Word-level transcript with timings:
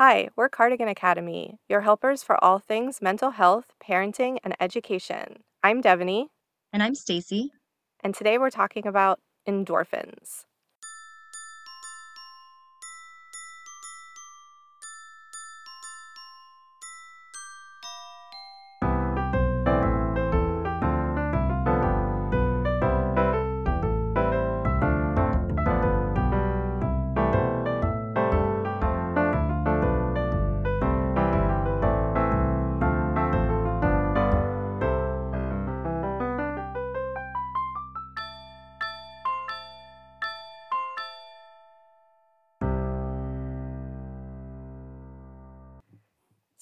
Hi, 0.00 0.30
we're 0.34 0.48
Cardigan 0.48 0.88
Academy, 0.88 1.58
your 1.68 1.82
helpers 1.82 2.22
for 2.22 2.42
all 2.42 2.58
things 2.58 3.02
mental 3.02 3.32
health, 3.32 3.66
parenting, 3.86 4.38
and 4.42 4.56
education. 4.58 5.42
I'm 5.62 5.82
Devaney, 5.82 6.28
And 6.72 6.82
I'm 6.82 6.94
Stacy. 6.94 7.52
and 8.02 8.14
today 8.14 8.38
we're 8.38 8.48
talking 8.48 8.86
about 8.86 9.20
endorphins. 9.46 10.46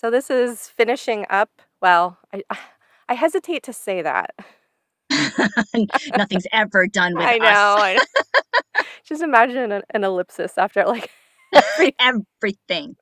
So 0.09 0.13
this 0.13 0.31
is 0.31 0.69
finishing 0.71 1.27
up. 1.29 1.51
Well, 1.83 2.17
I, 2.33 2.43
I 3.11 3.13
hesitate 3.15 3.63
to 3.65 3.75
say 3.75 4.01
that. 4.01 4.35
Nothing's 6.17 6.47
ever 6.53 6.87
done 6.87 7.17
with 7.17 7.31
I 7.31 7.39
know. 7.39 7.49
us. 7.51 7.77
I 7.79 7.95
know. 7.95 8.01
Just 9.05 9.23
imagine 9.23 9.71
an, 9.73 9.83
an 9.91 10.05
ellipsis 10.05 10.57
after 10.57 10.85
like 10.87 11.11
every 11.55 11.95
Everything. 12.01 12.97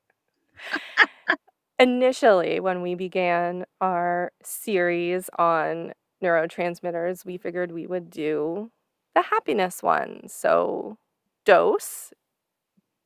initially 1.79 2.59
when 2.59 2.81
we 2.81 2.95
began 2.95 3.65
our 3.81 4.31
series 4.43 5.29
on 5.37 5.93
neurotransmitters, 6.23 7.25
we 7.25 7.37
figured 7.37 7.71
we 7.71 7.87
would 7.87 8.09
do 8.09 8.71
the 9.15 9.21
happiness 9.23 9.83
ones. 9.83 10.33
So, 10.33 10.97
dose, 11.45 12.13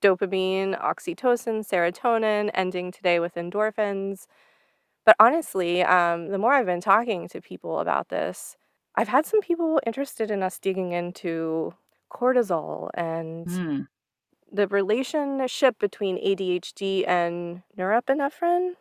dopamine, 0.01 0.79
oxytocin, 0.81 1.65
serotonin, 1.67 2.49
ending 2.53 2.91
today 2.91 3.19
with 3.19 3.35
endorphins. 3.35 4.25
But 5.05 5.15
honestly, 5.19 5.81
um, 5.83 6.29
the 6.29 6.37
more 6.37 6.53
I've 6.53 6.65
been 6.65 6.81
talking 6.81 7.27
to 7.29 7.41
people 7.41 7.79
about 7.79 8.09
this, 8.09 8.55
I've 8.95 9.07
had 9.07 9.25
some 9.25 9.41
people 9.41 9.79
interested 9.85 10.29
in 10.31 10.43
us 10.43 10.59
digging 10.59 10.91
into 10.91 11.73
cortisol 12.11 12.89
and 12.93 13.47
Mm. 13.47 13.87
the 14.51 14.67
relationship 14.67 15.79
between 15.79 16.17
ADHD 16.17 17.05
and 17.07 17.63
norepinephrine. 17.77 18.73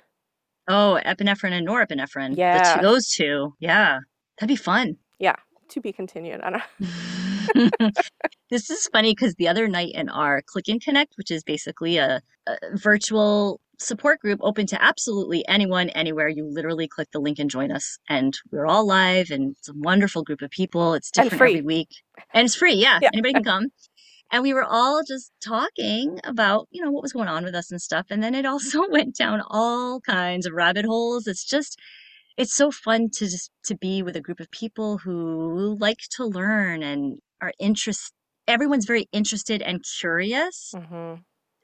Oh, 0.68 1.00
epinephrine 1.06 1.52
and 1.52 1.66
norepinephrine. 1.66 2.30
The 2.30 2.36
Yeah. 2.36 2.74
two, 2.74 2.80
those 2.82 3.08
two. 3.08 3.54
Yeah. 3.60 4.00
That'd 4.38 4.48
be 4.48 4.56
fun. 4.56 4.96
Yeah, 5.18 5.36
to 5.68 5.80
be 5.80 5.92
continued. 5.92 6.40
I 6.42 6.50
don't 6.50 6.62
this 8.50 8.70
is 8.70 8.88
funny 8.92 9.12
because 9.12 9.34
the 9.34 9.48
other 9.48 9.68
night 9.68 9.92
in 9.94 10.08
our 10.08 10.42
Click 10.42 10.68
and 10.68 10.82
Connect, 10.82 11.14
which 11.16 11.30
is 11.30 11.42
basically 11.42 11.98
a, 11.98 12.20
a 12.46 12.56
virtual 12.74 13.60
support 13.78 14.20
group 14.20 14.38
open 14.42 14.66
to 14.66 14.82
absolutely 14.82 15.46
anyone, 15.48 15.88
anywhere, 15.90 16.28
you 16.28 16.46
literally 16.46 16.86
click 16.86 17.08
the 17.12 17.18
link 17.20 17.38
and 17.38 17.50
join 17.50 17.72
us. 17.72 17.98
And 18.08 18.36
we're 18.50 18.66
all 18.66 18.86
live, 18.86 19.30
and 19.30 19.56
it's 19.58 19.68
a 19.68 19.74
wonderful 19.74 20.22
group 20.22 20.42
of 20.42 20.50
people. 20.50 20.94
It's 20.94 21.10
different 21.10 21.34
every 21.34 21.62
week. 21.62 21.88
And 22.32 22.44
it's 22.44 22.54
free. 22.54 22.74
Yeah, 22.74 22.98
Yeah. 23.02 23.10
Anybody 23.12 23.34
can 23.34 23.44
come. 23.44 23.66
And 24.32 24.44
we 24.44 24.54
were 24.54 24.64
all 24.64 25.02
just 25.02 25.32
talking 25.44 26.20
about, 26.22 26.68
you 26.70 26.84
know, 26.84 26.92
what 26.92 27.02
was 27.02 27.12
going 27.12 27.26
on 27.26 27.44
with 27.44 27.54
us 27.54 27.72
and 27.72 27.82
stuff. 27.82 28.06
And 28.10 28.22
then 28.22 28.34
it 28.34 28.46
also 28.46 28.84
went 28.90 29.16
down 29.16 29.42
all 29.48 30.00
kinds 30.00 30.46
of 30.46 30.52
rabbit 30.52 30.84
holes. 30.84 31.26
It's 31.26 31.44
just, 31.44 31.78
it's 32.36 32.54
so 32.54 32.70
fun 32.70 33.10
to 33.14 33.26
just 33.26 33.50
to 33.64 33.76
be 33.76 34.02
with 34.02 34.14
a 34.16 34.20
group 34.20 34.38
of 34.38 34.50
people 34.50 34.98
who 34.98 35.76
like 35.80 35.98
to 36.16 36.24
learn 36.24 36.82
and 36.82 37.18
are 37.42 37.52
interest 37.58 38.12
everyone's 38.48 38.86
very 38.86 39.08
interested 39.12 39.62
and 39.62 39.84
curious 40.00 40.74
hmm 40.74 41.14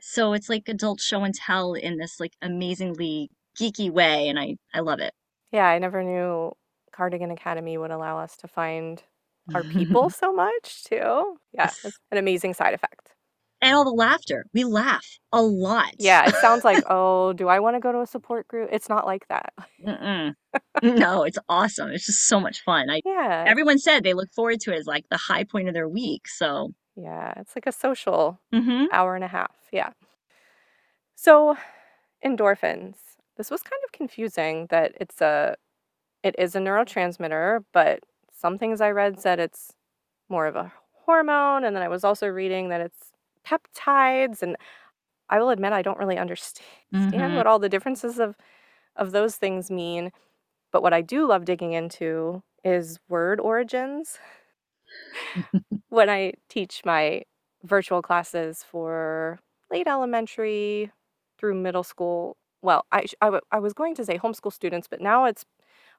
so 0.00 0.32
it's 0.34 0.48
like 0.48 0.68
adult 0.68 1.00
show 1.00 1.24
and 1.24 1.34
tell 1.34 1.74
in 1.74 1.98
this 1.98 2.20
like 2.20 2.34
amazingly 2.42 3.30
geeky 3.58 3.90
way 3.90 4.28
and 4.28 4.38
i 4.38 4.56
i 4.74 4.80
love 4.80 5.00
it 5.00 5.14
Yeah, 5.52 5.66
I 5.66 5.78
never 5.78 6.02
knew 6.02 6.52
Cardigan 6.92 7.30
Academy 7.30 7.78
would 7.78 7.90
allow 7.90 8.18
us 8.18 8.36
to 8.38 8.48
find 8.48 9.02
our 9.54 9.64
people 9.64 10.10
so 10.10 10.32
much 10.32 10.84
too. 10.84 11.38
Yeah, 11.52 11.74
it's 11.84 11.98
an 12.10 12.18
amazing 12.18 12.54
side 12.54 12.74
effect. 12.74 13.15
And 13.62 13.74
all 13.74 13.84
the 13.84 13.90
laughter 13.90 14.44
we 14.54 14.64
laugh 14.64 15.06
a 15.32 15.42
lot 15.42 15.92
Yeah, 15.98 16.26
it 16.26 16.34
sounds 16.36 16.64
like, 16.64 16.82
oh, 16.90 17.32
do 17.32 17.48
I 17.48 17.60
want 17.60 17.76
to 17.76 17.80
go 17.80 17.92
to 17.92 18.00
a 18.00 18.06
support 18.06 18.46
group? 18.48 18.68
It's 18.72 18.88
not 18.88 19.06
like 19.06 19.26
that. 19.28 19.52
Mm-mm. 19.86 20.34
no 20.82 21.22
it's 21.24 21.38
awesome 21.48 21.90
it's 21.90 22.04
just 22.06 22.26
so 22.26 22.38
much 22.38 22.62
fun 22.62 22.90
i 22.90 23.00
Yeah, 23.04 23.44
everyone 23.46 23.78
said 23.78 24.02
they 24.04 24.12
look 24.14 24.30
forward 24.34 24.60
to 24.60 24.72
it 24.74 24.78
as 24.78 24.86
like 24.86 25.04
the 25.10 25.16
high 25.16 25.44
point 25.44 25.68
of 25.68 25.74
their 25.74 25.88
week 25.88 26.28
so 26.28 26.72
yeah, 26.98 27.34
it's 27.36 27.54
like 27.54 27.66
a 27.66 27.72
social 27.72 28.38
Mhm. 28.54 28.86
hour 28.90 29.14
and 29.14 29.24
a 29.24 29.28
half. 29.28 29.54
Yeah. 29.70 29.90
So, 31.14 31.56
endorphins. 32.24 32.96
This 33.36 33.50
was 33.50 33.62
kind 33.62 33.80
of 33.84 33.92
confusing 33.92 34.66
that 34.70 34.92
it's 35.00 35.20
a 35.20 35.56
it 36.22 36.34
is 36.38 36.56
a 36.56 36.58
neurotransmitter, 36.60 37.64
but 37.72 38.00
some 38.32 38.58
things 38.58 38.80
I 38.80 38.90
read 38.90 39.20
said 39.20 39.38
it's 39.38 39.72
more 40.28 40.46
of 40.46 40.56
a 40.56 40.72
hormone 41.04 41.64
and 41.64 41.76
then 41.76 41.82
I 41.82 41.88
was 41.88 42.02
also 42.04 42.26
reading 42.28 42.70
that 42.70 42.80
it's 42.80 43.05
peptides 43.46 44.42
and 44.42 44.56
I 45.30 45.38
will 45.40 45.50
admit 45.50 45.72
I 45.72 45.82
don't 45.82 45.98
really 45.98 46.18
understand 46.18 46.64
Mhm. 46.92 47.34
what 47.34 47.46
all 47.46 47.58
the 47.60 47.68
differences 47.68 48.18
of 48.20 48.36
of 48.96 49.12
those 49.12 49.36
things 49.36 49.70
mean, 49.70 50.12
but 50.72 50.82
what 50.82 50.94
I 50.94 51.02
do 51.02 51.26
love 51.26 51.44
digging 51.46 51.72
into 51.74 52.42
is 52.64 52.98
word 53.08 53.40
origins. 53.40 54.18
when 55.88 56.10
I 56.10 56.34
teach 56.48 56.82
my 56.84 57.22
virtual 57.62 58.02
classes 58.02 58.62
for 58.62 59.38
late 59.70 59.86
elementary 59.88 60.90
through 61.38 61.54
middle 61.54 61.82
school, 61.84 62.36
well, 62.62 62.86
I, 62.92 63.06
sh- 63.06 63.14
I, 63.20 63.26
w- 63.26 63.40
I 63.52 63.58
was 63.58 63.72
going 63.72 63.94
to 63.96 64.04
say 64.04 64.18
homeschool 64.18 64.52
students, 64.52 64.88
but 64.88 65.00
now 65.00 65.24
it's 65.26 65.44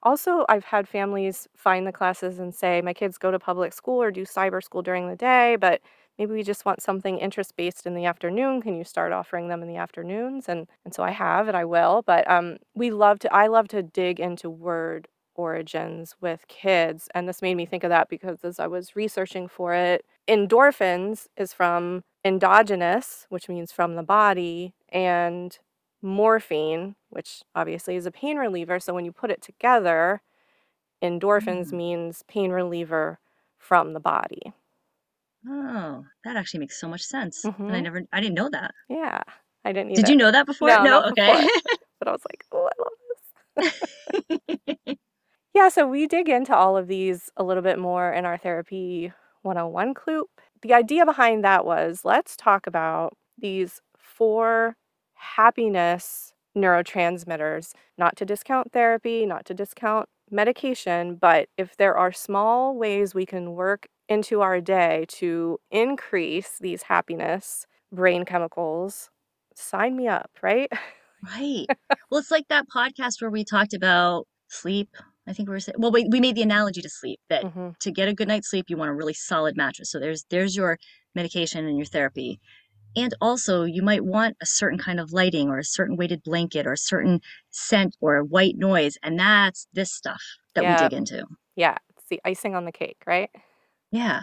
also, 0.04 0.46
I've 0.50 0.66
had 0.66 0.88
families 0.90 1.48
find 1.58 1.88
the 1.88 1.94
classes 1.94 2.40
and 2.40 2.56
say, 2.56 2.82
my 2.82 2.94
kids 2.94 3.18
go 3.18 3.32
to 3.32 3.40
public 3.40 3.74
school 3.74 4.02
or 4.02 4.12
do 4.12 4.24
cyber 4.26 4.64
school 4.64 4.82
during 4.82 5.10
the 5.10 5.16
day, 5.18 5.58
but 5.58 5.82
maybe 6.18 6.34
we 6.34 6.44
just 6.44 6.66
want 6.66 6.82
something 6.82 7.18
interest 7.20 7.56
based 7.56 7.86
in 7.86 7.96
the 7.96 8.06
afternoon. 8.06 8.62
Can 8.62 8.76
you 8.78 8.84
start 8.84 9.12
offering 9.12 9.48
them 9.48 9.62
in 9.62 9.68
the 9.68 9.78
afternoons? 9.78 10.50
And, 10.50 10.68
and 10.86 10.94
so 10.94 11.04
I 11.04 11.12
have 11.12 11.48
and 11.48 11.56
I 11.58 11.66
will, 11.66 12.04
but 12.06 12.30
um, 12.30 12.58
we 12.76 12.92
love 12.92 13.20
to, 13.20 13.34
I 13.34 13.48
love 13.48 13.68
to 13.70 13.84
dig 13.84 14.20
into 14.20 14.50
word 14.50 15.08
origins 15.36 16.16
with 16.20 16.48
kids. 16.48 17.10
And 17.14 17.28
this 17.30 17.42
made 17.42 17.56
me 17.56 17.66
think 17.66 17.84
of 17.84 17.90
that 17.90 18.10
because 18.10 18.44
as 18.44 18.60
I 18.60 18.68
was 18.68 18.96
researching 18.96 19.48
for 19.48 19.74
it, 19.74 20.06
endorphins 20.28 21.28
is 21.38 21.54
from 21.54 22.04
endogenous, 22.26 23.26
which 23.30 23.48
means 23.48 23.72
from 23.72 23.96
the 23.96 24.04
body, 24.04 24.74
and 24.90 25.58
morphine, 26.02 26.96
which 27.10 27.44
obviously 27.56 27.96
is 27.96 28.06
a 28.06 28.12
pain 28.12 28.38
reliever. 28.38 28.80
So 28.80 28.94
when 28.94 29.06
you 29.06 29.12
put 29.12 29.32
it 29.32 29.42
together, 29.42 30.22
endorphins 31.02 31.68
Mm. 31.70 31.74
means 31.74 32.24
pain 32.28 32.52
reliever 32.52 33.20
from 33.58 33.94
the 33.94 34.00
body. 34.00 34.54
Oh 35.50 36.04
that 36.24 36.36
actually 36.36 36.60
makes 36.62 36.80
so 36.80 36.88
much 36.88 37.02
sense 37.04 37.44
and 37.46 37.72
i 37.72 37.80
Mhm. 37.80 37.84
never 37.84 38.02
i 38.14 38.20
didn't 38.20 38.36
know 38.36 38.50
that 38.50 38.72
Yeah. 38.90 39.22
I 39.66 39.72
didn't 39.74 39.92
even. 39.92 39.96
did 39.96 40.02
either. 40.06 40.12
you 40.12 40.18
know 40.18 40.32
that 40.32 40.46
before 40.46 40.70
No, 40.70 40.84
no 40.84 41.04
okay 41.06 41.48
But 42.00 42.08
I 42.10 42.12
was 42.12 42.22
like, 42.30 42.46
oh, 42.52 42.70
I 42.70 42.76
love 42.84 43.74
this. 44.86 44.98
Yeah, 45.56 45.70
so 45.70 45.88
we 45.88 46.06
dig 46.06 46.30
into 46.30 46.56
all 46.56 46.78
of 46.78 46.88
these 46.88 47.32
a 47.36 47.44
little 47.44 47.64
bit 47.64 47.80
more 47.80 48.14
in 48.14 48.26
our 48.26 48.38
therapy 48.38 49.12
101 49.42 49.96
club. 49.96 50.28
The 50.62 50.74
idea 50.76 51.04
behind 51.06 51.44
that 51.44 51.66
was 51.66 52.02
let's 52.06 52.36
talk 52.38 52.68
about 52.68 53.14
these 53.40 53.82
four 53.98 54.76
happiness 55.16 56.34
neurotransmitters, 56.56 57.72
not 57.98 58.16
to 58.18 58.26
discount 58.26 58.72
therapy, 58.72 59.26
not 59.26 59.46
to 59.46 59.54
discount 59.56 60.08
medication, 60.30 61.16
but 61.16 61.50
if 61.58 61.76
there 61.78 61.98
are 61.98 62.12
small 62.12 62.76
ways 62.78 63.16
we 63.16 63.26
can 63.26 63.54
work 63.54 63.88
into 64.10 64.42
our 64.42 64.62
day 64.62 65.06
to 65.10 65.60
increase 65.72 66.58
these 66.60 66.84
happiness 66.84 67.66
brain 67.92 68.26
chemicals, 68.26 69.10
sign 69.56 69.96
me 69.96 70.08
up, 70.08 70.32
right? 70.42 70.72
Right. 71.24 71.68
Well, 72.10 72.20
it's 72.20 72.32
like 72.32 72.48
that 72.50 72.68
podcast 72.74 73.22
where 73.22 73.32
we 73.32 73.44
talked 73.44 73.74
about 73.74 74.28
sleep. 74.50 74.90
I 75.28 75.34
think 75.34 75.50
we 75.50 75.54
were 75.54 75.60
saying, 75.60 75.76
well, 75.80 75.92
we, 75.92 76.08
we 76.10 76.22
made 76.22 76.36
the 76.36 76.42
analogy 76.42 76.82
to 76.82 76.90
sleep 76.90 77.20
that 77.30 77.48
hmm 77.54 77.70
to 77.82 77.92
get 77.92 78.08
a 78.08 78.14
good 78.14 78.28
night's 78.28 78.50
sleep, 78.50 78.70
you 78.70 78.78
want 78.78 78.90
a 78.90 78.94
really 78.96 79.14
solid 79.14 79.56
mattress. 79.58 79.92
So 79.92 80.00
there's 80.00 80.26
there's 80.30 80.56
your 80.56 80.78
medication 81.16 81.66
and 81.66 81.78
your 81.78 81.86
therapy. 81.86 82.40
And 82.96 83.14
also, 83.22 83.64
you 83.66 83.84
might 83.84 84.06
want 84.06 84.38
a 84.42 84.48
certain 84.48 84.80
kind 84.80 85.00
of 85.00 85.14
lighting 85.14 85.50
or 85.50 85.60
a 85.60 85.64
certain 85.66 85.98
weighted 85.98 86.24
blanket 86.24 86.68
or 86.68 86.74
a 86.74 86.78
certain 86.78 87.22
scent 87.52 87.98
or 88.02 88.24
white 88.24 88.56
noise. 88.58 88.98
And 89.04 89.20
that's 89.20 89.68
this 89.74 89.92
stuff 89.94 90.22
that 90.56 90.64
Yeah. 90.64 90.68
we 90.68 90.76
dig 90.76 90.94
into. 90.94 91.26
Yeah, 91.56 91.78
it's 91.90 92.06
the 92.10 92.22
icing 92.26 92.56
on 92.56 92.66
the 92.66 92.72
cake, 92.72 93.04
right? 93.08 93.32
Yeah. 93.92 94.22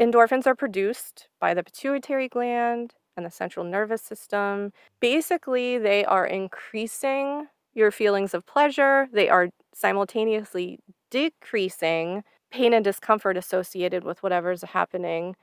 Endorphins 0.00 0.46
are 0.46 0.54
produced 0.54 1.28
by 1.40 1.54
the 1.54 1.62
pituitary 1.64 2.28
gland 2.28 2.94
and 3.16 3.26
the 3.26 3.30
central 3.30 3.64
nervous 3.64 4.02
system. 4.02 4.72
Basically, 5.00 5.76
they 5.78 6.04
are 6.04 6.26
increasing 6.26 7.48
your 7.74 7.90
feelings 7.90 8.34
of 8.34 8.46
pleasure, 8.46 9.08
they 9.12 9.28
are 9.28 9.50
simultaneously 9.74 10.80
decreasing 11.10 12.24
pain 12.50 12.72
and 12.72 12.84
discomfort 12.84 13.36
associated 13.36 14.04
with 14.04 14.22
whatever's 14.22 14.62
happening. 14.62 15.36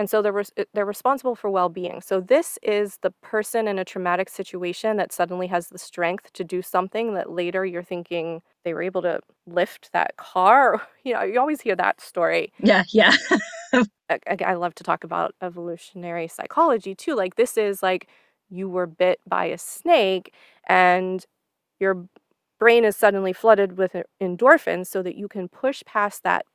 And 0.00 0.10
so 0.10 0.22
they're, 0.22 0.32
res- 0.32 0.54
they're 0.74 0.86
responsible 0.86 1.36
for 1.36 1.50
well 1.50 1.68
being. 1.68 2.00
So, 2.00 2.22
this 2.22 2.58
is 2.62 2.98
the 3.02 3.12
person 3.22 3.68
in 3.68 3.78
a 3.78 3.84
traumatic 3.84 4.30
situation 4.30 4.96
that 4.96 5.12
suddenly 5.12 5.48
has 5.48 5.68
the 5.68 5.78
strength 5.78 6.32
to 6.34 6.44
do 6.44 6.62
something 6.62 7.14
that 7.16 7.30
later 7.30 7.66
you're 7.66 7.84
thinking 7.84 8.42
they 8.64 8.74
were 8.74 8.82
able 8.82 9.02
to 9.02 9.20
lift 9.46 9.92
that 9.92 10.16
car. 10.18 10.82
You 11.04 11.14
know, 11.14 11.22
you 11.24 11.40
always 11.40 11.62
hear 11.62 11.76
that 11.76 12.00
story. 12.00 12.52
Yeah, 12.60 12.84
yeah. 12.92 13.12
I, 14.10 14.18
I 14.46 14.54
love 14.54 14.74
to 14.76 14.84
talk 14.84 15.04
about 15.04 15.34
evolutionary 15.42 16.28
psychology 16.28 16.94
too. 16.94 17.14
Like, 17.16 17.36
this 17.36 17.58
is 17.58 17.82
like 17.82 18.08
you 18.50 18.68
were 18.70 18.86
bit 18.86 19.20
by 19.28 19.46
a 19.46 19.58
snake 19.58 20.34
and 20.68 21.26
your 21.80 22.06
brain 22.60 22.84
is 22.84 22.96
suddenly 22.96 23.32
flooded 23.34 23.78
with 23.78 23.96
endorphins 24.22 24.88
so 24.88 25.02
that 25.02 25.16
you 25.16 25.28
can 25.28 25.48
push 25.48 25.82
past 25.86 26.24
that 26.24 26.46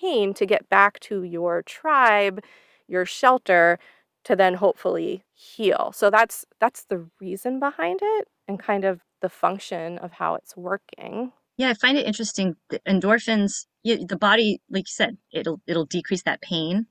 pain 0.00 0.34
to 0.34 0.46
get 0.46 0.68
back 0.70 1.00
to 1.00 1.22
your 1.24 1.62
tribe, 1.62 2.42
your 2.90 3.06
shelter 3.06 3.78
to 4.24 4.36
then 4.36 4.54
hopefully 4.54 5.24
heal. 5.32 5.92
So 5.94 6.10
that's 6.10 6.44
that's 6.60 6.84
the 6.84 7.06
reason 7.20 7.58
behind 7.58 8.00
it 8.02 8.28
and 8.46 8.58
kind 8.58 8.84
of 8.84 9.00
the 9.22 9.28
function 9.28 9.98
of 9.98 10.12
how 10.12 10.34
it's 10.34 10.56
working. 10.56 11.32
Yeah, 11.56 11.70
I 11.70 11.74
find 11.74 11.96
it 11.98 12.06
interesting. 12.06 12.56
The 12.70 12.80
endorphins, 12.88 13.66
the 13.84 14.18
body, 14.18 14.60
like 14.70 14.88
you 14.88 14.92
said, 14.92 15.18
it'll 15.32 15.60
it'll 15.66 15.86
decrease 15.86 16.22
that 16.24 16.42
pain 16.42 16.86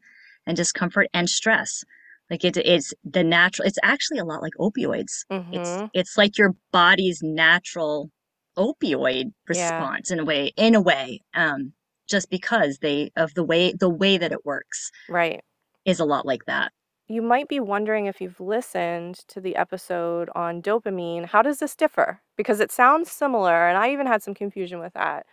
and 0.46 0.56
discomfort 0.56 1.08
and 1.14 1.30
stress. 1.30 1.84
Like 2.30 2.44
it, 2.44 2.58
it's 2.58 2.94
the 3.04 3.24
natural. 3.24 3.68
It's 3.68 3.80
actually 3.84 4.20
a 4.20 4.26
lot 4.26 4.42
like 4.42 4.54
opioids. 4.60 5.26
Mm-hmm. 5.32 5.54
It's 5.54 5.90
it's 5.94 6.18
like 6.18 6.38
your 6.38 6.56
body's 6.72 7.22
natural 7.24 8.12
opioid 8.58 9.32
response 9.48 10.10
yeah. 10.10 10.14
in 10.14 10.20
a 10.20 10.26
way. 10.26 10.52
In 10.56 10.76
a 10.76 10.82
way, 10.82 11.22
um, 11.34 11.74
just 12.08 12.30
because 12.30 12.78
they 12.80 13.12
of 13.16 13.34
the 13.34 13.44
way 13.44 13.74
the 13.74 13.90
way 13.90 14.18
that 14.18 14.32
it 14.32 14.46
works, 14.46 14.92
right, 15.10 15.42
is 15.90 16.00
a 16.00 16.06
lot 16.06 16.26
like 16.26 16.46
that 16.46 16.72
you 17.10 17.24
might 17.24 17.48
be 17.48 17.60
wondering 17.60 18.06
if 18.06 18.22
you've 18.22 18.40
listened 18.40 19.16
to 19.28 19.42
the 19.42 19.56
episode 19.56 20.30
on 20.36 20.62
dopamine, 20.62 21.26
how 21.26 21.42
does 21.42 21.58
this 21.58 21.76
differ? 21.76 22.22
Because 22.38 22.60
it 22.60 22.72
sounds 22.72 23.12
similar, 23.12 23.68
and 23.68 23.78
I 23.80 23.92
even 23.92 24.06
had 24.06 24.22
some 24.22 24.36
confusion 24.36 24.80
with 24.80 24.94
that. 24.94 25.26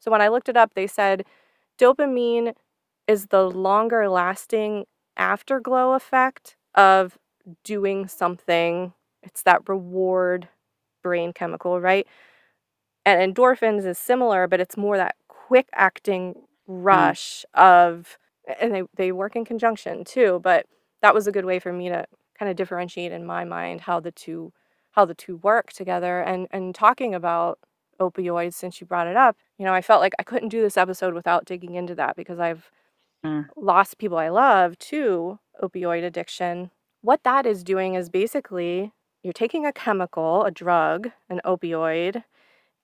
So 0.00 0.10
when 0.10 0.20
I 0.20 0.26
looked 0.26 0.48
it 0.48 0.56
up, 0.56 0.74
they 0.74 0.88
said 0.88 1.24
dopamine 1.78 2.54
is 3.06 3.26
the 3.26 3.48
longer 3.48 4.08
lasting 4.08 4.86
afterglow 5.16 5.92
effect 5.92 6.56
of 6.74 7.16
doing 7.62 8.08
something. 8.08 8.92
It's 9.22 9.44
that 9.44 9.68
reward 9.68 10.48
brain 11.00 11.32
chemical, 11.32 11.80
right? 11.80 12.08
And 13.06 13.34
endorphins 13.34 13.86
is 13.86 13.98
similar, 13.98 14.48
but 14.48 14.60
it's 14.60 14.76
more 14.76 14.96
that 14.96 15.14
quick 15.28 15.68
acting 15.74 16.34
mm. 16.34 16.42
rush 16.66 17.44
mm. 17.56 17.62
of, 17.62 18.18
and 18.60 18.74
they, 18.74 18.82
they 18.94 19.12
work 19.12 19.36
in 19.36 19.44
conjunction 19.44 20.04
too, 20.04 20.40
but 20.42 20.66
that 21.02 21.14
was 21.14 21.26
a 21.26 21.32
good 21.32 21.44
way 21.44 21.58
for 21.58 21.72
me 21.72 21.88
to 21.88 22.06
kind 22.38 22.50
of 22.50 22.56
differentiate 22.56 23.12
in 23.12 23.24
my 23.24 23.44
mind 23.44 23.82
how 23.82 24.00
the 24.00 24.10
two 24.10 24.52
how 24.92 25.04
the 25.04 25.14
two 25.14 25.36
work 25.36 25.72
together 25.72 26.20
and 26.20 26.48
and 26.50 26.74
talking 26.74 27.14
about 27.14 27.58
opioids 28.00 28.54
since 28.54 28.80
you 28.80 28.86
brought 28.86 29.06
it 29.06 29.16
up 29.16 29.36
you 29.58 29.64
know 29.64 29.74
i 29.74 29.82
felt 29.82 30.00
like 30.00 30.14
i 30.18 30.22
couldn't 30.22 30.48
do 30.48 30.62
this 30.62 30.78
episode 30.78 31.12
without 31.12 31.44
digging 31.44 31.74
into 31.74 31.94
that 31.94 32.16
because 32.16 32.38
i've 32.40 32.70
mm. 33.24 33.46
lost 33.56 33.98
people 33.98 34.16
i 34.16 34.30
love 34.30 34.78
to 34.78 35.38
opioid 35.62 36.02
addiction 36.02 36.70
what 37.02 37.22
that 37.24 37.44
is 37.44 37.62
doing 37.62 37.94
is 37.94 38.08
basically 38.08 38.92
you're 39.22 39.34
taking 39.34 39.66
a 39.66 39.72
chemical 39.72 40.44
a 40.44 40.50
drug 40.50 41.10
an 41.28 41.42
opioid 41.44 42.24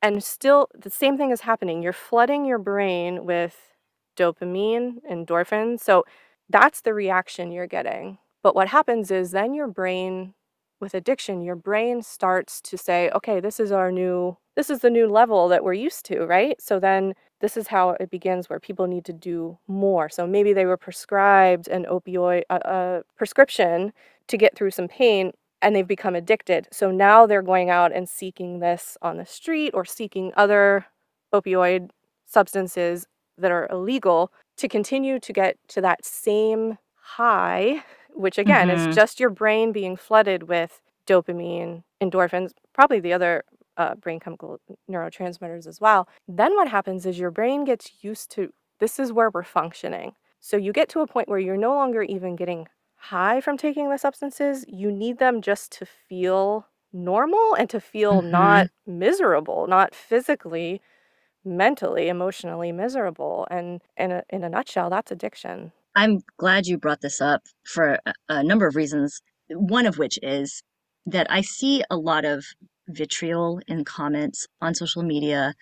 and 0.02 0.22
still 0.22 0.68
the 0.78 0.90
same 0.90 1.16
thing 1.16 1.30
is 1.30 1.40
happening 1.40 1.82
you're 1.82 1.94
flooding 1.94 2.44
your 2.44 2.58
brain 2.58 3.24
with 3.24 3.72
dopamine 4.16 4.96
endorphins 5.10 5.80
so 5.80 6.04
that's 6.48 6.82
the 6.82 6.94
reaction 6.94 7.52
you're 7.52 7.66
getting. 7.66 8.18
But 8.42 8.54
what 8.54 8.68
happens 8.68 9.10
is 9.10 9.32
then 9.32 9.54
your 9.54 9.66
brain 9.66 10.34
with 10.78 10.94
addiction, 10.94 11.42
your 11.42 11.56
brain 11.56 12.02
starts 12.02 12.60
to 12.60 12.76
say, 12.76 13.10
okay, 13.14 13.40
this 13.40 13.58
is 13.58 13.72
our 13.72 13.90
new, 13.90 14.36
this 14.56 14.68
is 14.68 14.80
the 14.80 14.90
new 14.90 15.08
level 15.08 15.48
that 15.48 15.64
we're 15.64 15.72
used 15.72 16.04
to, 16.06 16.26
right? 16.26 16.60
So 16.60 16.78
then 16.78 17.14
this 17.40 17.56
is 17.56 17.68
how 17.68 17.90
it 17.98 18.10
begins 18.10 18.48
where 18.48 18.60
people 18.60 18.86
need 18.86 19.04
to 19.06 19.12
do 19.12 19.58
more. 19.66 20.08
So 20.10 20.26
maybe 20.26 20.52
they 20.52 20.66
were 20.66 20.76
prescribed 20.76 21.68
an 21.68 21.86
opioid 21.90 22.42
a, 22.50 23.02
prescription 23.16 23.92
to 24.28 24.36
get 24.36 24.54
through 24.54 24.70
some 24.72 24.88
pain 24.88 25.32
and 25.62 25.74
they've 25.74 25.88
become 25.88 26.14
addicted. 26.14 26.68
So 26.70 26.90
now 26.90 27.26
they're 27.26 27.42
going 27.42 27.70
out 27.70 27.92
and 27.92 28.06
seeking 28.06 28.60
this 28.60 28.98
on 29.00 29.16
the 29.16 29.26
street 29.26 29.70
or 29.72 29.86
seeking 29.86 30.32
other 30.36 30.86
opioid 31.32 31.90
substances 32.26 33.06
that 33.38 33.50
are 33.50 33.68
illegal 33.70 34.32
to 34.56 34.68
continue 34.68 35.18
to 35.20 35.32
get 35.32 35.56
to 35.68 35.80
that 35.80 36.04
same 36.04 36.78
high, 36.94 37.84
which 38.10 38.38
again 38.38 38.68
mm-hmm. 38.68 38.88
is 38.88 38.94
just 38.94 39.20
your 39.20 39.30
brain 39.30 39.72
being 39.72 39.96
flooded 39.96 40.44
with 40.44 40.80
dopamine, 41.06 41.82
endorphins, 42.00 42.52
probably 42.72 43.00
the 43.00 43.12
other 43.12 43.44
uh, 43.76 43.94
brain 43.94 44.18
chemical 44.18 44.60
neurotransmitters 44.90 45.66
as 45.66 45.80
well. 45.80 46.08
Then 46.26 46.54
what 46.56 46.68
happens 46.68 47.06
is 47.06 47.18
your 47.18 47.30
brain 47.30 47.64
gets 47.64 47.92
used 48.02 48.30
to 48.32 48.52
this 48.78 48.98
is 48.98 49.12
where 49.12 49.30
we're 49.30 49.42
functioning. 49.42 50.12
So 50.40 50.56
you 50.56 50.72
get 50.72 50.88
to 50.90 51.00
a 51.00 51.06
point 51.06 51.28
where 51.28 51.38
you're 51.38 51.56
no 51.56 51.74
longer 51.74 52.02
even 52.02 52.36
getting 52.36 52.68
high 52.96 53.40
from 53.40 53.56
taking 53.56 53.90
the 53.90 53.98
substances. 53.98 54.64
You 54.68 54.90
need 54.90 55.18
them 55.18 55.40
just 55.40 55.72
to 55.72 55.86
feel 55.86 56.66
normal 56.92 57.54
and 57.54 57.68
to 57.70 57.80
feel 57.80 58.20
mm-hmm. 58.20 58.30
not 58.30 58.68
miserable, 58.86 59.66
not 59.66 59.94
physically 59.94 60.80
mentally, 61.46 62.08
emotionally 62.08 62.72
miserable. 62.72 63.46
And 63.50 63.80
in 63.96 64.10
a, 64.10 64.22
in 64.30 64.44
a 64.44 64.48
nutshell, 64.48 64.90
that's 64.90 65.12
addiction. 65.12 65.72
I'm 65.94 66.20
glad 66.36 66.66
you 66.66 66.76
brought 66.76 67.00
this 67.00 67.20
up 67.20 67.42
for 67.64 67.98
a, 68.28 68.44
number 68.44 68.66
of 68.66 68.76
reasons. 68.76 69.22
One 69.48 69.86
of 69.86 69.96
which 69.96 70.18
is 70.22 70.62
that 71.06 71.26
I 71.30 71.40
see 71.40 71.82
a 71.90 71.96
lot 71.96 72.24
of 72.26 72.44
vitriol 72.88 73.60
in 73.66 73.84
comments 73.84 74.46
on 74.60 74.74
social 74.74 75.02
media 75.02 75.54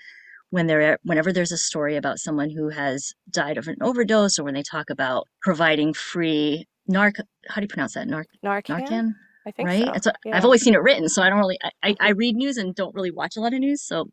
when 0.51 0.67
there 0.67 0.99
whenever 1.05 1.33
there's 1.33 1.53
a 1.53 1.57
story 1.57 1.97
about 1.97 2.19
someone 2.19 2.51
who 2.51 2.69
has 2.69 3.15
died 3.31 3.57
of 3.57 3.67
an 3.67 3.77
overdose 3.81 4.39
or 4.39 4.45
when 4.45 4.55
they 4.55 4.63
talk 4.63 4.91
about 4.91 5.27
providing 5.41 5.95
free 5.95 6.67
narc 6.91 7.15
how 7.49 7.57
do 7.57 7.63
you 7.63 7.69
pronounce 7.69 7.95
that 7.95 8.07
narc 8.07 8.25
narcan, 8.45 8.87
narcan? 8.87 9.15
I 9.47 9.51
think 9.53 9.69
right 9.69 10.05
so. 10.05 10.13
yeah. 10.25 10.37
I've 10.37 10.45
always 10.45 10.63
seen 10.63 10.75
it 10.75 10.83
written 10.83 11.09
so 11.09 11.23
I 11.23 11.31
don't 11.31 11.39
really 11.39 11.59
I, 11.83 11.97
I 11.99 12.11
read 12.11 12.37
news 12.37 12.59
and 12.59 12.75
don't 12.75 12.95
really 12.95 13.11
watch 13.11 13.37
a 13.37 13.41
lot 13.41 13.55
of 13.55 13.61
news 13.61 13.83
so 13.83 14.11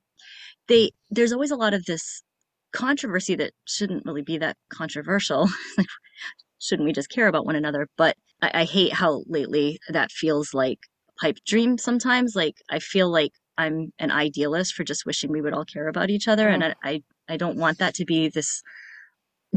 they 0.71 0.91
there's 1.09 1.33
always 1.33 1.51
a 1.51 1.55
lot 1.55 1.73
of 1.73 1.85
this 1.85 2.23
controversy 2.71 3.35
that 3.35 3.51
shouldn't 3.65 4.05
really 4.05 4.21
be 4.21 4.37
that 4.37 4.55
controversial. 4.69 5.49
shouldn't 6.59 6.85
we 6.85 6.93
just 6.93 7.09
care 7.09 7.27
about 7.27 7.45
one 7.45 7.55
another? 7.55 7.87
But 7.97 8.15
I, 8.41 8.51
I 8.61 8.63
hate 8.63 8.93
how 8.93 9.23
lately 9.27 9.79
that 9.89 10.11
feels 10.11 10.53
like 10.53 10.79
a 11.09 11.21
pipe 11.21 11.37
dream 11.45 11.77
sometimes. 11.77 12.35
Like 12.35 12.55
I 12.69 12.79
feel 12.79 13.09
like 13.11 13.33
I'm 13.57 13.91
an 13.99 14.11
idealist 14.11 14.73
for 14.73 14.83
just 14.83 15.05
wishing 15.05 15.31
we 15.31 15.41
would 15.41 15.53
all 15.53 15.65
care 15.65 15.89
about 15.89 16.09
each 16.09 16.27
other. 16.27 16.47
And 16.47 16.63
mm-hmm. 16.63 16.87
I, 16.87 17.01
I, 17.27 17.33
I 17.33 17.37
don't 17.37 17.57
want 17.57 17.79
that 17.79 17.93
to 17.95 18.05
be 18.05 18.29
this 18.29 18.61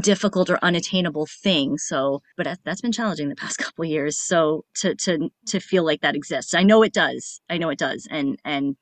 difficult 0.01 0.49
or 0.49 0.59
unattainable 0.61 1.27
thing. 1.41 1.77
So, 1.77 2.21
but 2.35 2.59
that's 2.65 2.81
been 2.81 2.91
challenging 2.91 3.29
the 3.29 3.35
past 3.35 3.57
couple 3.59 3.85
years. 3.85 4.19
So 4.19 4.65
to, 4.81 4.93
to, 4.95 5.29
to 5.47 5.59
feel 5.61 5.85
like 5.85 6.01
that 6.01 6.15
exists, 6.15 6.53
I 6.53 6.63
know 6.63 6.83
it 6.83 6.93
does. 6.93 7.39
I 7.49 7.57
know 7.57 7.69
it 7.69 7.79
does. 7.79 8.05
And, 8.11 8.37
and 8.43 8.75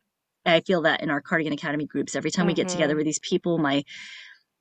I 0.45 0.61
feel 0.61 0.81
that 0.83 1.01
in 1.01 1.09
our 1.09 1.21
Cardigan 1.21 1.53
Academy 1.53 1.85
groups, 1.85 2.15
every 2.15 2.31
time 2.31 2.43
mm-hmm. 2.43 2.47
we 2.49 2.53
get 2.55 2.67
together 2.69 2.93
mm-hmm. 2.93 2.97
with 2.97 3.05
these 3.05 3.19
people, 3.19 3.57
my 3.57 3.83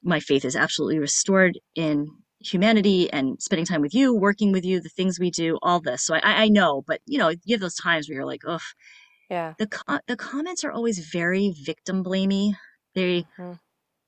my 0.02 0.20
faith 0.20 0.44
is 0.44 0.56
absolutely 0.56 0.98
restored 0.98 1.58
in 1.74 2.08
humanity 2.40 3.10
and 3.12 3.40
spending 3.40 3.64
time 3.64 3.80
with 3.80 3.94
you, 3.94 4.14
working 4.14 4.52
with 4.52 4.64
you, 4.64 4.80
the 4.80 4.88
things 4.88 5.20
we 5.20 5.30
do, 5.30 5.58
all 5.62 5.80
this. 5.80 6.04
So 6.04 6.14
I, 6.14 6.20
I 6.44 6.48
know, 6.48 6.82
but 6.86 7.00
you 7.06 7.18
know, 7.18 7.28
you 7.44 7.54
have 7.54 7.60
those 7.60 7.76
times 7.76 8.08
where 8.08 8.16
you're 8.16 8.26
like, 8.26 8.42
ugh. 8.46 8.60
Yeah. 9.30 9.54
The 9.58 9.68
the 10.06 10.16
comments 10.16 10.62
are 10.64 10.72
always 10.72 10.98
very 10.98 11.54
victim 11.64 12.04
blamey. 12.04 12.54
They 12.94 13.24
mm-hmm. 13.38 13.52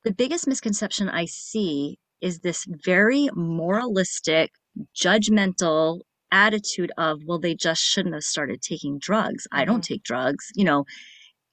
the 0.05 0.13
biggest 0.13 0.47
misconception 0.47 1.09
I 1.09 1.25
see 1.25 1.99
is 2.21 2.41
this 2.41 2.67
very 2.69 3.29
moralistic, 3.35 4.51
judgmental 4.95 6.01
attitude 6.31 6.91
of, 6.99 7.21
well, 7.25 7.39
they 7.39 7.55
just 7.55 7.83
shouldn't 7.83 8.15
have 8.15 8.25
started 8.25 8.61
taking 8.61 8.99
drugs. 8.99 9.47
I 9.53 9.65
don't 9.65 9.77
mm-hmm. 9.77 9.95
take 9.95 10.03
drugs. 10.03 10.51
You 10.55 10.65
know, 10.65 10.85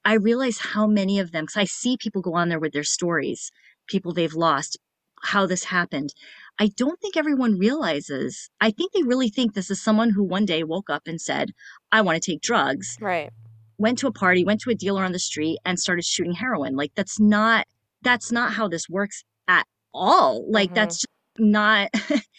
I 0.03 0.13
realize 0.13 0.58
how 0.60 0.88
many 0.88 1.20
of 1.20 1.31
them, 1.31 1.46
because 1.46 1.58
I 1.58 1.65
see 1.65 1.98
people 1.98 2.22
go 2.22 2.34
on 2.36 2.50
there 2.50 2.60
with 2.60 2.74
their 2.74 2.84
stories, 2.84 3.51
people 3.88 4.13
they've 4.13 4.34
lost, 4.34 4.77
how 5.24 5.46
this 5.46 5.65
happened. 5.65 6.13
I 6.60 6.67
don't 6.75 7.00
think 7.00 7.15
everyone 7.15 7.60
realizes. 7.60 8.50
I 8.60 8.72
think 8.72 8.91
they 8.91 9.03
really 9.03 9.29
think 9.29 9.53
this 9.53 9.70
is 9.70 9.81
someone 9.81 10.10
who 10.10 10.24
one 10.24 10.46
day 10.46 10.63
woke 10.63 10.89
up 10.89 11.03
and 11.05 11.22
said, 11.22 11.51
I 11.91 12.01
want 12.01 12.22
to 12.22 12.31
take 12.31 12.41
drugs. 12.41 12.98
Right. 13.00 13.29
Went 13.77 13.98
to 14.00 14.08
a 14.08 14.12
party, 14.12 14.43
went 14.43 14.62
to 14.62 14.70
a 14.70 14.75
dealer 14.75 15.03
on 15.03 15.12
the 15.12 15.20
street 15.20 15.60
and 15.65 15.79
started 15.79 16.05
shooting 16.05 16.34
heroin. 16.34 16.75
Like 16.75 16.91
that's 16.96 17.20
not 17.20 17.65
that's 18.03 18.31
not 18.31 18.53
how 18.53 18.67
this 18.67 18.89
works 18.89 19.24
at 19.48 19.65
all. 19.93 20.46
Like 20.51 20.70
mm-hmm. 20.70 20.75
that's 20.75 21.05
not 21.38 21.89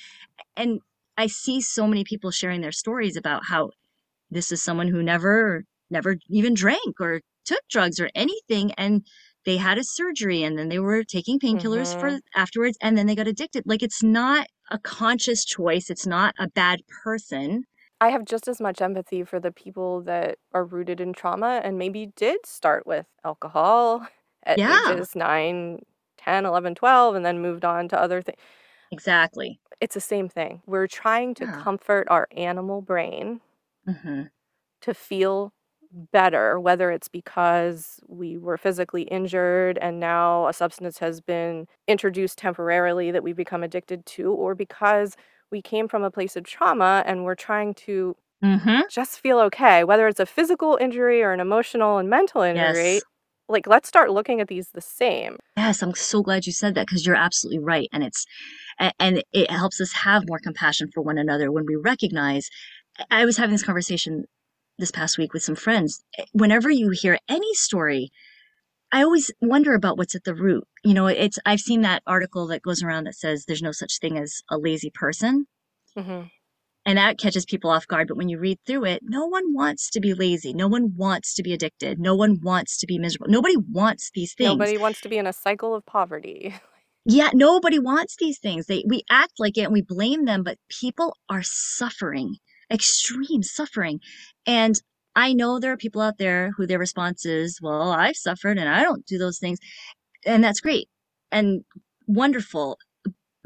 and 0.56 0.80
I 1.16 1.26
see 1.26 1.60
so 1.60 1.86
many 1.86 2.04
people 2.04 2.30
sharing 2.30 2.60
their 2.60 2.72
stories 2.72 3.16
about 3.16 3.42
how 3.48 3.70
this 4.30 4.52
is 4.52 4.62
someone 4.62 4.88
who 4.88 5.02
never 5.02 5.64
never 5.90 6.16
even 6.28 6.54
drank 6.54 7.00
or 7.00 7.20
took 7.44 7.60
drugs 7.70 8.00
or 8.00 8.10
anything 8.14 8.72
and 8.74 9.06
they 9.44 9.56
had 9.56 9.78
a 9.78 9.84
surgery 9.84 10.42
and 10.44 10.58
then 10.58 10.68
they 10.68 10.78
were 10.78 11.04
taking 11.04 11.38
painkillers 11.40 11.94
for 11.98 12.10
Mhm. 12.10 12.22
afterwards 12.34 12.76
and 12.80 12.96
then 12.96 13.06
they 13.06 13.14
got 13.16 13.28
addicted. 13.28 13.64
Like 13.66 13.82
it's 13.82 14.02
not 14.02 14.46
a 14.70 14.78
conscious 14.78 15.44
choice. 15.44 15.90
It's 15.90 16.06
not 16.06 16.34
a 16.38 16.48
bad 16.48 16.80
person. 17.04 17.64
I 18.00 18.10
have 18.10 18.24
just 18.24 18.48
as 18.48 18.60
much 18.60 18.80
empathy 18.82 19.22
for 19.24 19.38
the 19.40 19.52
people 19.52 20.02
that 20.02 20.38
are 20.52 20.64
rooted 20.64 21.00
in 21.00 21.12
trauma 21.12 21.60
and 21.62 21.78
maybe 21.78 22.06
did 22.16 22.44
start 22.46 22.86
with 22.86 23.06
alcohol 23.24 24.06
at 24.44 24.60
Yeah. 24.60 24.66
ages 24.66 25.14
9, 25.14 25.80
10, 26.16 26.44
11, 26.46 26.74
12, 26.74 27.14
and 27.14 27.24
then 27.24 27.40
moved 27.40 27.64
on 27.64 27.88
to 27.88 28.00
other 28.00 28.20
things. 28.22 28.38
Exactly. 28.92 29.60
It's 29.80 29.94
the 29.94 30.00
same 30.00 30.28
thing. 30.30 30.62
We're 30.66 30.86
trying 30.86 31.34
to 31.34 31.46
Yeah. 31.46 31.48
comfort 31.48 32.08
our 32.08 32.26
animal 32.32 32.80
brain 32.80 33.42
hmm 33.86 34.22
to 34.82 34.94
feel 34.94 35.52
better, 36.12 36.58
whether 36.58 36.90
it's 36.90 37.08
because 37.08 38.00
we 38.08 38.38
were 38.38 38.56
physically 38.56 39.02
injured 39.02 39.78
and 39.78 40.00
now 40.00 40.46
a 40.48 40.52
substance 40.52 40.98
has 40.98 41.20
been 41.20 41.66
introduced 41.88 42.38
temporarily 42.38 43.10
that 43.10 43.22
we've 43.22 43.36
become 43.36 43.62
addicted 43.62 44.04
to, 44.06 44.32
or 44.32 44.54
because 44.54 45.16
we 45.50 45.62
came 45.62 45.88
from 45.88 46.02
a 46.02 46.10
place 46.10 46.36
of 46.36 46.44
trauma 46.44 47.02
and 47.06 47.24
we're 47.24 47.34
trying 47.34 47.74
to 47.74 48.16
hmm 48.42 48.82
just 48.88 49.20
feel 49.20 49.38
okay, 49.40 49.84
whether 49.84 50.08
it's 50.08 50.20
a 50.20 50.26
physical 50.26 50.78
injury 50.80 51.22
or 51.22 51.32
an 51.32 51.40
emotional 51.40 51.98
and 51.98 52.10
mental 52.10 52.42
injury. 52.42 52.96
Yes. 52.96 53.04
Like, 53.48 53.66
let's 53.66 53.88
start 53.88 54.10
looking 54.10 54.40
at 54.40 54.48
these 54.48 54.70
the 54.70 54.80
same. 54.80 55.38
Yes, 55.56 55.82
I'm 55.82 55.94
so 55.94 56.22
glad 56.22 56.46
you 56.46 56.52
said 56.52 56.74
that 56.74 56.86
because 56.86 57.04
you're 57.06 57.14
absolutely 57.16 57.58
right. 57.62 57.88
And 57.92 58.02
it's 58.02 58.24
and 59.00 59.22
it 59.32 59.50
helps 59.50 59.80
us 59.80 59.92
have 59.92 60.28
more 60.28 60.38
compassion 60.38 60.90
for 60.94 61.02
one 61.02 61.18
another 61.18 61.52
when 61.52 61.66
we 61.66 61.76
recognize. 61.76 62.48
I 63.10 63.24
was 63.26 63.36
having 63.38 63.52
this 63.54 63.64
conversation 63.64 64.24
this 64.78 64.90
past 64.90 65.18
week 65.18 65.32
with 65.32 65.42
some 65.42 65.54
friends. 65.56 66.02
Eh, 66.18 66.24
Whenever 66.32 66.70
you 66.70 66.90
hear 66.90 67.18
any 67.28 67.54
story, 67.54 68.10
I 68.92 69.02
always 69.02 69.30
wonder 69.40 69.74
about 69.74 69.96
what's 69.98 70.14
at 70.14 70.24
the 70.24 70.34
root. 70.34 70.64
You 70.84 70.94
know, 70.94 71.06
it's 71.06 71.38
I've 71.46 71.60
seen 71.60 71.82
that 71.82 72.02
article 72.06 72.46
that 72.48 72.62
goes 72.62 72.82
around 72.82 73.04
that 73.04 73.14
says 73.14 73.44
there's 73.46 73.62
no 73.62 73.72
such 73.72 73.98
thing 74.00 74.18
as 74.18 74.42
a 74.50 74.58
lazy 74.58 74.90
person. 74.90 75.46
Mhm. 75.96 76.30
And 76.84 76.98
that 76.98 77.16
catches 77.16 77.44
people 77.44 77.70
off 77.70 77.86
guard. 77.86 78.08
But 78.08 78.16
when 78.16 78.28
you 78.28 78.38
read 78.40 78.58
through 78.66 78.86
it, 78.86 79.02
no 79.04 79.24
one 79.26 79.54
wants 79.54 79.88
to 79.90 80.00
be 80.00 80.14
lazy. 80.14 80.52
No 80.52 80.66
one 80.66 80.94
wants 80.96 81.32
to 81.34 81.42
be 81.42 81.52
addicted. 81.52 82.00
No 82.00 82.14
one 82.16 82.40
wants 82.42 82.76
to 82.78 82.86
be 82.86 82.98
miserable. 82.98 83.30
Nobody 83.30 83.56
wants 83.56 84.10
these 84.14 84.34
things. 84.34 84.48
Nobody 84.48 84.78
wants 84.78 85.00
to 85.02 85.08
be 85.08 85.16
in 85.16 85.26
a 85.26 85.32
cycle 85.32 85.74
of 85.74 85.86
poverty. 85.86 86.54
Yeah, 87.04 87.30
nobody 87.34 87.78
wants 87.78 88.16
these 88.16 88.38
things. 88.38 88.66
They 88.66 88.84
we 88.86 89.02
act 89.10 89.34
like 89.38 89.56
it 89.58 89.62
and 89.62 89.72
we 89.72 89.82
blame 89.82 90.24
them, 90.24 90.42
but 90.42 90.58
people 90.68 91.16
are 91.28 91.42
suffering, 91.42 92.36
extreme 92.70 93.42
suffering. 93.42 94.00
And 94.46 94.76
I 95.16 95.32
know 95.34 95.58
there 95.58 95.72
are 95.72 95.76
people 95.76 96.00
out 96.00 96.18
there 96.18 96.52
who 96.56 96.66
their 96.66 96.78
response 96.78 97.26
is, 97.26 97.60
"Well, 97.62 97.90
I've 97.92 98.16
suffered 98.16 98.58
and 98.58 98.68
I 98.68 98.82
don't 98.82 99.06
do 99.06 99.18
those 99.18 99.38
things." 99.38 99.58
And 100.26 100.44
that's 100.44 100.60
great 100.60 100.88
and 101.32 101.64
wonderful. 102.06 102.78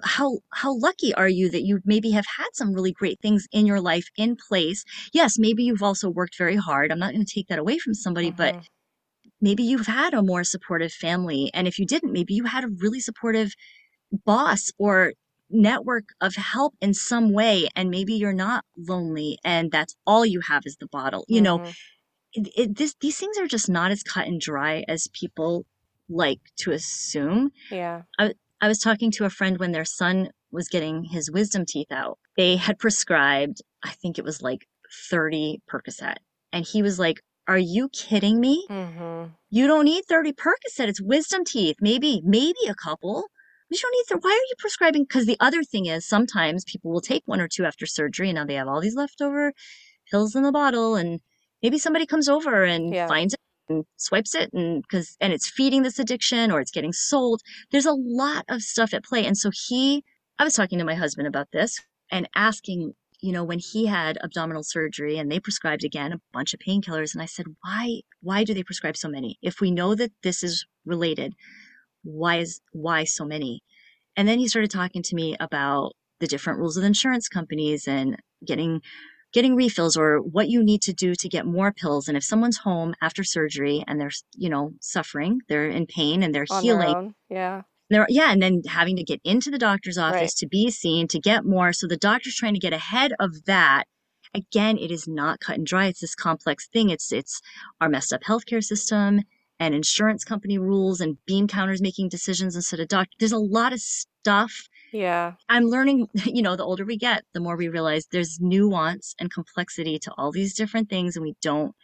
How 0.05 0.41
how 0.55 0.77
lucky 0.79 1.15
are 1.15 1.29
you 1.29 1.51
that 1.51 1.63
you 1.65 1.81
maybe 1.85 2.11
have 2.13 2.27
had 2.39 2.49
some 2.55 2.73
really 2.75 2.93
great 2.93 3.21
things 3.23 3.47
in 3.53 3.67
your 3.67 3.81
life 3.81 4.07
in 4.17 4.37
place? 4.37 4.85
Yes, 5.15 5.39
maybe 5.39 5.65
you've 5.65 5.83
also 5.83 6.11
worked 6.11 6.37
very 6.39 6.57
hard. 6.57 6.93
I'm 6.93 6.99
not 7.01 7.13
going 7.15 7.25
to 7.27 7.33
take 7.35 7.49
that 7.49 7.59
away 7.61 7.79
from 7.79 7.95
somebody, 7.95 8.31
but 8.33 8.55
Mhm. 8.55 8.67
maybe 9.41 9.63
you've 9.63 9.87
had 9.87 10.15
a 10.15 10.23
more 10.23 10.45
supportive 10.45 10.93
family. 10.93 11.51
And 11.55 11.67
if 11.69 11.79
you 11.79 11.87
didn't, 11.87 12.13
maybe 12.13 12.35
you 12.35 12.45
had 12.45 12.65
a 12.65 12.69
really 12.69 13.01
supportive 13.01 13.53
boss 14.27 14.71
or 14.79 15.15
network 15.51 16.05
of 16.21 16.35
help 16.35 16.75
in 16.81 16.95
some 16.95 17.33
way. 17.33 17.69
And 17.77 17.91
maybe 17.91 18.15
you're 18.15 18.33
not 18.33 18.65
lonely 18.77 19.39
and 19.45 19.71
that's 19.71 19.95
all 20.07 20.27
you 20.27 20.41
have 20.41 20.63
is 20.67 20.77
the 20.81 20.89
bottle. 20.89 21.25
You 21.29 21.41
know, 21.43 21.59
Mhm. 21.59 21.75
it, 22.33 22.49
it, 22.57 22.77
this, 22.77 22.95
these 23.01 23.19
things 23.19 23.39
are 23.39 23.47
just 23.47 23.69
not 23.69 23.91
as 23.91 24.03
cut 24.03 24.27
and 24.27 24.41
dry 24.41 24.85
as 24.89 25.09
people 25.13 25.67
like 26.09 26.41
to 26.59 26.73
assume. 26.73 27.51
Yeah. 27.71 28.03
I 28.19 28.69
was 28.69 28.79
talking 28.79 29.11
to 29.13 29.25
a 29.27 29.31
friend 29.31 29.59
when 29.59 29.73
their 29.73 29.85
son 29.85 30.31
was 30.51 30.69
getting 30.69 31.05
his 31.05 31.31
wisdom 31.31 31.65
teeth 31.67 31.93
out. 31.93 32.19
They 32.39 32.57
had 32.57 32.79
prescribed, 32.79 33.61
I 33.85 33.91
think 33.91 34.19
it 34.19 34.25
was 34.25 34.41
like 34.41 34.67
30 35.11 35.61
Percocet. 35.71 36.17
And 36.53 36.65
he 36.67 36.83
was 36.83 36.99
like, 36.99 37.21
Are 37.49 37.59
you 37.59 37.91
kidding 37.91 38.41
me? 38.41 38.67
Mhm. 38.71 39.33
You 39.51 39.67
don't 39.67 39.85
need 39.85 40.05
30 40.09 40.33
Percocet. 40.33 40.89
It's 40.89 41.03
wisdom 41.03 41.45
teeth. 41.45 41.77
Maybe, 41.81 42.23
maybe 42.25 42.65
a 42.69 42.75
couple. 42.75 43.25
You 43.69 43.79
don't 43.79 43.93
need 43.93 44.23
Why 44.25 44.31
are 44.31 44.35
you 44.35 44.55
prescribing? 44.59 45.03
Because 45.05 45.27
the 45.27 45.37
other 45.41 45.63
thing 45.63 45.87
is 45.87 46.07
sometimes 46.07 46.65
people 46.65 46.93
will 46.93 47.01
take 47.01 47.23
one 47.27 47.41
or 47.41 47.49
two 47.49 47.65
after 47.65 47.87
surgery 47.87 48.29
and 48.29 48.37
now 48.37 48.45
they 48.45 48.55
have 48.55 48.69
all 48.69 48.81
these 48.81 48.95
leftover 48.95 49.53
pills 50.11 50.37
in 50.37 50.43
the 50.43 50.53
bottle. 50.53 50.95
And 50.95 51.21
maybe 51.63 51.79
somebody 51.79 52.07
comes 52.07 52.29
over 52.29 52.65
and 52.65 52.95
Yeah. 52.95 53.09
finds 53.09 53.35
it 53.35 53.41
and 53.69 53.85
swipes 53.97 54.35
it 54.37 54.53
and 54.53 54.83
because 54.83 55.17
and 55.21 55.33
it's 55.33 55.51
feeding 55.51 55.83
this 55.83 55.99
addiction 55.99 56.53
or 56.53 56.61
it's 56.61 56.71
getting 56.71 56.93
sold. 56.93 57.43
There's 57.73 57.87
a 57.87 57.93
lot 57.93 58.45
of 58.49 58.63
stuff 58.63 58.95
at 58.95 59.05
play. 59.05 59.27
And 59.27 59.37
so 59.37 59.51
he 59.69 60.05
I 60.39 60.45
was 60.45 60.55
talking 60.55 60.79
to 60.79 60.85
my 60.85 60.95
husband 60.95 61.27
about 61.27 61.49
this 61.53 61.81
and 62.13 62.29
asking, 62.37 62.93
you 63.21 63.33
know, 63.33 63.43
when 63.43 63.59
he 63.59 63.87
had 63.87 64.19
abdominal 64.23 64.63
surgery 64.63 65.19
and 65.19 65.33
they 65.33 65.41
prescribed 65.41 65.83
again 65.83 66.13
a 66.13 66.21
bunch 66.33 66.55
of 66.55 66.61
painkillers 66.61 67.15
and 67.15 67.23
I 67.23 67.27
said, 67.27 67.47
"Why 67.63 68.03
why 68.21 68.45
do 68.45 68.55
they 68.55 68.63
prescribe 68.63 68.97
so 68.97 69.09
many? 69.09 69.39
If 69.43 69.61
we 69.61 69.73
know 69.73 69.97
that 69.97 70.13
this 70.23 70.45
is 70.45 70.65
related, 70.85 71.35
why 72.07 72.37
is 72.37 72.61
why 72.73 73.05
so 73.05 73.25
many?" 73.25 73.63
And 74.17 74.27
then 74.27 74.39
he 74.39 74.49
started 74.49 74.71
talking 74.71 75.03
to 75.03 75.15
me 75.15 75.37
about 75.41 75.93
the 76.21 76.27
different 76.27 76.59
rules 76.59 76.77
of 76.79 76.85
insurance 76.85 77.29
companies 77.29 77.87
and 77.87 78.17
getting 78.45 78.81
getting 79.33 79.55
refills 79.57 79.97
or 79.97 80.19
what 80.21 80.49
you 80.49 80.63
need 80.65 80.81
to 80.83 80.93
do 80.95 81.15
to 81.15 81.29
get 81.29 81.45
more 81.45 81.73
pills 81.73 82.09
and 82.09 82.17
if 82.17 82.25
someone's 82.25 82.59
home 82.59 82.95
after 83.03 83.23
surgery 83.23 83.85
and 83.87 84.01
they're 84.01 84.11
you 84.35 84.49
know 84.49 84.73
suffering 84.81 85.41
they're 85.49 85.69
in 85.69 85.85
pain 85.87 86.23
and 86.23 86.35
they're 86.35 86.47
On 86.51 86.63
healing. 86.63 87.15
Yeah. 87.29 87.63
they're, 87.91 88.07
yeah, 88.09 88.33
and 88.33 88.41
then 88.41 88.63
having 88.67 88.97
to 88.97 89.05
get 89.05 89.21
into 89.25 89.51
the 89.51 89.59
doctor's 89.59 89.99
office 89.99 90.21
Right. 90.21 90.39
to 90.39 90.47
be 90.49 90.71
seen 90.71 91.07
to 91.09 91.21
get 91.21 91.45
more. 91.45 91.73
So 91.73 91.87
the 91.87 91.97
doctor's 91.97 92.37
trying 92.37 92.55
to 92.55 92.61
get 92.61 92.73
ahead 92.73 93.13
of 93.21 93.45
that. 93.45 93.85
Again, 94.35 94.77
it 94.79 94.91
is 94.91 95.07
not 95.07 95.41
cut 95.41 95.57
and 95.59 95.67
dry. 95.67 95.87
It's 95.87 96.01
this 96.01 96.15
complex 96.15 96.69
thing. 96.69 96.91
It's 96.91 97.13
it's 97.13 97.41
our 97.81 97.89
messed 97.89 98.13
up 98.13 98.23
healthcare 98.23 98.65
system 98.65 99.23
and 99.59 99.75
insurance 99.75 100.25
company 100.25 100.59
rules 100.59 101.01
and 101.01 101.17
bean 101.27 101.49
counters 101.49 101.81
making 101.81 102.09
decisions 102.09 102.55
instead 102.57 102.81
of 102.81 102.89
doctors. 102.89 103.15
There's 103.19 103.33
a 103.33 103.39
lot 103.39 103.73
of 103.73 103.81
stuff. 103.81 104.53
Yeah. 104.93 105.33
I'm 105.49 105.65
learning, 105.65 106.09
you 106.25 106.43
know, 106.43 106.57
the 106.57 106.65
older 106.65 106.85
we 106.85 106.97
get, 106.99 107.25
the 107.33 107.41
more 107.41 107.57
we 107.57 107.69
realize 107.69 108.07
there's 108.11 108.39
nuance 108.41 109.15
and 109.19 109.33
complexity 109.33 109.99
to 110.01 110.13
all 110.19 110.33
these 110.33 110.55
different 110.55 110.89
things, 110.91 111.17
and 111.17 111.23
we 111.23 111.35
don't 111.43 111.75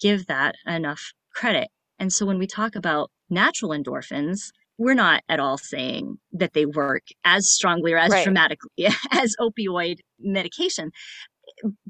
give 0.00 0.26
that 0.26 0.56
enough 0.66 1.12
credit. 1.34 1.68
And 1.98 2.12
so 2.12 2.26
when 2.26 2.38
we 2.38 2.46
talk 2.46 2.74
about 2.74 3.10
natural 3.30 3.70
endorphins, 3.70 4.50
we're 4.76 4.94
not 4.94 5.22
at 5.28 5.38
all 5.38 5.56
saying 5.56 6.16
that 6.32 6.52
they 6.52 6.66
work 6.66 7.02
as 7.24 7.48
strongly 7.54 7.92
or 7.92 7.98
as 7.98 8.10
Right. 8.10 8.24
dramatically 8.24 8.70
as 9.12 9.36
opioid 9.40 9.98
medication. 10.18 10.90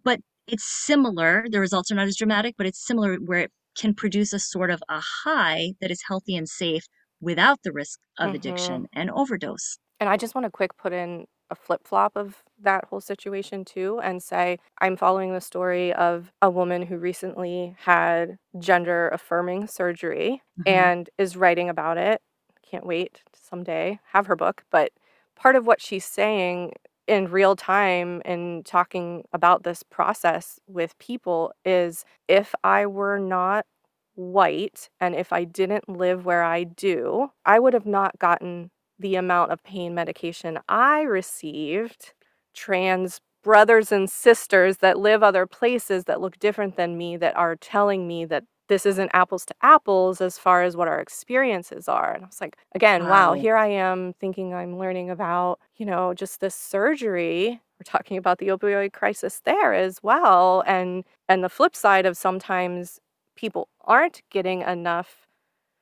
But 0.03 0.21
it's 0.47 0.65
similar. 0.85 1.47
The 1.51 1.61
results 1.61 1.91
are 1.91 1.95
not 1.95 2.07
as 2.07 2.17
dramatic, 2.17 2.55
but 2.59 2.67
it's 2.67 2.87
similar 2.87 3.17
where 3.17 3.41
it 3.41 3.53
can 3.77 3.95
produce 3.95 4.33
a 4.33 4.39
sort 4.41 4.71
of 4.71 4.83
a 4.89 5.01
high 5.01 5.73
that 5.81 5.91
is 5.91 6.03
healthy 6.07 6.37
and 6.37 6.49
safe 6.49 6.85
without 7.21 7.63
the 7.65 7.73
risk 7.73 8.01
of 8.19 8.33
Mhm. 8.33 8.35
addiction 8.35 8.87
and 8.93 9.11
overdose. 9.11 9.79
And 10.01 10.09
I 10.09 10.17
just 10.17 10.35
want 10.35 10.45
to 10.45 10.51
quick 10.51 10.77
put 10.77 10.93
in 10.93 11.27
a 11.51 11.55
flip 11.55 11.87
flop 11.87 12.17
of 12.17 12.43
that 12.61 12.85
whole 12.87 13.01
situation 13.01 13.65
too 13.65 14.01
and 14.03 14.23
say 14.23 14.59
I'm 14.81 14.97
following 14.97 15.33
the 15.33 15.41
story 15.41 15.93
of 15.93 16.33
a 16.43 16.51
woman 16.51 16.83
who 16.83 16.97
recently 16.97 17.77
had 17.79 18.39
gender 18.59 19.09
affirming 19.11 19.67
surgery 19.67 20.43
Mhm. 20.57 20.65
and 20.67 21.11
is 21.19 21.37
writing 21.37 21.69
about 21.69 21.99
it. 21.99 22.21
Can't 22.69 22.87
wait 22.87 23.23
to 23.33 23.41
someday 23.41 24.01
have 24.13 24.27
her 24.27 24.37
book. 24.37 24.65
But 24.71 24.93
part 25.37 25.55
of 25.57 25.67
what 25.67 25.81
she's 25.83 26.05
saying 26.07 26.73
in 27.07 27.31
real 27.31 27.57
time 27.57 28.23
and 28.25 28.65
talking 28.65 29.25
about 29.33 29.63
this 29.63 29.83
process 29.83 30.59
with 30.67 30.99
people 30.99 31.53
is 31.65 32.05
if 32.29 32.55
I 32.65 32.87
were 32.87 33.19
not 33.19 33.67
white 34.15 34.89
and 35.01 35.15
if 35.15 35.33
I 35.33 35.45
didn't 35.45 35.89
live 35.89 36.25
where 36.25 36.43
I 36.43 36.65
do, 36.65 37.31
I 37.45 37.59
would 37.59 37.75
have 37.75 37.87
not 37.87 38.19
gotten 38.19 38.71
the 38.99 39.17
amount 39.17 39.51
of 39.51 39.63
pain 39.65 39.95
medication 39.95 40.59
I 40.69 41.03
received. 41.03 42.15
Trans 42.55 43.21
brothers 43.43 43.93
and 43.93 44.09
sisters 44.09 44.79
that 44.79 44.99
live 44.99 45.23
other 45.23 45.47
places 45.47 46.05
that 46.05 46.21
look 46.21 46.39
different 46.39 46.77
than 46.77 46.97
me 46.97 47.17
that 47.19 47.37
are 47.37 47.57
telling 47.57 48.09
me 48.09 48.25
that 48.25 48.45
this 48.69 48.87
isn't 48.87 49.11
apples 49.15 49.45
to 49.47 49.55
apples 49.63 50.21
as 50.21 50.39
far 50.39 50.63
as 50.63 50.77
what 50.77 50.89
our 50.89 51.01
experiences 51.01 51.89
are. 51.89 52.13
And 52.13 52.25
I 52.25 52.27
was 52.29 52.41
like, 52.41 52.57
again, 52.75 53.07
wow, 53.07 53.35
Wow. 53.35 53.35
here 53.35 53.57
I 53.57 53.67
am 53.69 54.15
thinking 54.15 54.55
I'm 54.55 54.79
learning 54.79 55.11
about, 55.11 55.61
you 55.77 55.87
know, 55.87 56.15
just 56.15 56.41
this 56.41 56.55
surgery. 56.55 57.61
We're 57.79 57.85
talking 57.85 58.17
about 58.17 58.39
the 58.39 58.49
opioid 58.49 58.93
crisis 58.93 59.41
there 59.45 59.75
as 59.75 60.03
well. 60.03 60.63
And 60.67 61.05
and 61.29 61.43
the 61.45 61.49
flip 61.49 61.75
side 61.77 62.07
of 62.07 62.17
sometimes 62.17 63.01
people 63.37 63.69
aren't 63.83 64.23
getting 64.31 64.63
enough 64.63 65.27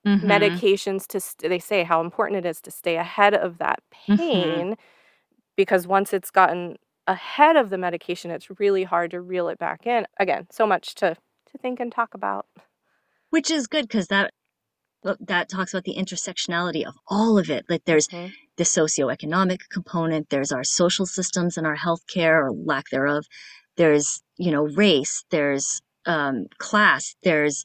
Mhm. 0.05 0.23
medications 0.25 1.07
to 1.09 1.21
st- 1.21 1.49
they 1.51 1.59
say 1.59 1.85
how 1.85 2.01
important 2.01 2.45
it 2.45 2.49
is 2.49 2.61
to 2.62 2.71
stay 2.71 2.97
ahead 2.97 3.35
of 3.35 3.59
that 3.59 3.81
Mhm. 4.09 4.17
pain 4.17 4.77
because 5.57 5.87
once 5.87 6.12
it's 6.12 6.31
gotten 6.31 6.77
ahead 7.09 7.57
of 7.57 7.71
the 7.71 7.79
medication, 7.79 8.31
it's 8.31 8.51
really 8.61 8.85
hard 8.85 9.11
to 9.12 9.21
reel 9.21 9.49
it 9.49 9.59
back 9.59 9.87
in. 9.87 10.07
Again, 10.19 10.47
so 10.51 10.67
much 10.67 10.95
to 10.97 11.17
to 11.53 11.59
think 11.59 11.81
and 11.81 11.93
talk 11.93 12.15
about. 12.15 12.47
Which 13.33 13.51
is 13.51 13.67
good 13.67 13.89
because 13.89 14.09
that 14.09 14.31
that 15.21 15.49
talks 15.49 15.73
about 15.73 15.85
the 15.85 15.97
intersectionality 15.97 16.85
of 16.85 16.95
all 17.09 17.39
of 17.39 17.49
it. 17.49 17.65
Like 17.67 17.83
there's 17.87 18.09
mm-hmm. 18.09 18.33
the 18.59 18.65
socioeconomic 18.65 19.61
component, 19.71 20.29
there's 20.29 20.53
our 20.53 20.65
social 20.65 21.07
systems 21.07 21.57
and 21.57 21.67
our 21.67 21.77
healthcare 21.77 22.45
or 22.45 22.53
lack 22.53 22.91
thereof. 22.91 23.25
There's, 23.79 24.23
you 24.37 24.51
know, 24.51 24.65
race, 24.65 25.25
there's 25.31 25.81
um, 26.05 26.47
class, 26.59 27.17
there's 27.23 27.65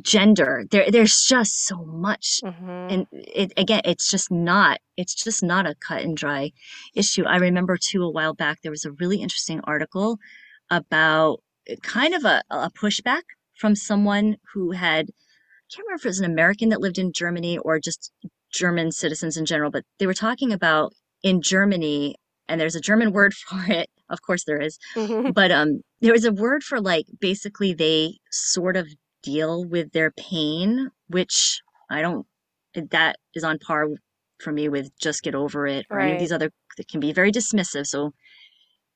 gender. 0.00 0.64
There, 0.70 0.90
there's 0.90 1.22
just 1.28 1.66
so 1.66 1.84
much, 1.84 2.40
mm-hmm. 2.42 2.70
and 2.90 3.06
it 3.12 3.52
again, 3.58 3.82
it's 3.84 4.10
just 4.10 4.30
not, 4.30 4.80
it's 4.96 5.14
just 5.14 5.42
not 5.42 5.66
a 5.66 5.74
cut 5.74 6.00
and 6.00 6.16
dry 6.16 6.52
issue. 6.94 7.24
I 7.26 7.36
remember 7.36 7.76
too 7.76 8.02
a 8.02 8.10
while 8.10 8.32
back 8.32 8.62
there 8.62 8.72
was 8.72 8.86
a 8.86 8.92
really 8.92 9.18
interesting 9.18 9.60
article 9.64 10.18
about 10.70 11.42
kind 11.82 12.14
of 12.14 12.24
a, 12.24 12.42
a 12.50 12.70
pushback 12.70 13.22
from 13.62 13.76
someone 13.76 14.36
who 14.52 14.72
had 14.72 15.06
I 15.08 15.74
can't 15.74 15.86
remember 15.86 16.00
if 16.00 16.04
it 16.04 16.08
was 16.08 16.18
an 16.18 16.30
American 16.30 16.68
that 16.70 16.80
lived 16.80 16.98
in 16.98 17.12
Germany 17.14 17.58
or 17.58 17.78
just 17.78 18.10
German 18.52 18.90
citizens 18.90 19.36
in 19.36 19.46
general, 19.46 19.70
but 19.70 19.84
they 20.00 20.06
were 20.06 20.14
talking 20.14 20.52
about 20.52 20.92
in 21.22 21.40
Germany, 21.40 22.16
and 22.48 22.60
there's 22.60 22.74
a 22.74 22.80
German 22.80 23.12
word 23.12 23.32
for 23.48 23.64
it. 23.68 23.88
Of 24.10 24.20
course, 24.20 24.44
there 24.44 24.60
is. 24.60 24.78
but 25.32 25.52
um, 25.52 25.80
there 26.00 26.12
was 26.12 26.24
a 26.24 26.32
word 26.32 26.64
for 26.64 26.80
like 26.80 27.06
basically 27.20 27.72
they 27.72 28.18
sort 28.32 28.76
of 28.76 28.88
deal 29.22 29.64
with 29.64 29.92
their 29.92 30.10
pain, 30.10 30.90
which 31.06 31.60
I 31.88 32.02
don't. 32.02 32.26
That 32.74 33.16
is 33.32 33.44
on 33.44 33.58
par 33.58 33.86
for 34.40 34.52
me 34.52 34.68
with 34.68 34.90
just 34.98 35.22
get 35.22 35.36
over 35.36 35.68
it 35.68 35.86
or 35.88 35.98
right. 35.98 36.06
any 36.06 36.14
of 36.14 36.18
these 36.18 36.32
other 36.32 36.50
that 36.78 36.88
can 36.88 36.98
be 36.98 37.12
very 37.12 37.30
dismissive. 37.30 37.86
So 37.86 38.10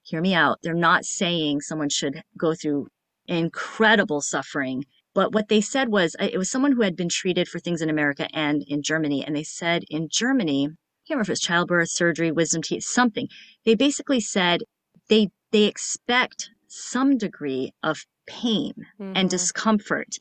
hear 0.03 0.21
me 0.21 0.35
out. 0.35 0.59
They're 0.63 0.75
not 0.75 1.05
saying 1.05 1.61
someone 1.61 1.89
should 1.89 2.23
go 2.37 2.55
through 2.55 2.89
incredible 3.29 4.21
suffering 4.21 4.85
but 5.17 5.33
what 5.33 5.49
they 5.49 5.63
said 5.63 5.89
was 5.89 6.15
it 6.21 6.37
was 6.37 6.51
someone 6.51 6.73
who 6.73 6.83
had 6.83 6.95
been 6.95 7.09
treated 7.09 7.49
for 7.49 7.59
things 7.59 7.81
in 7.81 7.89
America 7.89 8.29
and 8.35 8.63
in 8.69 8.83
Germany. 8.83 9.25
And 9.25 9.35
they 9.35 9.45
said 9.45 9.83
in 9.89 10.11
Germany, 10.11 10.67
I 10.67 10.69
can't 10.69 10.77
remember 11.09 11.23
if 11.23 11.29
it 11.31 11.33
was 11.33 11.41
childbirth, 11.41 11.89
surgery, 11.89 12.31
wisdom 12.31 12.61
teeth, 12.61 12.85
something. 12.85 13.27
They 13.65 13.75
basically 13.75 14.21
said 14.21 14.61
they 15.09 15.31
they 15.53 15.65
expect 15.65 16.51
some 16.69 17.17
degree 17.17 17.73
of 17.83 18.05
pain 18.27 18.75
mm-hmm. 19.01 19.15
and 19.17 19.31
discomfort. 19.31 20.17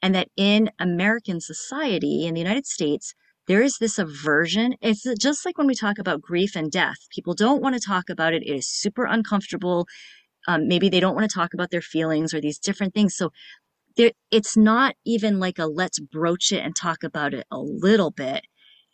And 0.00 0.14
that 0.14 0.28
in 0.38 0.70
American 0.78 1.42
society, 1.42 2.24
in 2.24 2.32
the 2.32 2.40
United 2.40 2.64
States, 2.66 3.14
there 3.46 3.60
is 3.60 3.76
this 3.76 3.98
aversion. 3.98 4.74
It's 4.80 5.04
just 5.18 5.44
like 5.44 5.58
when 5.58 5.66
we 5.66 5.74
talk 5.74 5.98
about 5.98 6.22
grief 6.22 6.56
and 6.56 6.70
death. 6.70 6.96
People 7.10 7.34
don't 7.34 7.60
want 7.60 7.74
to 7.74 7.86
talk 7.86 8.08
about 8.08 8.32
it. 8.32 8.42
It 8.42 8.54
is 8.54 8.66
super 8.66 9.04
uncomfortable. 9.04 9.86
Um, 10.48 10.68
maybe 10.68 10.88
they 10.88 11.00
don't 11.00 11.14
want 11.14 11.28
to 11.28 11.34
talk 11.34 11.54
about 11.54 11.70
their 11.70 11.82
feelings 11.82 12.32
or 12.32 12.40
these 12.40 12.58
different 12.58 12.94
things. 12.94 13.14
So 13.14 13.30
there 13.96 14.12
it's 14.30 14.56
not 14.56 14.94
even 15.04 15.38
like 15.38 15.58
a 15.58 15.66
let's 15.66 15.98
broach 15.98 16.52
it 16.52 16.64
and 16.64 16.74
talk 16.74 17.02
about 17.02 17.34
it 17.34 17.46
a 17.50 17.58
little 17.58 18.10
bit 18.10 18.44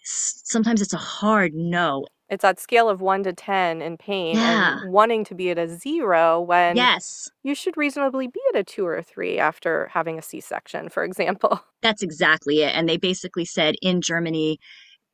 sometimes 0.02 0.80
it's 0.80 0.92
a 0.92 0.98
hard 0.98 1.52
no 1.54 2.04
it's 2.28 2.42
that 2.42 2.58
scale 2.58 2.88
of 2.88 3.00
1 3.00 3.22
to 3.22 3.32
10 3.32 3.82
in 3.82 3.96
pain 3.96 4.34
yeah. 4.34 4.80
and 4.80 4.92
wanting 4.92 5.24
to 5.24 5.34
be 5.34 5.50
at 5.50 5.58
a 5.58 5.68
0 5.68 6.40
when 6.40 6.76
yes 6.76 7.28
you 7.42 7.54
should 7.54 7.76
reasonably 7.76 8.26
be 8.26 8.40
at 8.54 8.60
a 8.60 8.64
2 8.64 8.86
or 8.86 8.96
a 8.96 9.02
3 9.02 9.38
after 9.38 9.88
having 9.92 10.18
a 10.18 10.22
c-section 10.22 10.88
for 10.88 11.04
example 11.04 11.60
that's 11.82 12.02
exactly 12.02 12.62
it 12.62 12.74
and 12.74 12.88
they 12.88 12.96
basically 12.96 13.44
said 13.44 13.74
in 13.82 14.00
germany 14.00 14.58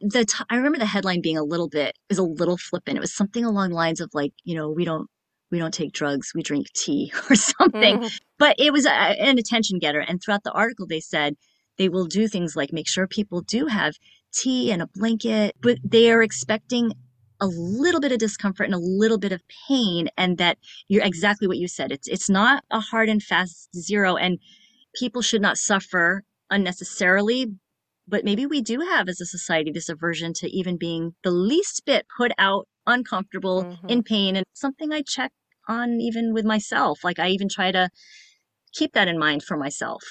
the 0.01 0.25
t- 0.25 0.45
I 0.51 0.57
remember 0.57 0.79
the 0.79 0.87
headline 0.87 1.21
being 1.21 1.39
a 1.39 1.45
little 1.45 1.69
bit 1.69 1.97
is 2.11 2.19
a 2.19 2.25
little 2.25 2.57
flippant. 2.57 2.97
It 2.97 3.01
was 3.01 3.15
something 3.15 3.45
along 3.45 3.69
the 3.69 3.77
lines 3.77 4.01
of 4.01 4.11
like, 4.13 4.33
you 4.43 4.57
know, 4.57 4.69
we 4.69 4.85
don't 4.85 5.09
we 5.53 5.59
don't 5.59 5.75
take 5.75 5.93
drugs, 5.93 6.33
we 6.35 6.43
drink 6.43 6.73
tea 6.73 7.13
or 7.31 7.37
something. 7.37 7.99
Mm-hmm. 7.99 8.17
But 8.39 8.57
it 8.59 8.73
was 8.73 8.87
a, 8.87 8.93
an 8.93 9.39
attention 9.39 9.79
getter. 9.79 10.01
And 10.01 10.21
throughout 10.21 10.43
the 10.43 10.53
article, 10.53 10.87
they 10.87 11.01
said 11.01 11.37
they 11.79 11.89
will 11.89 12.07
do 12.07 12.27
things 12.27 12.57
like 12.57 12.73
make 12.73 12.89
sure 12.89 13.07
people 13.07 13.43
do 13.43 13.67
have 13.67 13.95
tea 14.35 14.73
and 14.73 14.83
a 14.83 14.89
blanket, 14.95 15.55
but 15.61 15.79
they 15.85 16.11
are 16.11 16.23
expecting 16.23 16.93
a 17.41 17.47
little 17.47 18.01
bit 18.01 18.13
of 18.13 18.19
discomfort 18.19 18.67
and 18.67 18.75
a 18.75 18.79
little 18.79 19.19
bit 19.19 19.33
of 19.33 19.43
pain 19.69 20.09
and 20.17 20.39
that 20.39 20.59
you're 20.87 21.05
exactly 21.05 21.49
what 21.49 21.57
you 21.57 21.67
said 21.67 21.91
it's 21.91 22.07
it's 22.07 22.31
not 22.31 22.63
a 22.71 22.79
hard 22.79 23.09
and 23.09 23.21
fast 23.21 23.69
zero 23.77 24.17
and 24.17 24.39
people 24.95 25.21
should 25.21 25.43
not 25.43 25.59
suffer 25.59 26.23
unnecessarily 26.51 27.49
but 28.07 28.25
maybe 28.25 28.47
we 28.47 28.61
do 28.61 28.79
have 28.79 29.09
as 29.09 29.21
a 29.21 29.27
society 29.27 29.73
this 29.73 29.89
aversion 29.89 30.33
to 30.33 30.49
even 30.51 30.77
being 30.77 31.17
the 31.25 31.33
least 31.33 31.83
bit 31.85 32.07
put 32.17 32.31
out 32.39 32.69
uncomfortable 32.87 33.65
mm-hmm. 33.65 33.89
in 33.89 34.05
pain 34.05 34.37
and 34.37 34.47
something 34.53 34.93
i 34.93 35.03
check 35.03 35.33
on 35.69 36.01
even 36.01 36.33
with 36.33 36.45
myself. 36.45 37.05
Like 37.05 37.19
I 37.19 37.29
even 37.29 37.49
try 37.49 37.73
to 37.73 37.89
keep 38.73 38.93
that 38.93 39.09
in 39.09 39.19
mind 39.19 39.43
for 39.43 39.57
myself. 39.57 40.03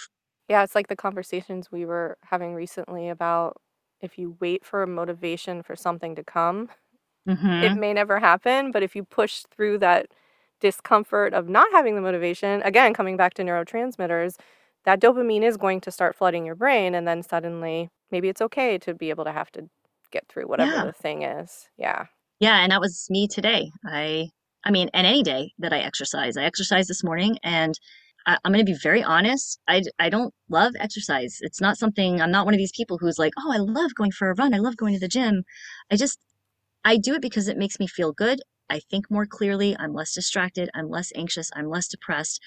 Yeah, 0.47 0.63
it's 0.63 0.75
like 0.75 0.87
the 0.87 0.95
conversations 0.95 1.71
we 1.71 1.85
were 1.85 2.17
having 2.23 2.53
recently 2.53 3.09
about 3.09 3.57
if 4.01 4.17
you 4.17 4.35
wait 4.39 4.65
for 4.65 4.83
a 4.83 4.87
motivation 4.87 5.63
for 5.63 5.75
something 5.75 6.15
to 6.15 6.23
come, 6.23 6.69
mm-hmm. 7.27 7.63
it 7.63 7.75
may 7.75 7.93
never 7.93 8.19
happen. 8.19 8.71
But 8.71 8.83
if 8.83 8.95
you 8.95 9.03
push 9.03 9.43
through 9.55 9.77
that 9.79 10.07
discomfort 10.59 11.33
of 11.33 11.47
not 11.47 11.67
having 11.71 11.95
the 11.95 12.01
motivation, 12.01 12.61
again, 12.63 12.93
coming 12.93 13.17
back 13.17 13.33
to 13.35 13.43
neurotransmitters, 13.43 14.35
that 14.85 14.99
dopamine 14.99 15.43
is 15.43 15.57
going 15.57 15.81
to 15.81 15.91
start 15.91 16.15
flooding 16.15 16.45
your 16.45 16.55
brain. 16.55 16.95
And 16.95 17.07
then 17.07 17.23
suddenly, 17.23 17.89
maybe 18.11 18.27
it's 18.27 18.41
okay 18.41 18.77
to 18.79 18.93
be 18.93 19.09
able 19.09 19.25
to 19.25 19.31
have 19.31 19.51
to 19.51 19.69
get 20.11 20.27
through 20.27 20.47
whatever 20.47 20.71
yeah. 20.71 20.85
the 20.85 20.91
thing 20.91 21.23
is. 21.23 21.69
Yeah. 21.77 22.05
Yeah. 22.39 22.61
And 22.61 22.71
that 22.71 22.81
was 22.81 23.07
me 23.09 23.27
today. 23.27 23.71
I 23.85 24.29
I 24.63 24.71
mean, 24.71 24.89
and 24.93 25.07
any 25.07 25.23
day 25.23 25.53
that 25.59 25.73
I 25.73 25.79
exercise. 25.79 26.37
I 26.37 26.43
exercise 26.43 26.87
this 26.87 27.03
morning 27.03 27.37
and 27.43 27.73
I, 28.25 28.37
am 28.45 28.51
going 28.51 28.65
to 28.65 28.71
be 28.71 28.77
very 28.77 29.03
honest. 29.03 29.59
I, 29.67 29.81
I 29.97 30.09
don't 30.09 30.33
love 30.49 30.73
exercise. 30.79 31.39
It's 31.41 31.61
not 31.61 31.77
something, 31.77 32.21
I'm 32.21 32.31
not 32.31 32.45
one 32.45 32.53
of 32.53 32.59
these 32.59 32.73
people 32.75 32.97
who's 32.99 33.17
like, 33.17 33.33
oh, 33.39 33.51
I 33.51 33.57
love 33.57 33.95
going 33.95 34.11
for 34.11 34.29
a 34.29 34.35
run. 34.35 34.53
I 34.53 34.59
love 34.59 34.77
going 34.77 34.93
to 34.93 34.99
the 34.99 35.07
gym. 35.07 35.43
I 35.91 35.95
just, 35.95 36.19
I 36.85 36.97
do 36.97 37.15
it 37.15 37.21
because 37.21 37.47
it 37.47 37.57
makes 37.57 37.79
me 37.79 37.87
feel 37.87 38.11
good. 38.11 38.39
I 38.69 38.79
think 38.89 39.11
more 39.11 39.25
clearly. 39.25 39.75
I'm 39.77 39.93
less 39.93 40.13
distracted. 40.13 40.69
I'm 40.73 40.89
less 40.89 41.11
anxious. 41.15 41.51
I'm 41.55 41.69
less 41.69 41.87
depressed. 41.87 42.41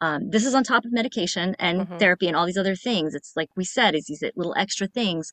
Um, 0.00 0.30
this 0.30 0.46
is 0.46 0.54
on 0.54 0.64
top 0.64 0.84
of 0.84 0.92
medication 0.92 1.54
and 1.58 1.80
mm-hmm. 1.80 1.98
therapy 1.98 2.28
and 2.28 2.36
all 2.36 2.46
these 2.46 2.56
other 2.56 2.76
things. 2.76 3.14
It's 3.14 3.32
like 3.36 3.50
we 3.56 3.64
said, 3.64 3.94
is 3.94 4.06
these 4.06 4.22
little 4.36 4.54
extra 4.56 4.86
things. 4.86 5.32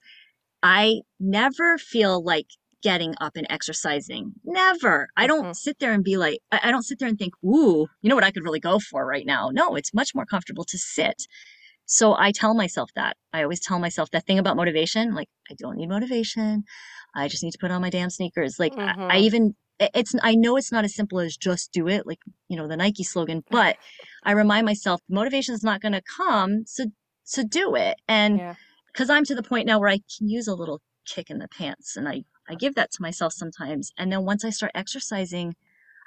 I 0.61 1.01
never 1.19 1.77
feel 1.77 2.23
like 2.23 2.47
getting 2.83 3.15
up 3.19 3.33
and 3.35 3.47
exercising. 3.49 4.33
Never. 4.43 5.07
I 5.17 5.27
don't 5.27 5.43
mm-hmm. 5.43 5.53
sit 5.53 5.79
there 5.79 5.93
and 5.93 6.03
be 6.03 6.17
like, 6.17 6.39
I 6.51 6.71
don't 6.71 6.83
sit 6.83 6.99
there 6.99 7.07
and 7.07 7.17
think, 7.17 7.33
ooh, 7.43 7.87
you 8.01 8.09
know 8.09 8.15
what 8.15 8.23
I 8.23 8.31
could 8.31 8.43
really 8.43 8.59
go 8.59 8.79
for 8.79 9.05
right 9.05 9.25
now. 9.25 9.49
No, 9.51 9.75
it's 9.75 9.93
much 9.93 10.13
more 10.13 10.25
comfortable 10.25 10.65
to 10.65 10.77
sit. 10.77 11.23
So 11.85 12.15
I 12.17 12.31
tell 12.31 12.53
myself 12.53 12.91
that. 12.95 13.17
I 13.33 13.43
always 13.43 13.59
tell 13.59 13.79
myself 13.79 14.11
that 14.11 14.25
thing 14.25 14.39
about 14.39 14.55
motivation. 14.55 15.15
Like, 15.15 15.29
I 15.49 15.55
don't 15.57 15.77
need 15.77 15.89
motivation. 15.89 16.63
I 17.15 17.27
just 17.27 17.43
need 17.43 17.51
to 17.51 17.57
put 17.59 17.71
on 17.71 17.81
my 17.81 17.89
damn 17.89 18.09
sneakers. 18.09 18.59
Like, 18.59 18.73
mm-hmm. 18.73 19.01
I, 19.01 19.15
I 19.15 19.19
even, 19.19 19.55
it's, 19.79 20.15
I 20.21 20.35
know 20.35 20.57
it's 20.57 20.71
not 20.71 20.85
as 20.85 20.95
simple 20.95 21.19
as 21.19 21.35
just 21.35 21.71
do 21.71 21.87
it, 21.87 22.05
like, 22.05 22.19
you 22.47 22.57
know, 22.57 22.67
the 22.67 22.77
Nike 22.77 23.03
slogan, 23.03 23.43
but 23.49 23.77
I 24.23 24.31
remind 24.33 24.65
myself 24.65 25.01
motivation 25.09 25.55
is 25.55 25.63
not 25.63 25.81
going 25.81 25.93
to 25.93 26.01
come. 26.01 26.63
So, 26.65 26.85
so 27.23 27.43
do 27.43 27.75
it. 27.75 27.97
And, 28.07 28.37
yeah 28.37 28.55
because 28.93 29.09
I'm 29.09 29.25
to 29.25 29.35
the 29.35 29.43
point 29.43 29.65
now 29.65 29.79
where 29.79 29.89
I 29.89 29.99
can 30.17 30.29
use 30.29 30.47
a 30.47 30.55
little 30.55 30.81
kick 31.05 31.29
in 31.29 31.39
the 31.39 31.47
pants 31.47 31.97
and 31.97 32.07
I 32.07 32.23
I 32.49 32.55
give 32.55 32.75
that 32.75 32.91
to 32.91 33.01
myself 33.01 33.33
sometimes. 33.33 33.91
And 33.97 34.11
then 34.11 34.25
once 34.25 34.43
I 34.43 34.49
start 34.49 34.71
exercising, 34.75 35.55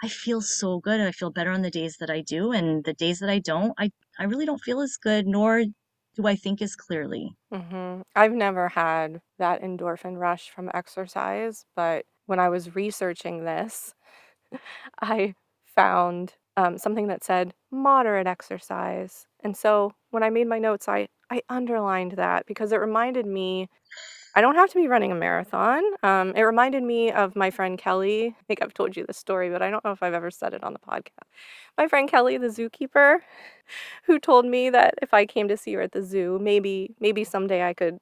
I 0.02 0.08
feel 0.08 0.40
so 0.40 0.78
good. 0.78 1.00
I 1.00 1.12
feel 1.12 1.30
better 1.30 1.50
on 1.50 1.62
the 1.62 1.70
days 1.70 1.96
that 1.98 2.10
I 2.10 2.20
do. 2.20 2.52
And 2.52 2.84
the 2.84 2.92
days 2.92 3.20
that 3.20 3.30
I 3.30 3.38
don't, 3.38 3.72
I, 3.78 3.90
I 4.18 4.24
really 4.24 4.46
don't 4.46 4.62
feel 4.62 4.80
as 4.80 4.96
good, 4.96 5.26
nor 5.26 5.64
do 6.14 6.26
I 6.26 6.36
think 6.36 6.60
as 6.62 6.76
clearly. 6.76 7.36
Mm-hmm. 7.52 8.02
I've 8.14 8.32
never 8.32 8.68
had 8.68 9.20
that 9.38 9.62
endorphin 9.62 10.18
rush 10.18 10.50
from 10.50 10.70
exercise, 10.74 11.64
but 11.74 12.04
when 12.26 12.38
I 12.38 12.48
was 12.48 12.74
researching 12.74 13.44
this, 13.44 13.94
I 15.02 15.34
found 15.64 16.34
um, 16.56 16.78
something 16.78 17.08
that 17.08 17.22
said 17.22 17.52
moderate 17.70 18.26
exercise. 18.26 19.26
And 19.40 19.56
so 19.56 19.92
when 20.10 20.22
I 20.22 20.30
made 20.30 20.46
my 20.46 20.58
notes, 20.58 20.88
I, 20.88 21.08
I 21.30 21.42
underlined 21.48 22.12
that 22.12 22.46
because 22.46 22.72
it 22.72 22.80
reminded 22.80 23.26
me 23.26 23.68
I 24.36 24.42
don't 24.42 24.54
have 24.56 24.68
to 24.68 24.74
be 24.74 24.86
running 24.86 25.12
a 25.12 25.14
marathon. 25.14 25.82
Um, 26.02 26.34
it 26.36 26.42
reminded 26.42 26.82
me 26.82 27.10
of 27.10 27.34
my 27.34 27.50
friend 27.50 27.78
Kelly. 27.78 28.36
I 28.38 28.42
think 28.46 28.62
I've 28.62 28.74
told 28.74 28.94
you 28.94 29.06
this 29.06 29.16
story, 29.16 29.48
but 29.48 29.62
I 29.62 29.70
don't 29.70 29.82
know 29.82 29.92
if 29.92 30.02
I've 30.02 30.12
ever 30.12 30.30
said 30.30 30.52
it 30.52 30.62
on 30.62 30.74
the 30.74 30.78
podcast. 30.78 31.24
My 31.78 31.88
friend 31.88 32.06
Kelly, 32.06 32.36
the 32.36 32.48
zookeeper, 32.48 33.20
who 34.04 34.18
told 34.18 34.44
me 34.44 34.68
that 34.68 34.92
if 35.00 35.14
I 35.14 35.24
came 35.24 35.48
to 35.48 35.56
see 35.56 35.72
her 35.72 35.80
at 35.80 35.92
the 35.92 36.02
zoo, 36.02 36.38
maybe 36.38 36.94
maybe 37.00 37.24
someday 37.24 37.66
I 37.66 37.72
could 37.72 37.96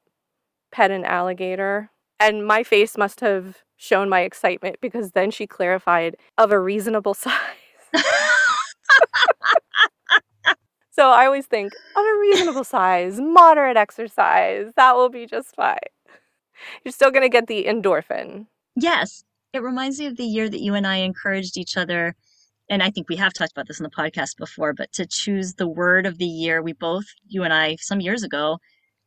pet 0.73 0.91
an 0.91 1.05
alligator. 1.05 1.91
And 2.19 2.45
my 2.45 2.65
face 2.65 2.99
must 2.99 3.21
have 3.21 3.59
shown 3.77 4.09
my 4.09 4.23
excitement 4.23 4.79
because 4.81 5.13
then 5.13 5.31
she 5.31 5.47
clarified 5.47 6.17
of 6.37 6.51
a 6.51 6.59
reasonable 6.59 7.15
size. 7.15 7.35
so 10.91 11.11
I 11.11 11.27
always 11.27 11.47
think 11.47 11.73
of 11.97 12.05
a 12.05 12.19
reasonable 12.19 12.65
size, 12.65 13.21
moderate 13.21 13.77
exercise. 13.77 14.73
That 14.75 14.97
will 14.97 15.11
be 15.11 15.27
just 15.27 15.55
fine 15.55 15.79
you're 16.85 16.93
still 16.93 17.11
going 17.11 17.23
to 17.23 17.29
get 17.29 17.47
the 17.47 17.65
endorphin. 17.65 18.47
Yes. 18.77 19.25
It 19.53 19.63
reminds 19.63 19.99
me 19.99 20.07
of 20.07 20.17
the 20.17 20.25
year 20.25 20.49
that 20.49 20.61
you 20.61 20.75
and 20.75 20.87
I 20.87 20.97
encouraged 20.97 21.57
each 21.57 21.77
other 21.77 22.17
and 22.69 22.83
I 22.83 22.91
think 22.91 23.09
we 23.09 23.17
have 23.17 23.33
talked 23.33 23.53
about 23.53 23.69
this 23.69 23.79
in 23.79 23.85
the 23.85 23.91
podcast 23.91 24.37
before, 24.37 24.73
but 24.73 24.93
to 24.93 25.07
choose 25.07 25.55
the 25.55 25.69
word 25.69 26.07
of 26.07 26.19
the 26.19 26.27
year, 26.27 26.63
we 26.63 26.73
both, 26.73 27.05
you 27.27 27.43
and 27.43 27.53
I, 27.53 27.77
some 27.81 28.01
years 28.01 28.23
ago, 28.23 28.59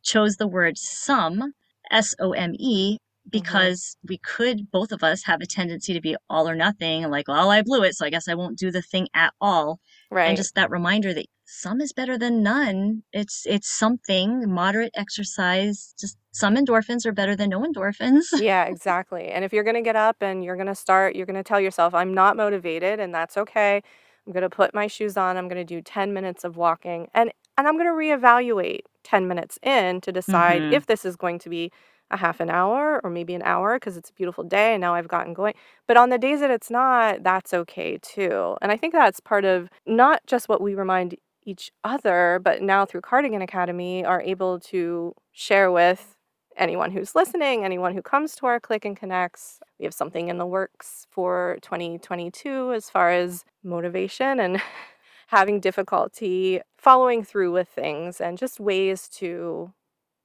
chose 0.04 0.36
the 0.36 0.48
word 0.48 0.78
some, 0.78 1.54
S 1.90 2.14
O 2.20 2.34
M 2.34 2.54
E, 2.60 2.94
mm-hmm. 2.94 3.30
because 3.32 3.98
we 4.08 4.20
could, 4.20 4.70
both 4.72 4.92
of 4.92 5.04
us, 5.04 5.24
have 5.24 5.42
a 5.42 5.48
tendency 5.48 5.94
to 5.94 6.02
be 6.02 6.16
all 6.30 6.48
or 6.48 6.56
nothing, 6.56 7.10
like, 7.10 7.28
well, 7.28 7.50
I 7.50 7.64
blew 7.64 7.84
it, 7.84 7.96
so 7.96 8.06
I 8.06 8.12
guess 8.12 8.28
I 8.28 8.36
won't 8.36 8.60
do 8.60 8.70
the 8.70 8.82
thing 8.82 9.08
at 9.16 9.34
all. 9.42 9.80
Right. 10.12 10.28
And 10.28 10.38
just 10.38 10.56
that 10.56 10.70
reminder 10.70 11.14
that 11.14 11.26
some 11.48 11.82
is 11.82 11.94
better 11.94 12.18
than 12.18 12.44
none. 12.44 13.04
It's 13.14 13.44
it's 13.46 13.70
something, 13.70 14.52
moderate 14.52 14.92
exercise, 14.96 15.94
just 16.00 16.18
some 16.32 16.56
endorphins 16.56 17.06
are 17.06 17.12
better 17.14 17.36
than 17.36 17.50
no 17.52 17.62
endorphins. 17.62 18.26
yeah, 18.36 18.66
exactly. 18.66 19.30
And 19.30 19.44
if 19.46 19.54
you're 19.54 19.64
going 19.64 19.76
to 19.76 19.82
get 19.82 19.96
up 19.96 20.18
and 20.22 20.44
you're 20.44 20.56
going 20.56 20.68
to 20.68 20.76
start, 20.76 21.16
you're 21.16 21.26
going 21.26 21.36
to 21.36 21.44
tell 21.44 21.60
yourself, 21.60 21.94
I'm 21.94 22.14
not 22.14 22.38
motivated, 22.38 23.00
and 23.00 23.14
that's 23.14 23.38
okay. 23.38 23.82
I'm 24.26 24.34
going 24.34 24.44
to 24.44 24.50
put 24.50 24.74
my 24.74 24.88
shoes 24.88 25.18
on. 25.18 25.38
I'm 25.38 25.48
going 25.48 25.66
to 25.66 25.76
do 25.76 25.82
10 25.82 26.14
minutes 26.14 26.44
of 26.44 26.58
walking, 26.58 27.08
and 27.14 27.32
and 27.58 27.68
I'm 27.68 27.76
going 27.78 27.88
to 27.88 27.94
reevaluate 27.94 28.82
10 29.04 29.28
minutes 29.28 29.58
in 29.64 30.02
to 30.02 30.12
decide 30.12 30.64
Mhm. 30.64 30.74
if 30.74 30.86
this 30.86 31.06
is 31.06 31.16
going 31.16 31.40
to 31.40 31.50
be 31.50 31.72
a 32.12 32.18
half 32.18 32.40
an 32.40 32.50
hour 32.50 33.02
or 33.04 33.10
maybe 33.10 33.34
an 33.36 33.42
hour 33.44 33.76
because 33.78 33.98
it's 33.98 34.10
a 34.10 34.14
beautiful 34.14 34.44
day 34.44 34.74
and 34.74 34.80
now 34.82 34.94
I've 34.96 35.08
gotten 35.10 35.34
going. 35.34 35.56
But 35.88 35.98
on 35.98 36.10
the 36.10 36.18
days 36.18 36.40
that 36.40 36.50
it's 36.52 36.70
not, 36.72 37.24
that's 37.24 37.54
okay 37.54 37.98
too. 38.02 38.56
And 38.62 38.72
I 38.72 38.78
think 38.78 38.94
that's 38.94 39.20
part 39.20 39.44
of 39.44 39.70
not 39.86 40.22
just 40.26 40.48
what 40.48 40.62
we 40.62 40.74
remind 40.76 41.16
each 41.48 41.72
other, 41.84 42.40
but 42.44 42.62
now 42.62 42.86
through 42.86 43.02
Cardigan 43.02 43.42
Academy 43.42 44.04
are 44.06 44.22
able 44.22 44.60
to 44.60 45.14
share 45.32 45.72
with 45.72 46.16
anyone 46.58 46.92
who's 46.92 47.16
listening, 47.16 47.64
anyone 47.64 47.94
who 47.94 48.02
comes 48.02 48.36
to 48.36 48.46
our 48.48 48.60
Click 48.60 48.84
and 48.84 48.98
Connects. 48.98 49.60
We 49.80 49.86
have 49.86 49.94
something 49.94 50.28
in 50.28 50.38
the 50.40 50.46
works 50.46 51.06
for 51.10 51.58
2022 51.62 52.74
as 52.74 52.90
far 52.90 53.12
as 53.12 53.46
motivation 53.64 54.40
and 54.40 54.62
having 55.28 55.60
difficulty 55.60 56.62
following 56.78 57.24
through 57.24 57.52
with 57.52 57.68
things 57.70 58.20
and 58.20 58.38
just 58.38 58.60
ways 58.60 59.08
to 59.10 59.72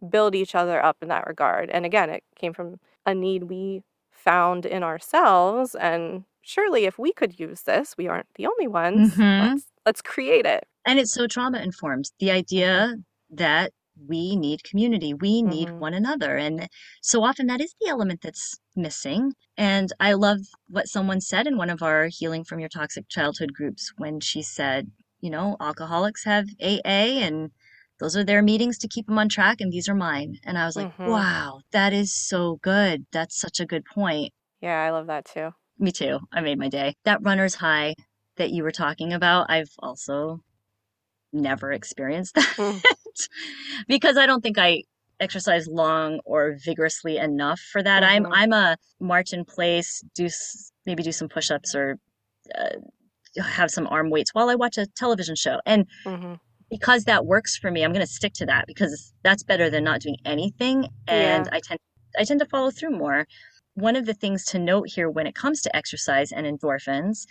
build 0.09 0.35
each 0.35 0.55
other 0.55 0.85
up 0.85 0.97
in 1.03 1.09
that 1.09 1.27
regard. 1.27 1.71
And 1.71 1.85
again, 1.87 2.11
it 2.11 2.25
came 2.37 2.53
from 2.53 2.81
a 3.07 3.15
need 3.15 3.45
we 3.45 3.83
found 4.11 4.67
in 4.67 4.83
ourselves 4.83 5.75
and 5.75 6.25
surely 6.43 6.85
if 6.87 6.99
we 6.99 7.13
could 7.13 7.39
use 7.39 7.63
this, 7.63 7.95
we 7.97 8.09
aren't 8.09 8.27
the 8.35 8.47
only 8.47 8.67
ones. 8.67 9.15
Mhm. 9.15 9.41
Let's 9.51 9.67
let's 9.87 10.03
create 10.03 10.47
it. 10.47 10.67
And 10.85 10.99
it's 10.99 11.13
so 11.13 11.27
trauma 11.27 11.59
informed. 11.61 12.07
The 12.19 12.31
idea 12.31 12.97
that 13.31 13.73
we 14.09 14.37
need 14.37 14.65
community, 14.65 15.15
we 15.15 15.43
need 15.43 15.69
Mhm. 15.69 15.79
one 15.79 15.95
another. 15.95 16.37
And 16.37 16.69
so 17.03 17.23
often 17.23 17.47
that 17.49 17.61
is 17.61 17.75
the 17.81 17.89
element 17.89 18.21
that's 18.23 18.59
missing. 18.75 19.35
And 19.57 19.93
I 20.01 20.15
love 20.15 20.41
what 20.69 20.89
someone 20.89 21.21
said 21.21 21.47
in 21.47 21.57
one 21.57 21.71
of 21.71 21.83
our 21.83 22.07
Healing 22.07 22.43
from 22.45 22.59
Your 22.59 22.71
Toxic 22.71 23.09
Childhood 23.09 23.53
groups 23.53 23.93
when 23.99 24.19
she 24.21 24.43
said, 24.43 24.91
you 25.21 25.31
know, 25.31 25.57
alcoholics 25.61 26.25
have 26.25 26.47
AA 26.61 27.21
and 27.23 27.51
those 28.01 28.17
are 28.17 28.25
their 28.25 28.43
meetings 28.43 28.79
to 28.79 28.89
keep 28.89 29.07
them 29.07 29.19
on 29.19 29.29
track, 29.29 29.61
and 29.61 29.71
these 29.73 29.89
are 29.89 29.95
mine. 29.95 30.39
And 30.43 30.59
I 30.59 30.67
was 30.67 30.75
like, 30.75 30.89
Mhm. 30.99 31.07
wow, 31.07 31.61
that 31.71 31.93
is 31.93 32.13
so 32.13 32.57
good. 32.63 33.07
That's 33.13 33.39
such 33.39 33.61
a 33.61 33.67
good 33.67 33.85
point. 33.85 34.33
Yeah, 34.61 34.83
I 34.83 34.91
love 34.91 35.07
that 35.07 35.27
too. 35.27 35.51
Me 35.79 35.93
too. 35.93 36.19
I 36.33 36.41
made 36.41 36.59
my 36.59 36.69
day. 36.69 36.95
That 37.05 37.23
runner's 37.23 37.55
high 37.57 37.95
that 38.37 38.51
you 38.51 38.65
were 38.65 38.73
talking 38.73 39.13
about, 39.13 39.47
I've 39.51 39.71
also 39.79 40.41
never 41.33 41.73
experienced 41.73 42.35
that 42.35 42.57
Mm. 42.57 42.81
because 43.89 44.17
I 44.17 44.27
don't 44.27 44.41
think 44.43 44.59
I 44.59 44.83
exercise 45.21 45.67
long 45.69 46.21
or 46.25 46.57
vigorously 46.65 47.17
enough 47.19 47.61
for 47.61 47.83
that. 47.83 48.03
I'm 48.03 48.25
Mhm. 48.25 48.31
I'm 48.33 48.53
a 48.53 48.77
march 49.01 49.33
in 49.33 49.45
place, 49.45 50.03
do 50.15 50.29
maybe 50.87 51.03
do 51.03 51.13
some 51.13 51.29
push-ups 51.29 51.75
or 51.75 51.99
uh, 52.59 53.43
have 53.43 53.71
some 53.71 53.87
arm 53.87 54.11
weights 54.11 54.35
while 54.35 54.49
I 54.51 54.55
watch 54.57 54.79
a 54.79 54.87
television 54.87 55.37
show. 55.37 55.61
And 55.65 55.87
Mhm. 56.05 56.39
because 56.71 57.05
that 57.05 57.25
works 57.27 57.57
for 57.57 57.71
me, 57.71 57.85
I'm 57.85 57.93
going 57.93 58.05
to 58.07 58.13
stick 58.13 58.33
to 58.35 58.47
that 58.47 58.67
because 58.67 59.13
that's 59.23 59.43
better 59.43 59.71
than 59.71 59.85
not 59.85 60.01
doing 60.01 60.17
anything. 60.25 60.89
And 61.07 61.47
Yeah. 61.47 61.57
I 61.57 61.61
tend 61.61 61.79
I 62.19 62.25
tend 62.25 62.41
to 62.41 62.47
follow 62.47 62.71
through 62.71 62.91
more. 62.91 63.27
One 63.75 63.97
of 63.97 64.05
the 64.05 64.13
things 64.15 64.45
to 64.47 64.59
note 64.59 64.89
here 64.91 65.09
when 65.09 65.27
it 65.27 65.35
comes 65.35 65.63
to 65.63 65.75
exercise 65.75 66.31
and 66.31 66.47
endorphins 66.47 67.25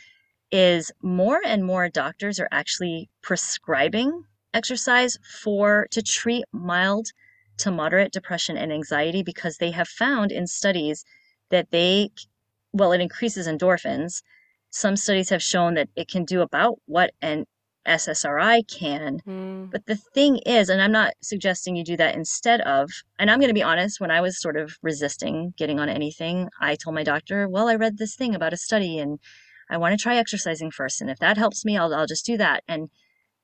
is 0.52 0.92
more 1.02 1.42
and 1.46 1.64
more 1.66 1.90
doctors 1.90 2.40
are 2.40 2.50
actually 2.52 3.10
prescribing 3.22 4.24
exercise 4.54 5.18
for 5.42 5.88
to 5.92 6.02
treat 6.02 6.44
mild 6.52 7.08
to 7.58 7.72
moderate 7.72 8.12
depression 8.12 8.58
and 8.58 8.72
anxiety 8.72 9.24
because 9.24 9.58
they 9.58 9.72
have 9.72 9.88
found 9.88 10.32
in 10.32 10.46
studies 10.48 11.06
that 11.50 11.72
they 11.72 12.10
well 12.74 12.92
it 12.92 13.02
increases 13.02 13.48
endorphins 13.48 14.22
some 14.72 14.96
studies 14.96 15.30
have 15.30 15.42
shown 15.44 15.74
that 15.76 15.90
it 15.96 16.08
can 16.10 16.26
do 16.26 16.42
about 16.42 16.76
what 16.86 17.12
an 17.22 17.46
SSRI 17.88 18.62
can 18.68 19.20
Mm. 19.28 19.72
but 19.72 19.86
the 19.86 19.96
thing 20.14 20.38
is, 20.46 20.70
and 20.70 20.82
I'm 20.82 20.92
not 20.92 21.14
suggesting 21.22 21.76
you 21.76 21.84
do 21.84 21.98
that 21.98 22.16
instead 22.16 22.62
of, 22.62 22.90
and 23.18 23.32
I'm 23.32 23.40
going 23.40 23.50
to 23.50 23.54
be 23.56 23.64
honest, 23.64 24.00
when 24.00 24.12
I 24.12 24.22
was 24.22 24.40
sort 24.40 24.56
of 24.58 24.78
resisting 24.84 25.54
getting 25.58 25.80
on 25.80 25.90
anything, 25.90 26.50
I 26.60 26.76
told 26.76 26.96
my 26.96 27.04
doctor, 27.04 27.48
well, 27.50 27.68
I 27.70 27.76
read 27.76 27.98
this 27.98 28.16
thing 28.16 28.36
about 28.36 28.54
a 28.54 28.58
study 28.58 29.00
and 29.00 29.20
I 29.72 29.78
want 29.78 29.98
to 29.98 30.02
try 30.02 30.18
exercising 30.18 30.70
first. 30.70 31.02
And 31.02 31.10
if 31.10 31.20
that 31.20 31.38
helps 31.38 31.64
me, 31.64 31.78
I'll, 31.78 31.94
I'll 31.96 32.06
just 32.06 32.26
do 32.26 32.38
that. 32.38 32.64
And 32.68 32.90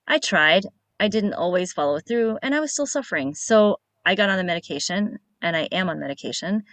I 0.06 0.20
tried. 0.20 0.66
I 1.00 1.08
didn't 1.08 1.34
always 1.34 1.74
follow 1.74 2.00
through 2.00 2.38
and 2.42 2.54
I 2.54 2.60
was 2.60 2.74
still 2.74 2.86
suffering. 2.86 3.34
So 3.34 3.80
I 4.06 4.16
got 4.16 4.30
on 4.30 4.38
the 4.38 4.44
medication 4.44 5.20
and 5.42 5.56
I 5.56 5.64
am 5.72 5.90
on 5.90 6.00
medication. 6.00 6.64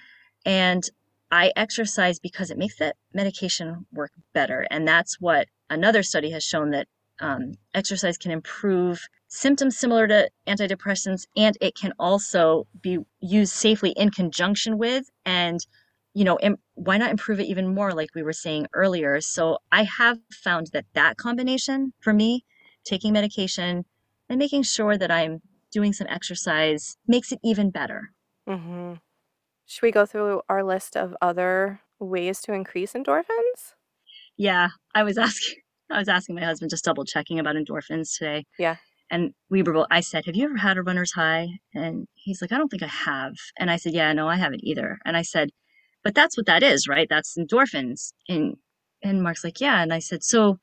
And 0.45 0.83
I 1.31 1.53
exercise 1.57 2.19
because 2.19 2.51
it 2.51 2.59
makes 2.59 2.79
that 2.79 2.97
medication 3.13 3.87
work 3.93 4.13
better. 4.33 4.67
And 4.71 4.87
that's 4.87 5.21
what 5.21 5.49
another 5.71 6.03
study 6.03 6.31
has 6.31 6.45
shown 6.45 6.71
that 6.71 6.89
um, 7.21 7.55
exercise 7.75 8.19
can 8.19 8.33
improve 8.33 9.01
symptoms 9.29 9.79
similar 9.79 10.07
to 10.09 10.29
antidepressants 10.47 11.27
and 11.37 11.57
it 11.61 11.77
can 11.77 11.93
also 11.99 12.67
be 12.81 12.99
used 13.21 13.53
safely 13.53 13.91
in 13.91 14.11
conjunction 14.11 14.79
with 14.79 15.11
and 15.25 15.67
you 16.15 16.25
know 16.25 16.39
im- 16.41 16.59
why 16.75 16.97
not 16.97 17.11
improve 17.11 17.41
it 17.41 17.47
even 17.47 17.75
more 17.75 17.93
like 17.93 18.09
we 18.15 18.23
were 18.23 18.33
saying 18.33 18.67
earlier 18.73 19.21
so 19.21 19.59
i 19.73 19.83
have 19.83 20.19
found 20.33 20.69
that 20.73 20.85
that 20.95 21.17
combination 21.17 21.93
for 22.01 22.13
me 22.13 22.45
taking 22.85 23.13
medication 23.13 23.85
and 24.29 24.39
making 24.39 24.63
sure 24.63 24.97
that 24.97 25.11
i'm 25.11 25.41
doing 25.73 25.93
some 25.93 26.07
exercise 26.09 26.97
makes 27.07 27.33
it 27.33 27.39
even 27.43 27.71
better 27.71 28.11
Mhm. 28.49 29.01
Should 29.67 29.83
we 29.83 29.91
go 29.91 30.05
through 30.05 30.43
our 30.51 30.63
list 30.63 30.97
of 30.97 31.17
other 31.23 31.81
ways 31.99 32.41
to 32.43 32.53
increase 32.53 32.93
endorphins? 32.93 33.73
yeah 34.37 34.69
i 34.95 35.03
was 35.03 35.17
asking 35.19 35.57
i 35.91 35.99
was 35.99 36.09
asking 36.09 36.35
my 36.35 36.43
husband 36.45 36.71
just 36.71 36.85
double 36.85 37.05
checking 37.05 37.39
about 37.39 37.57
endorphins 37.57 38.17
today 38.19 38.45
Yeah. 38.59 38.77
and 39.11 39.33
we 39.51 39.63
were 39.63 39.73
both, 39.73 39.87
I 39.91 40.01
said, 40.01 40.25
Have 40.27 40.35
you 40.37 40.45
ever 40.47 40.57
had 40.57 40.77
a 40.79 40.83
runner's 40.83 41.13
high? 41.13 41.47
And 41.75 42.07
he's 42.15 42.41
like, 42.43 42.51
I 42.53 42.57
don't 42.59 42.69
think 42.69 42.83
I 42.83 42.87
have. 43.11 43.35
And 43.59 43.71
I 43.71 43.77
said, 43.77 43.93
Yeah, 43.93 44.13
no, 44.13 44.29
I 44.29 44.37
haven't 44.37 44.65
either. 44.65 44.99
And 45.05 45.15
I 45.17 45.23
said, 45.23 45.51
But 46.05 46.15
that's 46.15 46.37
what 46.37 46.47
that 46.47 46.63
is, 46.63 46.87
right? 46.89 47.09
That's 47.11 47.37
endorphins. 47.39 48.13
And 48.29 48.57
and 49.03 49.23
Mark's 49.23 49.45
like, 49.45 49.61
Yeah. 49.61 49.83
And 49.83 49.93
I 49.93 50.01
said, 50.01 50.23
So 50.25 50.59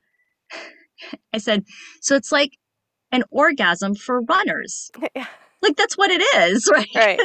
I 1.34 1.40
said, 1.40 1.66
So 2.02 2.16
it's 2.16 2.32
like 2.32 2.58
an 3.12 3.24
orgasm 3.32 3.96
for 3.96 4.22
runners. 4.22 4.92
Like 5.64 5.76
that's 5.78 5.98
what 5.98 6.12
it 6.12 6.24
is, 6.50 6.68
right? 6.74 6.88
Right. 6.96 7.20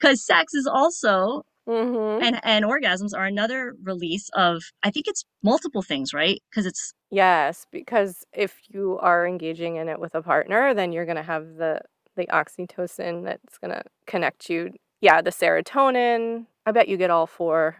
Because 0.00 0.24
sex 0.26 0.54
is 0.54 0.66
also 0.66 1.44
Mhm. 1.68 2.22
and 2.22 2.40
and 2.44 2.64
orgasms 2.64 3.10
are 3.16 3.24
another 3.26 3.74
release 3.82 4.28
of 4.34 4.62
I 4.82 4.90
think 4.90 5.06
it's 5.08 5.24
multiple 5.42 5.82
things, 5.82 6.14
right? 6.14 6.42
Because 6.50 6.66
it's 6.66 6.94
Yes, 7.10 7.66
because 7.72 8.24
if 8.32 8.58
you 8.68 8.98
are 9.00 9.26
engaging 9.26 9.76
in 9.76 9.88
it 9.88 10.00
with 10.00 10.14
a 10.14 10.22
partner, 10.22 10.74
then 10.74 10.92
you're 10.92 11.06
gonna 11.06 11.22
have 11.22 11.56
the 11.56 11.80
the 12.16 12.26
oxytocin 12.28 13.24
that's 13.24 13.58
gonna 13.58 13.82
connect 14.06 14.48
you. 14.50 14.70
Yeah, 15.00 15.20
the 15.22 15.30
serotonin. 15.30 16.46
I 16.66 16.72
bet 16.72 16.88
you 16.88 16.96
get 16.96 17.10
all 17.10 17.26
four 17.26 17.76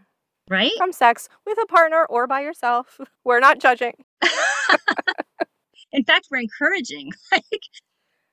right. 0.48 0.72
from 0.78 0.92
sex 0.92 1.28
with 1.46 1.58
a 1.62 1.66
partner 1.66 2.04
or 2.08 2.26
by 2.26 2.40
yourself. 2.42 3.00
We're 3.24 3.40
not 3.40 3.58
judging. 3.60 3.94
In 5.92 6.04
fact, 6.04 6.26
we're 6.30 6.38
encouraging 6.40 7.12
like 7.32 7.44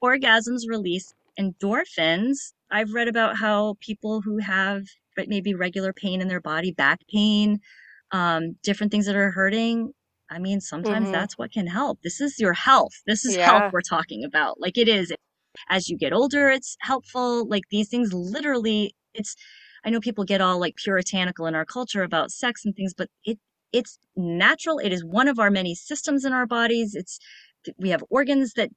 orgasms 0.03 0.61
release 0.67 1.13
endorphins. 1.39 2.37
I've 2.71 2.91
read 2.93 3.07
about 3.07 3.37
how 3.37 3.75
people 3.81 4.21
who 4.21 4.39
have 4.39 4.83
like, 5.17 5.27
maybe 5.27 5.53
regular 5.53 5.93
pain 5.93 6.21
in 6.21 6.27
their 6.27 6.41
body, 6.41 6.71
back 6.71 6.99
pain, 7.11 7.59
um, 8.11 8.55
different 8.63 8.91
things 8.91 9.05
that 9.05 9.15
are 9.15 9.29
hurting. 9.31 9.93
I 10.31 10.39
mean, 10.39 10.59
sometimes 10.61 11.09
Mhm. 11.09 11.11
that's 11.11 11.37
what 11.37 11.51
can 11.51 11.67
help. 11.67 12.01
This 12.01 12.19
is 12.19 12.39
your 12.39 12.53
health. 12.53 12.93
This 13.05 13.25
is 13.25 13.35
Yeah. 13.37 13.45
health 13.45 13.73
we're 13.73 13.81
talking 13.81 14.23
about. 14.23 14.59
Like 14.59 14.77
it 14.77 14.87
is. 14.87 15.13
As 15.69 15.87
you 15.89 15.97
get 15.97 16.13
older, 16.13 16.49
it's 16.49 16.77
helpful. 16.79 17.47
Like 17.47 17.63
these 17.69 17.89
things 17.89 18.11
literally, 18.13 18.95
it's 19.13 19.35
I 19.85 19.89
know 19.89 19.99
people 19.99 20.23
get 20.25 20.41
all 20.41 20.59
like 20.59 20.75
puritanical 20.77 21.45
in 21.47 21.55
our 21.55 21.65
culture 21.65 22.03
about 22.03 22.31
sex 22.31 22.65
and 22.65 22.75
things, 22.75 22.93
but 22.93 23.09
it 23.25 23.39
it's 23.73 23.99
natural. 24.15 24.79
It 24.79 24.91
is 24.93 25.03
one 25.05 25.27
of 25.27 25.39
our 25.39 25.49
many 25.51 25.75
systems 25.75 26.25
in 26.25 26.33
our 26.33 26.45
bodies. 26.47 26.95
It's 26.95 27.19
we 27.77 27.89
have 27.89 28.03
organs 28.09 28.53
that 28.53 28.69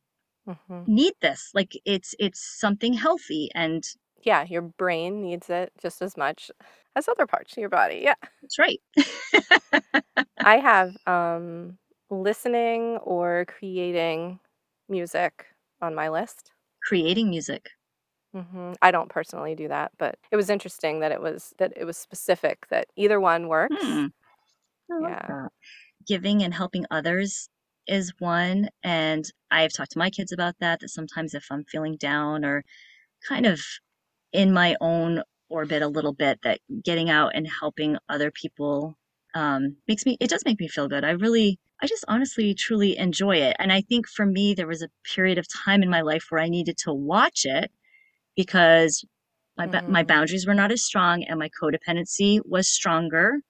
Mhm. 0.47 0.87
need 0.87 1.14
this. 1.23 1.51
Like 1.55 1.73
it's 1.85 2.14
it's 2.19 2.40
something 2.61 2.95
healthy 2.95 3.51
and 3.55 3.85
Yeah, 4.23 4.45
your 4.45 4.62
brain 4.62 5.21
needs 5.23 5.51
it 5.51 5.73
just 5.81 6.01
as 6.03 6.17
much 6.17 6.51
as 6.97 7.09
other 7.09 7.27
parts 7.27 7.53
of 7.53 7.59
your 7.59 7.69
body. 7.69 8.01
Yeah. 8.03 8.14
that's 8.43 8.59
right. 8.59 8.81
I 10.43 10.59
have 10.59 10.97
um 11.07 11.79
listening 12.11 12.99
or 12.99 13.45
creating 13.49 14.40
music 14.88 15.47
on 15.81 15.95
my 15.95 16.09
list. 16.09 16.53
Creating 16.83 17.31
music. 17.31 17.71
Mhm. 18.35 18.77
I 18.83 18.90
don't 18.90 19.09
personally 19.09 19.55
do 19.55 19.68
that, 19.68 19.92
but 19.97 20.18
it 20.31 20.37
was 20.37 20.51
interesting 20.51 21.01
that 21.01 21.12
it 21.12 21.20
was 21.20 21.55
that 21.59 21.73
it 21.77 21.85
was 21.85 21.97
specific 21.97 22.66
that 22.68 22.88
either 22.97 23.20
one 23.20 23.49
works. 23.49 23.87
Hmm. 23.87 24.07
I 24.90 24.94
like 25.01 25.18
Yeah. 25.18 25.29
that. 25.29 25.51
Giving 26.07 26.42
and 26.42 26.55
helping 26.55 26.87
others 26.90 27.49
is 27.88 28.12
one, 28.20 28.70
and 28.85 29.25
I've 29.51 29.73
talked 29.73 29.92
to 29.92 29.99
my 30.01 30.11
kids 30.11 30.33
about 30.33 30.57
that, 30.61 30.81
that 30.81 30.90
sometimes 30.90 31.35
if 31.35 31.47
I'm 31.51 31.64
feeling 31.66 31.97
down 31.99 32.44
or 32.44 32.64
kind 33.29 33.47
of 33.47 33.62
in 34.33 34.53
my 34.53 34.77
own 34.81 35.23
orbit 35.51 35.83
a 35.83 35.88
little 35.88 36.14
bit, 36.14 36.40
that 36.42 36.61
getting 36.85 37.11
out 37.11 37.33
and 37.35 37.49
helping 37.49 37.99
other 38.09 38.31
people 38.33 38.99
um, 39.35 39.77
makes 39.88 40.07
me, 40.07 40.16
it 40.20 40.31
does 40.31 40.44
make 40.47 40.61
me 40.61 40.68
feel 40.68 40.88
good. 40.88 41.05
I 41.05 41.12
really, 41.12 41.61
I 41.83 41.87
just 41.88 42.05
honestly, 42.09 42.55
truly 42.55 42.97
enjoy 42.99 43.37
it. 43.38 43.57
And 43.61 43.73
I 43.73 43.83
think 43.83 44.09
for 44.09 44.27
me, 44.27 44.55
there 44.55 44.68
was 44.68 44.83
a 44.83 44.90
period 45.14 45.38
of 45.38 45.47
time 45.49 45.83
in 45.83 45.90
my 45.90 46.03
life 46.03 46.27
where 46.31 46.42
I 46.42 46.49
needed 46.49 46.79
to 46.81 46.94
watch 46.94 47.44
it 47.47 47.73
because 48.37 49.05
my, 49.57 49.66
ba- 49.66 49.83
my 49.87 50.03
Mhm. 50.03 50.09
boundaries 50.09 50.47
were 50.47 50.55
not 50.55 50.73
as 50.73 50.85
strong 50.85 51.25
and 51.25 51.38
my 51.38 51.49
codependency 51.61 52.40
was 52.44 52.68
stronger. 52.68 53.40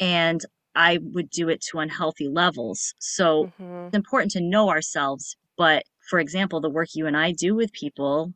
And 0.00 0.40
I 0.74 0.98
would 1.02 1.30
do 1.30 1.48
it 1.48 1.62
to 1.70 1.78
unhealthy 1.78 2.28
levels. 2.28 2.94
So 2.98 3.50
Mhm. 3.58 3.88
it's 3.88 3.96
important 3.96 4.32
to 4.32 4.40
know 4.40 4.68
ourselves. 4.70 5.36
But 5.56 5.84
for 6.08 6.18
example, 6.20 6.60
the 6.60 6.70
work 6.70 6.88
you 6.94 7.06
and 7.06 7.16
I 7.16 7.32
do 7.32 7.54
with 7.54 7.72
people, 7.72 8.32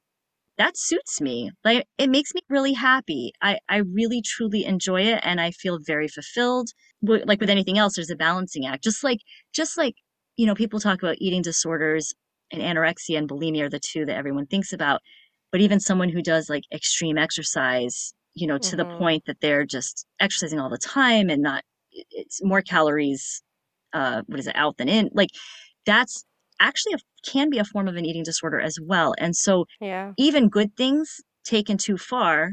that 0.59 0.76
suits 0.76 1.20
me. 1.20 1.50
Like 1.64 1.87
it 1.98 2.11
makes 2.11 2.35
me 2.35 2.40
really 2.48 2.74
happy. 2.74 3.33
I, 3.42 3.59
I 3.68 3.78
really 3.78 4.22
truly 4.22 4.64
enjoy 4.64 5.02
it 5.02 5.20
and 5.22 5.40
I 5.40 5.50
feel 5.50 5.78
very 5.80 6.09
fulfilled. 6.09 6.70
Like 7.02 7.40
with 7.40 7.50
anything 7.50 7.78
else, 7.78 7.94
there's 7.96 8.11
a 8.11 8.16
balancing 8.16 8.66
act. 8.66 8.85
Just 8.85 9.02
like 9.04 9.18
just 9.52 9.76
like, 9.76 9.94
you 10.37 10.46
know, 10.46 10.54
people 10.54 10.80
talk 10.80 11.02
about 11.02 11.16
eating 11.18 11.42
disorders 11.42 12.14
and 12.52 12.62
anorexia 12.62 13.18
and 13.18 13.28
bulimia 13.28 13.62
are 13.64 13.68
the 13.70 13.80
two 13.80 14.04
that 14.07 14.16
everyone 14.16 14.46
thinks 14.46 14.72
about. 14.72 15.00
But 15.55 15.61
even 15.61 15.79
someone 15.79 16.09
who 16.09 16.21
does 16.21 16.51
like 16.51 16.64
extreme 16.75 17.17
exercise, 17.17 18.12
you 18.35 18.49
know, 18.49 18.59
to 18.59 18.75
the 18.75 18.87
Mhm. 18.87 18.97
point 18.99 19.23
that 19.27 19.38
they're 19.40 19.64
just 19.64 20.05
exercising 20.19 20.59
all 20.59 20.69
the 20.69 20.79
time 20.79 21.31
and 21.31 21.43
not 21.43 21.62
it's 22.11 22.43
more 22.43 22.61
calories 22.61 23.40
uh 23.93 24.23
what 24.27 24.40
is 24.40 24.49
it 24.49 24.57
out 24.57 24.77
than 24.79 24.88
in 24.88 25.11
like 25.14 25.31
that's 25.87 26.25
actually 26.61 26.95
a, 26.95 26.99
can 27.25 27.51
be 27.51 27.59
a 27.59 27.64
form 27.64 27.87
of 27.87 27.95
an 27.95 28.05
eating 28.05 28.25
disorder 28.25 28.61
as 28.61 28.79
well 28.83 29.14
and 29.19 29.37
so 29.37 29.64
Yeah. 29.81 30.14
even 30.17 30.49
good 30.49 30.77
things 30.77 31.21
taken 31.45 31.79
too 31.79 31.97
far 31.97 32.51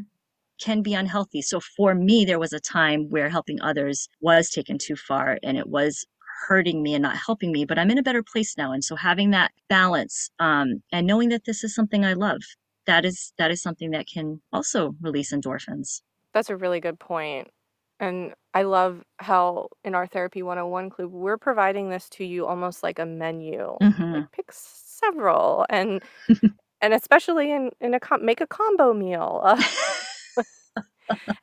can 0.62 0.84
be 0.84 0.94
unhealthy 0.94 1.42
so 1.42 1.60
for 1.60 1.96
me 1.96 2.24
there 2.24 2.40
was 2.40 2.54
a 2.54 2.60
time 2.60 3.10
where 3.10 3.30
helping 3.30 3.60
others 3.62 4.08
was 4.22 4.50
taken 4.52 4.78
too 4.78 4.96
far 4.96 5.40
and 5.44 5.58
it 5.58 5.70
was 5.70 6.06
hurting 6.48 6.84
me 6.84 6.94
and 6.94 7.02
not 7.02 7.18
helping 7.18 7.52
me 7.52 7.66
but 7.66 7.80
i'm 7.80 7.90
in 7.90 7.98
a 7.98 8.04
better 8.04 8.24
place 8.24 8.56
now 8.58 8.72
and 8.72 8.84
so 8.84 8.96
having 8.96 9.32
that 9.32 9.52
balance 9.70 10.30
um, 10.40 10.84
and 10.92 11.08
knowing 11.08 11.30
that 11.30 11.46
this 11.46 11.64
is 11.64 11.74
something 11.74 12.06
i 12.06 12.14
love 12.14 12.42
that 12.88 13.06
is 13.06 13.34
that 13.38 13.52
is 13.52 13.62
something 13.62 13.91
that 13.91 14.06
can 14.08 14.41
also 14.52 14.96
release 15.02 15.34
endorphins 15.34 16.02
That's 16.34 16.50
a 16.50 16.56
really 16.58 16.80
good 16.80 17.00
point. 17.00 17.50
And 18.00 18.34
I 18.56 18.63
love 18.63 19.04
how 19.17 19.67
in 19.84 19.94
our 19.94 20.08
Therapy 20.08 20.41
101 20.41 20.89
club, 20.89 21.12
we're 21.12 21.38
providing 21.38 21.89
this 21.89 22.10
to 22.12 22.26
you 22.26 22.48
almost 22.48 22.82
like 22.82 22.98
a 23.00 23.06
menu. 23.06 23.78
Mhm. 23.82 24.13
Like 24.15 24.32
pick 24.32 24.50
several 24.52 25.65
and 25.70 26.02
and 26.82 26.94
especially 26.94 27.52
in 27.52 27.70
in 27.80 27.94
a 27.94 28.00
com- 28.00 28.26
make 28.26 28.41
a 28.41 28.48
combo 28.48 28.94
meal. 28.94 29.58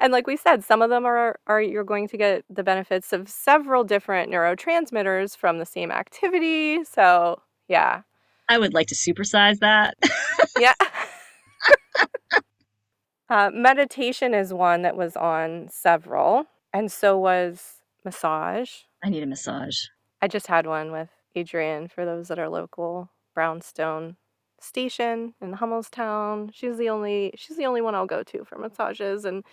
And 0.00 0.12
like 0.12 0.26
we 0.26 0.36
said, 0.38 0.64
some 0.64 0.80
of 0.80 0.88
them 0.88 1.04
are 1.04 1.38
are 1.46 1.60
you're 1.60 1.84
going 1.84 2.08
to 2.08 2.16
get 2.16 2.44
the 2.48 2.62
benefits 2.62 3.12
of 3.12 3.28
several 3.28 3.84
different 3.84 4.30
neurotransmitters 4.32 5.36
from 5.36 5.58
the 5.58 5.66
same 5.66 5.90
activity. 5.90 6.84
So, 6.84 7.42
yeah. 7.68 8.02
i 8.48 8.56
would 8.58 8.72
like 8.72 8.86
to 8.86 8.94
supersize 8.94 9.58
that 9.58 9.94
Yeah. 10.58 10.72
uh, 13.28 13.50
meditation 13.52 14.34
is 14.34 14.52
one 14.52 14.82
that 14.82 14.96
was 14.96 15.16
on 15.16 15.68
several, 15.70 16.46
and 16.72 16.90
so 16.90 17.18
was 17.18 17.82
massage. 18.04 18.70
i 19.02 19.08
need 19.10 19.22
a 19.22 19.26
massage 19.26 19.86
I 20.20 20.28
just 20.28 20.48
had 20.48 20.66
one 20.66 20.90
with 20.90 21.10
Adrian 21.34 21.88
for 21.88 22.04
those 22.04 22.28
that 22.28 22.38
are 22.38 22.48
local. 22.48 23.10
Brownstone 23.34 24.16
Station 24.60 25.34
in 25.40 25.54
Hummelstown. 25.54 26.50
She's 26.52 26.76
the 26.76 26.88
only 26.88 27.32
she's 27.36 27.56
the 27.56 27.66
only 27.66 27.80
one 27.80 27.94
I'll 27.94 28.06
go 28.06 28.24
to 28.24 28.44
for 28.44 28.58
massages 28.58 29.24
and 29.24 29.44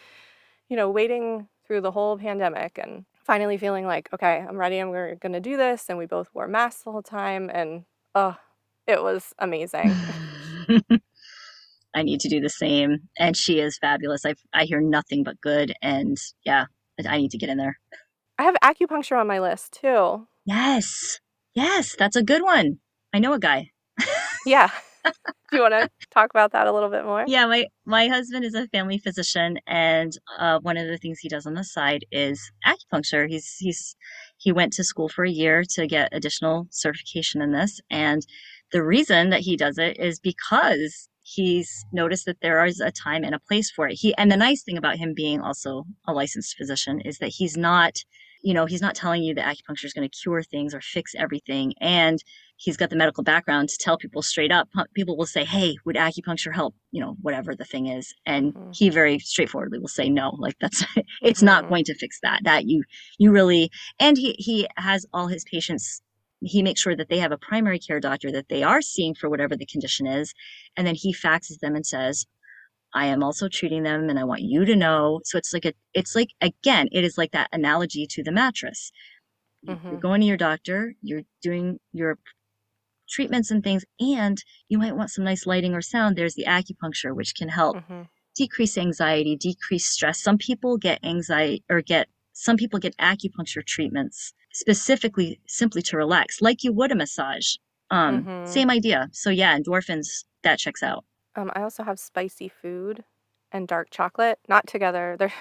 you 0.70 0.76
know, 0.76 0.90
waiting 0.90 1.48
through 1.68 1.82
the 1.82 1.92
whole 1.92 2.18
pandemic 2.18 2.80
and 2.82 3.06
finally 3.24 3.58
feeling 3.58 3.86
like, 3.86 4.10
okay, 4.12 4.44
I'm 4.48 4.58
ready 4.58 4.80
and 4.80 4.90
we're 4.90 5.16
going 5.16 5.34
to 5.34 5.40
do 5.40 5.58
this 5.58 5.86
and 5.90 5.98
we 5.98 6.08
both 6.08 6.30
wore 6.34 6.48
masks 6.48 6.84
the 6.84 6.92
whole 6.92 7.04
time 7.04 7.52
and 7.54 7.86
oh, 8.16 8.36
it 8.88 9.04
was 9.04 9.34
amazing. 9.38 9.94
I 11.96 12.04
need 12.04 12.20
to 12.22 12.30
do 12.30 12.42
the 12.42 12.50
same. 12.50 12.98
And 13.18 13.36
she 13.36 13.60
is 13.60 13.78
fabulous. 13.78 14.26
I 14.26 14.36
I 14.54 14.66
hear 14.66 14.82
nothing 14.82 15.24
but 15.24 15.42
good. 15.42 15.74
And 15.82 16.18
yeah, 16.46 16.66
I 17.08 17.18
need 17.18 17.32
to 17.32 17.38
get 17.38 17.50
in 17.50 17.58
there. 17.58 17.78
I 18.38 18.44
have 18.44 18.56
acupuncture 18.64 19.20
on 19.20 19.28
my 19.28 19.40
list 19.40 19.78
too. 19.82 20.28
Yes. 20.46 21.20
Yes, 21.56 21.96
that's 21.98 22.18
a 22.18 22.24
good 22.24 22.44
one. 22.44 22.80
I 23.14 23.20
know 23.20 23.34
a 23.34 23.40
guy. 23.40 23.72
Yeah. 24.48 24.70
Do 25.52 25.58
you 25.58 25.62
want 25.62 25.74
to 25.74 25.90
talk 26.12 26.30
about 26.30 26.52
that 26.52 26.68
a 26.68 26.72
little 26.72 26.90
bit 26.90 27.04
more? 27.04 27.24
Yeah, 27.28 27.46
my 27.48 27.66
my 27.86 28.08
husband 28.08 28.46
is 28.46 28.54
a 28.54 28.68
family 28.68 28.98
physician, 28.98 29.58
and 29.68 30.12
uh, 30.38 30.60
one 30.62 30.78
of 30.78 30.88
the 30.88 30.98
things 30.98 31.20
he 31.20 31.30
does 31.30 31.46
on 31.46 31.54
the 31.54 31.64
side 31.64 32.06
is 32.12 32.52
acupuncture. 32.66 33.28
He's 33.28 33.56
he's 33.60 33.96
he 34.38 34.52
went 34.52 34.74
to 34.74 34.84
school 34.84 35.10
for 35.10 35.24
a 35.24 35.30
year 35.32 35.64
to 35.72 35.88
get 35.88 36.10
additional 36.12 36.68
certification 36.70 37.42
in 37.42 37.52
this, 37.52 37.80
and 37.90 38.26
the 38.72 38.84
reason 38.84 39.30
that 39.30 39.42
he 39.42 39.56
does 39.58 39.78
it 39.78 40.00
is 40.00 40.20
because 40.20 41.08
he's 41.26 41.86
noticed 41.92 42.26
that 42.28 42.40
there 42.42 42.64
is 42.66 42.80
a 42.80 42.92
time 42.92 43.24
and 43.24 43.34
a 43.36 43.40
place 43.40 43.72
for 43.72 43.88
it. 43.88 43.96
He 43.96 44.16
and 44.16 44.32
the 44.32 44.38
nice 44.38 44.64
thing 44.64 44.78
about 44.78 44.98
him 44.98 45.14
being 45.16 45.42
also 45.42 45.86
a 46.08 46.14
licensed 46.14 46.56
physician 46.56 47.02
is 47.02 47.18
that 47.20 47.30
he's 47.30 47.58
not 47.58 47.98
you 48.44 48.54
know 48.54 48.66
he's 48.68 48.82
not 48.82 48.94
telling 48.96 49.24
you 49.24 49.34
that 49.36 49.46
acupuncture 49.56 49.86
is 49.86 49.94
going 49.94 50.08
to 50.08 50.18
cure 50.22 50.44
things 50.44 50.74
or 50.76 50.82
fix 50.82 51.16
everything 51.16 51.74
and 51.82 52.20
he's 52.58 52.78
got 52.78 52.90
the 52.92 52.96
medical 52.96 53.24
background 53.24 53.70
to 53.70 53.78
tell 53.80 53.98
people 53.98 54.22
straight 54.22 54.52
up. 54.52 54.70
People 54.94 55.18
will 55.18 55.26
say, 55.26 55.44
"Hey, 55.44 55.78
would 55.86 55.96
acupuncture 55.96 56.54
help?" 56.54 56.76
You 56.92 57.02
know, 57.02 57.16
whatever 57.22 57.56
the 57.56 57.66
thing 57.66 57.88
is, 57.88 58.14
and 58.26 58.54
Mhm. 58.54 58.56
he 58.72 58.90
very 58.90 59.20
straightforwardly 59.20 59.80
will 59.80 59.88
say, 59.88 60.10
"No, 60.10 60.36
like 60.38 60.56
that's 60.62 60.84
it's 61.22 61.42
not 61.42 61.66
Mhm. 61.66 61.70
going 61.70 61.84
to 61.86 61.96
fix 61.96 62.20
that. 62.22 62.42
That 62.44 62.66
you 62.66 62.84
you 63.18 63.32
really." 63.32 63.72
And 64.00 64.18
he 64.18 64.36
he 64.38 64.68
has 64.78 65.06
all 65.14 65.28
his 65.28 65.44
patients. 65.46 66.02
He 66.42 66.62
makes 66.64 66.82
sure 66.82 66.96
that 66.96 67.10
they 67.10 67.20
have 67.20 67.32
a 67.32 67.38
primary 67.38 67.80
care 67.80 68.00
doctor 68.00 68.32
that 68.32 68.50
they 68.50 68.64
are 68.64 68.82
seeing 68.82 69.16
for 69.16 69.30
whatever 69.30 69.56
the 69.56 69.66
condition 69.66 70.06
is, 70.08 70.34
and 70.78 70.86
then 70.86 70.96
he 70.96 71.14
faxes 71.14 71.60
them 71.60 71.76
and 71.76 71.86
says, 71.86 72.26
I 72.94 73.08
am 73.08 73.24
also 73.24 73.50
treating 73.50 73.84
them 73.84 74.10
and 74.10 74.18
I 74.20 74.24
want 74.24 74.42
you 74.42 74.66
to 74.66 74.76
know. 74.76 75.22
So 75.26 75.38
it's 75.38 75.54
like 75.54 75.66
a 75.66 75.74
it's 75.94 76.16
like 76.16 76.30
again, 76.42 76.88
it 76.92 77.04
is 77.04 77.18
like 77.18 77.32
that 77.32 77.50
analogy 77.52 78.08
to 78.08 78.24
the 78.24 78.32
mattress. 78.32 78.92
You- 79.64 79.74
You're 79.92 80.00
going 80.00 80.22
to 80.22 80.28
your 80.28 80.38
doctor, 80.38 80.96
you're 81.02 81.24
doing 81.42 81.80
your 81.94 82.18
treatments 83.10 83.52
and 83.52 83.64
things, 83.64 83.86
and 84.00 84.44
you 84.70 84.78
might 84.78 84.96
want 84.96 85.12
some 85.12 85.24
nice 85.26 85.46
lighting 85.46 85.74
or 85.76 85.82
sound. 85.82 86.16
There's 86.18 86.36
the 86.36 86.46
acupuncture, 86.46 87.16
which 87.16 87.36
can 87.36 87.50
help 87.50 87.78
Mhm. 87.78 88.08
decrease 88.36 88.78
anxiety, 88.78 89.36
decrease 89.36 89.86
stress. 89.88 90.22
Some 90.22 90.38
people 90.38 90.78
get 90.78 91.04
anxiety 91.04 91.64
or 91.70 91.82
get 91.82 92.10
some 92.34 92.58
people 92.58 92.80
get 92.80 92.96
acupuncture 92.98 93.66
treatments 93.66 94.34
specifically 94.56 95.40
simply 95.48 95.82
to 95.84 95.98
relax, 95.98 96.42
like 96.42 96.64
you 96.64 96.74
would 96.74 96.92
a 96.92 96.96
massage. 96.96 97.56
Um, 97.92 98.24
Mhm. 98.26 98.48
same 98.48 98.70
idea. 98.70 99.10
So 99.12 99.30
yeah, 99.30 99.58
endorphins, 99.58 100.26
that 100.44 100.58
checks 100.60 100.82
out. 100.82 101.06
Um, 101.36 101.52
I 101.56 101.62
also 101.62 101.84
have 101.84 102.00
spicy 102.00 102.48
food 102.50 103.04
and 103.52 103.68
dark 103.68 103.90
chocolate, 103.92 104.40
not 104.48 104.66
together. 104.68 105.16
They're, 105.20 105.34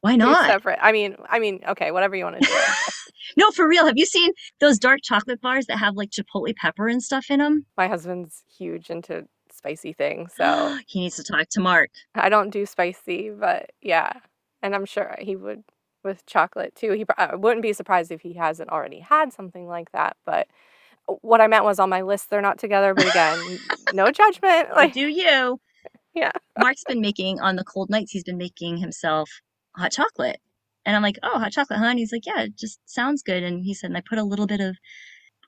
Why 0.00 0.10
they're 0.16 0.26
not? 0.26 0.46
separate. 0.46 0.78
I 0.80 0.92
mean, 0.92 1.16
I 1.28 1.38
mean, 1.38 1.60
okay, 1.68 1.90
whatever 1.90 2.14
you 2.16 2.24
want 2.24 2.40
to 2.40 2.46
do. 2.46 2.52
No, 3.36 3.50
for 3.50 3.66
real. 3.68 3.84
Have 3.86 3.98
you 3.98 4.06
seen 4.06 4.30
those 4.60 4.78
dark 4.78 5.00
chocolate 5.02 5.40
bars 5.40 5.66
that 5.66 5.78
have 5.78 5.96
like 5.96 6.10
chipotle 6.10 6.54
pepper 6.54 6.86
and 6.86 7.02
stuff 7.02 7.26
in 7.28 7.40
them? 7.40 7.66
My 7.76 7.88
husband's 7.88 8.44
huge 8.56 8.88
into 8.88 9.26
spicy 9.52 9.92
things, 9.92 10.32
so 10.36 10.78
he 10.86 11.00
needs 11.00 11.16
to 11.16 11.24
talk 11.24 11.48
to 11.50 11.60
Mark. 11.60 11.90
I 12.14 12.28
don't 12.28 12.50
do 12.50 12.64
spicy, 12.66 13.30
but 13.30 13.72
yeah. 13.82 14.12
And 14.62 14.74
I'm 14.76 14.86
sure 14.86 15.16
he 15.18 15.34
would 15.34 15.64
with 16.06 16.26
chocolate 16.26 16.76
too. 16.76 16.92
He 16.92 17.06
I 17.18 17.36
wouldn't 17.36 17.62
be 17.62 17.74
surprised 17.74 18.12
if 18.12 18.22
he 18.22 18.34
hasn't 18.34 18.70
already 18.70 19.00
had 19.00 19.34
something 19.34 19.68
like 19.68 19.92
that, 19.92 20.16
but 20.26 20.48
what 21.22 21.42
I 21.42 21.48
meant 21.48 21.64
was 21.66 21.80
on 21.80 21.90
my 21.90 22.02
list 22.02 22.30
they're 22.30 22.42
not 22.42 22.58
together, 22.58 22.94
but 22.94 23.06
again, 23.08 23.60
no 23.92 24.12
judgment. 24.12 24.70
Like 24.76 24.94
Do 24.94 25.08
you? 25.08 25.60
yeah. 26.14 26.32
Mark's 26.58 26.84
been 26.84 27.00
making 27.00 27.40
on 27.40 27.56
the 27.56 27.64
cold 27.64 27.90
nights. 27.90 28.12
He's 28.12 28.24
been 28.24 28.38
making 28.38 28.78
himself 28.78 29.30
hot 29.76 29.92
chocolate, 29.92 30.40
and 30.86 30.96
I'm 30.96 31.02
like, 31.02 31.18
"Oh, 31.22 31.38
hot 31.38 31.52
chocolate, 31.52 31.78
huh?" 31.80 31.86
And 31.86 31.98
he's 31.98 32.12
like, 32.12 32.26
"Yeah, 32.26 32.42
it 32.42 32.56
just 32.56 32.80
sounds 32.86 33.22
good." 33.22 33.42
And 33.42 33.64
he 33.64 33.74
said, 33.74 33.90
and 33.90 33.96
"I 33.98 34.02
put 34.08 34.18
a 34.18 34.24
little 34.24 34.46
bit 34.46 34.60
of 34.60 34.76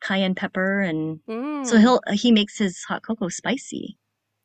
cayenne 0.02 0.34
pepper, 0.36 0.80
and 0.80 1.20
so 1.62 1.76
Mm, 1.76 1.80
he'll 1.80 2.00
he 2.12 2.32
makes 2.32 2.58
his 2.58 2.82
hot 2.88 3.02
cocoa 3.04 3.28
spicy. 3.30 3.98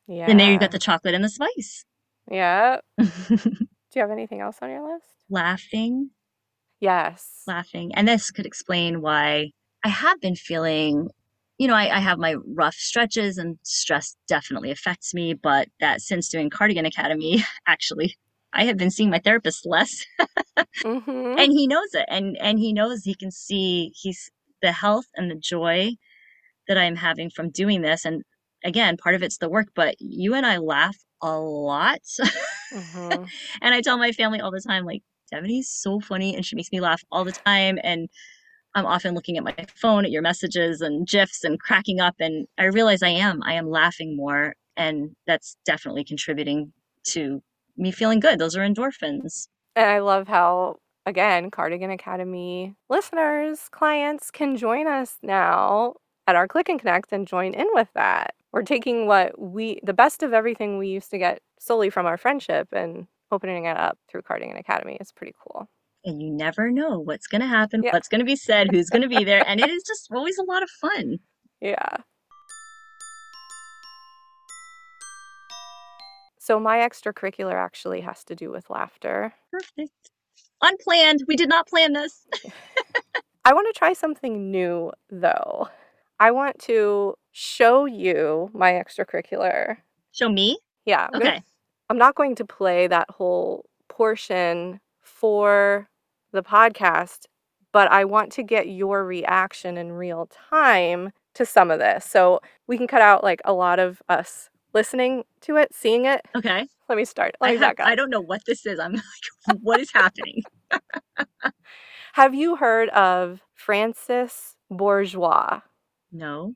yeah. 0.08 0.26
And 0.28 0.40
there 0.40 0.50
you've 0.50 0.60
got 0.60 0.72
the 0.72 0.78
chocolate 0.80 1.14
and 1.14 1.24
the 1.24 1.30
spice." 1.30 1.84
Yeah. 2.30 2.80
Do 3.94 4.00
you 4.00 4.02
have 4.02 4.10
anything 4.10 4.40
else 4.40 4.58
on 4.60 4.70
your 4.70 4.92
list? 4.92 5.06
laughing, 5.30 6.10
Yes. 6.80 7.42
laughing, 7.46 7.92
and 7.94 8.08
this 8.08 8.30
could 8.32 8.46
explain 8.46 9.00
why 9.00 9.52
I 9.84 9.88
have 9.88 10.20
been 10.20 10.34
feeling, 10.34 11.10
you 11.58 11.68
know, 11.68 11.74
I, 11.74 11.96
I 11.96 12.00
have 12.00 12.18
my 12.18 12.34
rough 12.54 12.74
stretches 12.74 13.38
and 13.38 13.56
stress 13.62 14.16
definitely 14.26 14.72
affects 14.72 15.14
me, 15.14 15.34
but 15.34 15.68
that 15.78 16.00
since 16.00 16.28
doing 16.28 16.50
Cardigan 16.50 16.86
Academy, 16.86 17.44
actually, 17.68 18.16
I 18.52 18.64
have 18.64 18.76
been 18.76 18.90
seeing 18.90 19.10
my 19.10 19.20
therapist 19.20 19.64
less. 19.64 20.04
Mhm. 20.84 21.38
and 21.38 21.52
he 21.52 21.66
knows 21.66 21.94
it 21.94 22.04
and 22.08 22.36
and 22.38 22.58
he 22.58 22.72
knows 22.72 23.02
he 23.04 23.14
can 23.14 23.30
see 23.30 23.92
he's 23.94 24.30
the 24.62 24.72
health 24.72 25.06
and 25.16 25.30
the 25.30 25.34
joy 25.36 25.90
that 26.68 26.78
I'm 26.78 26.96
having 26.96 27.30
from 27.30 27.50
doing 27.50 27.82
this 27.82 28.04
and 28.04 28.22
again 28.64 28.96
part 28.96 29.14
of 29.14 29.22
it's 29.22 29.38
the 29.38 29.48
work 29.48 29.68
but 29.74 29.96
you 30.00 30.34
and 30.34 30.46
I 30.46 30.58
laugh 30.58 30.96
a 31.24 31.38
lot 31.40 32.02
Mhm. 32.72 33.30
and 33.62 33.74
I 33.74 33.80
tell 33.80 33.98
my 33.98 34.12
family 34.12 34.40
all 34.40 34.50
the 34.50 34.60
time 34.60 34.84
like 34.84 35.02
Devaney's 35.32 35.70
so 35.70 36.00
funny 36.00 36.34
and 36.36 36.44
she 36.44 36.56
makes 36.56 36.70
me 36.72 36.80
laugh 36.80 37.02
all 37.10 37.24
the 37.24 37.32
time 37.32 37.78
and 37.82 38.08
I'm 38.74 38.86
often 38.86 39.14
looking 39.14 39.38
at 39.38 39.44
my 39.44 39.54
phone 39.76 40.04
at 40.04 40.10
your 40.10 40.22
messages 40.22 40.80
and 40.80 41.06
gifs 41.06 41.44
and 41.44 41.60
cracking 41.60 42.00
up 42.00 42.16
and 42.20 42.46
I 42.58 42.64
realize 42.64 43.02
I 43.02 43.10
am 43.10 43.42
I 43.44 43.54
am 43.54 43.70
laughing 43.70 44.16
more 44.16 44.54
and 44.76 45.16
that's 45.26 45.56
definitely 45.64 46.04
contributing 46.04 46.72
to 47.04 47.42
me 47.76 47.90
feeling 47.92 48.20
good 48.20 48.38
those 48.38 48.56
are 48.56 48.66
endorphins 48.68 49.48
And 49.76 49.86
I 49.86 49.98
love 50.00 50.28
how, 50.28 50.78
again, 51.06 51.50
Cardigan 51.50 51.90
Academy 51.90 52.74
listeners, 52.88 53.68
clients 53.70 54.30
can 54.30 54.56
join 54.56 54.86
us 54.86 55.18
now 55.22 55.94
at 56.26 56.36
our 56.36 56.48
Click 56.48 56.68
and 56.68 56.80
Connect 56.80 57.12
and 57.12 57.26
join 57.26 57.54
in 57.54 57.68
with 57.74 57.88
that. 57.94 58.34
We're 58.54 58.62
taking 58.62 59.06
what 59.08 59.36
we, 59.38 59.80
the 59.82 59.92
best 59.92 60.22
of 60.22 60.32
everything 60.32 60.78
we 60.78 60.86
used 60.88 61.10
to 61.10 61.18
get 61.18 61.40
solely 61.58 61.90
from 61.90 62.06
our 62.06 62.16
friendship 62.16 62.68
and 62.72 63.08
opening 63.32 63.64
it 63.64 63.76
up 63.76 63.98
through 64.08 64.22
Cardigan 64.22 64.56
Academy. 64.56 64.96
It's 65.00 65.10
pretty 65.12 65.34
cool. 65.42 65.68
and 66.04 66.22
you 66.22 66.30
never 66.30 66.70
know 66.70 67.00
what's 67.00 67.26
going 67.26 67.40
to 67.40 67.48
happen, 67.48 67.82
Yeah. 67.82 67.92
what's 67.92 68.06
going 68.08 68.20
to 68.20 68.24
be 68.24 68.36
said, 68.36 68.68
who's 68.70 68.90
going 68.90 69.02
to 69.02 69.08
be 69.08 69.24
there, 69.24 69.42
and 69.46 69.58
it 69.60 69.70
is 69.70 69.82
just 69.84 70.08
always 70.12 70.38
a 70.38 70.44
lot 70.44 70.62
of 70.62 70.70
fun. 70.70 71.18
Yeah. 71.60 71.96
So 76.38 76.60
my 76.60 76.78
extracurricular 76.78 77.54
actually 77.54 78.02
has 78.02 78.22
to 78.24 78.34
do 78.36 78.50
with 78.50 78.68
laughter. 78.68 79.32
Perfect. 79.50 79.92
Unplanned. 80.62 81.24
We 81.26 81.36
did 81.36 81.48
not 81.48 81.66
plan 81.66 81.94
this. 81.94 82.26
I 83.46 83.54
want 83.54 83.66
to 83.72 83.78
try 83.78 83.94
something 83.94 84.50
new 84.50 84.92
though. 85.10 85.68
I 86.20 86.30
want 86.30 86.58
to 86.60 87.14
show 87.32 87.84
you 87.84 88.50
my 88.54 88.72
extracurricular. 88.72 89.78
Show 90.12 90.28
me. 90.28 90.58
Yeah. 90.84 91.08
I'm, 91.12 91.20
gonna- 91.20 91.30
Okay. 91.32 91.42
I'm 91.90 91.98
not 91.98 92.14
going 92.14 92.34
to 92.36 92.44
play 92.44 92.86
that 92.86 93.10
whole 93.10 93.64
portion 93.88 94.80
for 95.02 95.88
the 96.32 96.42
podcast, 96.42 97.26
but 97.72 97.90
I 97.90 98.04
want 98.04 98.32
to 98.32 98.42
get 98.42 98.68
your 98.68 99.04
reaction 99.04 99.76
in 99.76 99.92
real 99.92 100.28
time 100.50 101.10
to 101.34 101.44
some 101.44 101.70
of 101.70 101.78
this. 101.80 102.04
So 102.04 102.40
we 102.66 102.76
can 102.78 102.86
cut 102.86 103.02
out 103.02 103.22
like 103.24 103.40
a 103.44 103.52
lot 103.52 103.78
of 103.78 104.00
us 104.08 104.48
listening 104.72 105.24
to 105.42 105.56
it, 105.56 105.74
seeing 105.74 106.04
it. 106.06 106.20
Okay. 106.36 106.66
Let 106.88 106.96
me 106.96 107.04
start. 107.04 107.34
Let 107.40 107.48
I, 107.48 107.52
me 107.54 107.58
have, 107.58 107.70
up. 107.80 107.86
I 107.86 107.94
don't 107.94 108.10
know 108.10 108.20
what 108.20 108.42
this 108.46 108.66
is. 108.66 108.78
I'm 108.78 108.92
like, 108.94 109.58
what 109.62 109.80
is 109.80 109.90
happening? 109.92 110.42
Have 112.14 112.34
you 112.34 112.56
heard 112.56 112.88
of 112.90 113.40
Francis 113.54 114.56
Bourgeois? 114.70 115.60
No. 116.14 116.54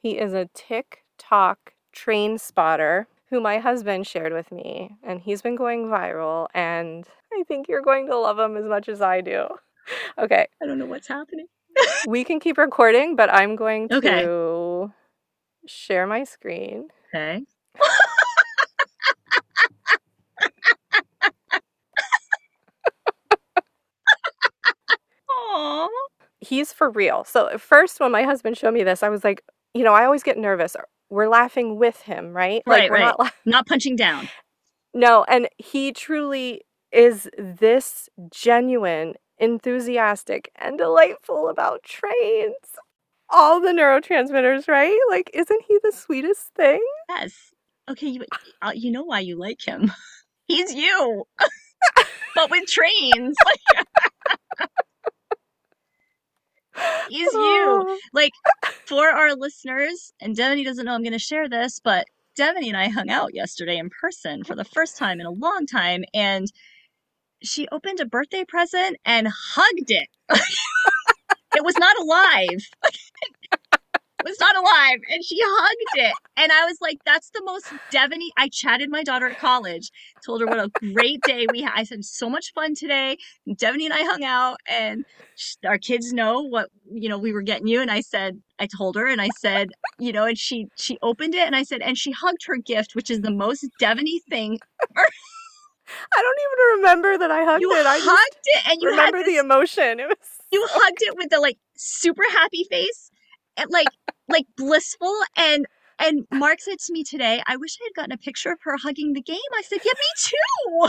He 0.00 0.16
is 0.18 0.32
a 0.32 0.48
TikTok 0.54 1.74
train 1.92 2.38
spotter 2.38 3.08
who 3.28 3.40
my 3.40 3.58
husband 3.58 4.06
shared 4.06 4.32
with 4.32 4.50
me, 4.52 4.96
and 5.02 5.20
he's 5.20 5.42
been 5.42 5.56
going 5.56 5.86
viral. 5.88 6.46
And 6.54 7.06
I 7.32 7.42
think 7.46 7.68
you're 7.68 7.82
going 7.82 8.06
to 8.06 8.16
love 8.16 8.38
him 8.38 8.56
as 8.56 8.64
much 8.64 8.88
as 8.88 9.02
I 9.02 9.20
do. 9.20 9.46
Okay, 10.18 10.46
I 10.62 10.66
don't 10.66 10.78
know 10.78 10.84
what's 10.84 11.08
happening. 11.08 11.46
we 12.06 12.22
can 12.22 12.40
keep 12.40 12.58
recording, 12.58 13.16
but 13.16 13.32
I'm 13.32 13.56
going 13.56 13.88
Okay. 13.92 14.20
to 14.22 14.92
share 15.66 16.06
my 16.06 16.24
screen. 16.24 16.88
Okay. 17.14 17.44
He's 26.40 26.72
for 26.72 26.90
real. 26.90 27.24
So 27.24 27.48
at 27.48 27.60
first, 27.60 28.00
when 28.00 28.12
my 28.12 28.22
husband 28.22 28.56
showed 28.56 28.74
me 28.74 28.82
this, 28.84 29.02
I 29.02 29.08
was 29.08 29.24
like, 29.24 29.42
you 29.74 29.84
know, 29.84 29.94
I 29.94 30.04
always 30.04 30.22
get 30.22 30.38
nervous. 30.38 30.76
We're 31.10 31.28
laughing 31.28 31.78
with 31.78 32.02
him, 32.02 32.32
right? 32.32 32.62
Right, 32.66 32.82
like, 32.82 32.90
we're 32.90 32.96
right. 32.96 33.04
not 33.04 33.18
la- 33.18 33.30
Not 33.44 33.66
punching 33.66 33.96
down. 33.96 34.28
No, 34.94 35.24
and 35.24 35.48
he 35.58 35.92
truly 35.92 36.62
is 36.92 37.28
this 37.36 38.08
genuine, 38.30 39.14
enthusiastic, 39.38 40.50
and 40.56 40.78
delightful 40.78 41.48
about 41.48 41.82
trains. 41.82 42.54
All 43.30 43.60
the 43.60 43.68
neurotransmitters, 43.68 44.68
right? 44.68 44.98
Like, 45.10 45.30
isn't 45.34 45.62
he 45.68 45.78
the 45.82 45.92
sweetest 45.92 46.54
thing? 46.54 46.80
Yes. 47.10 47.34
Okay, 47.90 48.08
you 48.08 48.24
uh, 48.62 48.72
you 48.74 48.90
know 48.90 49.04
why 49.04 49.20
you 49.20 49.36
like 49.38 49.60
him. 49.66 49.92
He's 50.46 50.74
you. 50.74 51.24
but 52.34 52.50
with 52.50 52.66
trains. 52.66 53.36
He's 57.08 57.32
you. 57.32 57.84
Oh, 57.88 57.98
Like 58.12 58.32
for 58.86 59.08
our 59.08 59.34
listeners, 59.34 60.12
and 60.20 60.36
Devaney 60.36 60.64
doesn't 60.64 60.84
know 60.84 60.94
I'm 60.94 61.02
going 61.02 61.12
to 61.12 61.18
share 61.18 61.48
this, 61.48 61.80
but 61.82 62.06
Devaney 62.38 62.68
and 62.68 62.76
I 62.76 62.88
hung 62.88 63.10
out 63.10 63.34
yesterday 63.34 63.78
in 63.78 63.90
person 63.90 64.44
for 64.44 64.54
the 64.54 64.64
first 64.64 64.96
time 64.96 65.20
in 65.20 65.26
a 65.26 65.30
long 65.30 65.66
time, 65.66 66.04
and 66.14 66.46
she 67.42 67.68
opened 67.70 68.00
a 68.00 68.06
birthday 68.06 68.44
present 68.44 68.96
and 69.04 69.28
hugged 69.28 69.90
it. 69.90 70.08
it 71.56 71.64
was 71.64 71.76
not 71.78 71.98
alive. 71.98 72.68
was 74.24 74.38
not 74.40 74.56
alive, 74.56 75.00
and 75.10 75.24
she 75.24 75.38
hugged 75.40 75.94
it, 75.94 76.14
and 76.36 76.52
I 76.52 76.64
was 76.64 76.78
like, 76.80 76.98
"That's 77.04 77.30
the 77.30 77.42
most 77.44 77.66
Devaney." 77.92 78.30
I 78.36 78.48
chatted 78.48 78.90
my 78.90 79.02
daughter 79.02 79.28
at 79.28 79.38
college, 79.38 79.90
told 80.24 80.40
her 80.40 80.46
what 80.46 80.58
a 80.58 80.70
great 80.92 81.20
day 81.22 81.46
we 81.52 81.62
had. 81.62 81.72
I 81.74 81.84
said, 81.84 82.04
"So 82.04 82.28
much 82.28 82.52
fun 82.52 82.74
today." 82.74 83.16
And 83.46 83.56
Devaney 83.56 83.84
and 83.84 83.94
I 83.94 84.02
hung 84.02 84.24
out, 84.24 84.58
and 84.68 85.04
our 85.66 85.78
kids 85.78 86.12
know 86.12 86.40
what 86.40 86.68
you 86.90 87.08
know 87.08 87.18
we 87.18 87.32
were 87.32 87.42
getting 87.42 87.68
you 87.68 87.80
and 87.80 87.90
i 87.90 88.00
said 88.00 88.40
i 88.58 88.66
told 88.66 88.96
her 88.96 89.06
and 89.06 89.20
i 89.20 89.28
said 89.38 89.68
you 89.98 90.12
know 90.12 90.24
and 90.24 90.38
she 90.38 90.66
she 90.76 90.98
opened 91.02 91.34
it 91.34 91.46
and 91.46 91.54
i 91.54 91.62
said 91.62 91.80
and 91.80 91.96
she 91.96 92.10
hugged 92.10 92.44
her 92.46 92.56
gift 92.56 92.94
which 92.94 93.10
is 93.10 93.20
the 93.20 93.30
most 93.30 93.64
Devaney 93.80 94.18
thing 94.28 94.58
I 96.14 96.20
don't 96.20 96.38
even 96.44 96.82
remember 96.82 97.18
that 97.18 97.30
I 97.30 97.44
hugged 97.44 97.62
you 97.62 97.72
it. 97.74 97.86
I 97.86 97.98
hugged 97.98 98.44
it 98.44 98.62
and 98.68 98.82
you 98.82 98.90
remember 98.90 99.18
this, 99.20 99.28
the 99.28 99.36
emotion. 99.38 100.00
It 100.00 100.06
was 100.08 100.18
you 100.52 100.66
hugged 100.70 101.00
it 101.00 101.16
with 101.16 101.30
the 101.30 101.40
like 101.40 101.56
super 101.76 102.24
happy 102.30 102.66
face 102.70 103.10
like 103.70 103.88
like 104.28 104.46
blissful 104.56 105.14
and 105.36 105.66
and 105.98 106.24
mark 106.32 106.60
said 106.60 106.78
to 106.78 106.92
me 106.92 107.02
today 107.04 107.42
i 107.46 107.56
wish 107.56 107.76
i 107.80 107.84
had 107.84 107.94
gotten 107.94 108.12
a 108.12 108.18
picture 108.18 108.52
of 108.52 108.58
her 108.62 108.76
hugging 108.76 109.12
the 109.12 109.22
game 109.22 109.38
i 109.56 109.62
said 109.62 109.80
yeah 109.84 109.92
me 109.92 110.06
too 110.18 110.88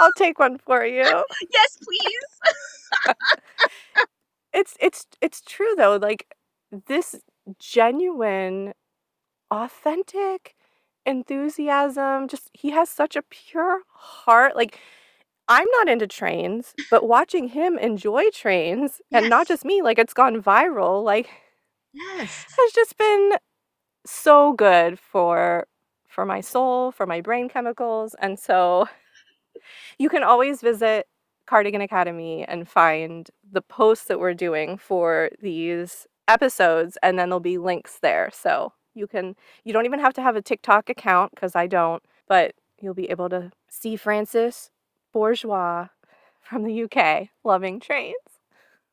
I'll 0.00 0.12
take 0.16 0.38
one 0.38 0.58
for 0.58 0.84
you. 0.84 1.02
yes 1.52 1.78
please 1.82 3.14
It's 4.52 4.76
it's 4.80 5.06
it's 5.20 5.42
true 5.42 5.74
though. 5.76 5.96
Like 5.96 6.34
this 6.86 7.16
genuine, 7.58 8.72
authentic 9.50 10.54
enthusiasm. 11.06 12.28
Just 12.28 12.50
he 12.54 12.70
has 12.70 12.88
such 12.88 13.14
a 13.14 13.22
pure 13.22 13.82
heart. 13.94 14.56
Like 14.56 14.80
I'm 15.48 15.66
not 15.72 15.88
into 15.88 16.06
trains, 16.06 16.74
but 16.90 17.06
watching 17.06 17.48
him 17.48 17.78
enjoy 17.78 18.30
trains 18.30 19.00
and 19.12 19.28
not 19.28 19.46
just 19.48 19.64
me, 19.64 19.82
like 19.82 19.98
it's 19.98 20.14
gone 20.14 20.42
viral, 20.42 21.04
like 21.04 21.28
yes 21.92 22.44
has 22.56 22.72
just 22.72 22.96
been 22.98 23.32
so 24.06 24.52
good 24.52 24.98
for 24.98 25.66
for 26.08 26.24
my 26.24 26.40
soul, 26.40 26.90
for 26.90 27.06
my 27.06 27.20
brain 27.20 27.48
chemicals. 27.48 28.14
And 28.20 28.38
so 28.38 28.88
you 29.98 30.08
can 30.08 30.22
always 30.22 30.60
visit 30.60 31.06
Cardigan 31.46 31.80
Academy 31.80 32.44
and 32.46 32.68
find 32.68 33.30
the 33.50 33.62
posts 33.62 34.06
that 34.06 34.20
we're 34.20 34.34
doing 34.34 34.76
for 34.78 35.30
these 35.40 36.06
episodes 36.26 36.98
and 37.02 37.18
then 37.18 37.28
there'll 37.30 37.40
be 37.40 37.58
links 37.58 37.98
there. 38.00 38.30
So 38.32 38.72
you 38.94 39.06
can 39.06 39.36
you 39.64 39.72
don't 39.72 39.86
even 39.86 40.00
have 40.00 40.14
to 40.14 40.22
have 40.22 40.36
a 40.36 40.42
TikTok 40.42 40.90
account 40.90 41.32
cuz 41.36 41.54
I 41.56 41.66
don't, 41.66 42.02
but 42.26 42.54
you'll 42.80 42.94
be 42.94 43.10
able 43.10 43.28
to 43.30 43.50
see 43.68 43.96
Francis 43.96 44.70
Bourgeois 45.12 45.88
from 46.42 46.64
the 46.64 46.82
UK 46.84 47.30
loving 47.44 47.80
trains. 47.80 48.16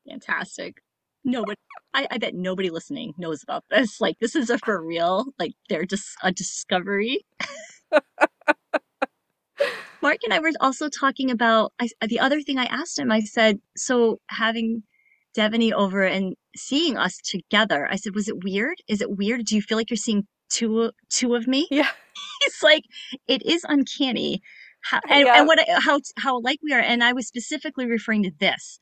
Fantastic. 0.08 0.82
Nobody, 1.26 1.58
I, 1.94 2.08
I 2.12 2.20
bet 2.20 2.36
nobody 2.36 2.72
listening 2.72 3.14
knows 3.18 3.44
about 3.44 3.66
this. 3.72 4.02
Like, 4.02 4.20
this 4.22 4.36
is 4.36 4.52
a 4.52 4.60
for 4.60 4.82
real, 4.86 5.28
like, 5.40 5.54
they're 5.70 5.86
just 5.86 6.10
a 6.24 6.32
discovery. 6.32 7.26
Mark 10.02 10.18
and 10.26 10.34
I 10.34 10.40
were 10.40 10.52
also 10.62 10.90
talking 10.90 11.32
about 11.32 11.74
I, 11.80 11.90
the 12.08 12.20
other 12.22 12.42
thing 12.42 12.60
I 12.60 12.66
asked 12.66 13.00
him. 13.00 13.12
I 13.12 13.22
said, 13.22 13.60
so 13.78 14.20
having 14.30 14.84
Devaney 15.38 15.74
over 15.74 16.04
and 16.06 16.36
seeing 16.56 16.98
us 16.98 17.18
together, 17.18 17.88
I 17.92 17.98
said, 17.98 18.16
was 18.16 18.28
it 18.30 18.44
weird? 18.44 18.78
Is 18.88 19.02
it 19.02 19.18
weird? 19.18 19.46
Do 19.46 19.56
you 19.56 19.64
feel 19.64 19.78
like 19.78 19.90
you're 19.90 19.98
seeing 19.98 20.28
two 20.50 20.92
two 21.10 21.36
of 21.36 21.48
me? 21.48 21.68
Yeah. 21.72 21.90
He's 22.44 22.64
like, 22.64 22.84
it 23.28 23.44
is 23.46 23.66
uncanny. 23.68 24.42
How, 24.84 25.00
and, 25.10 25.26
Yeah. 25.28 25.40
and 25.40 25.48
what 25.48 25.60
how 25.84 26.00
how 26.18 26.38
alike 26.38 26.60
we 26.64 26.74
are, 26.74 26.80
and 26.82 27.04
I 27.04 27.14
was 27.14 27.28
specifically 27.28 27.88
referring 27.88 28.24
to 28.24 28.32
this 28.40 28.80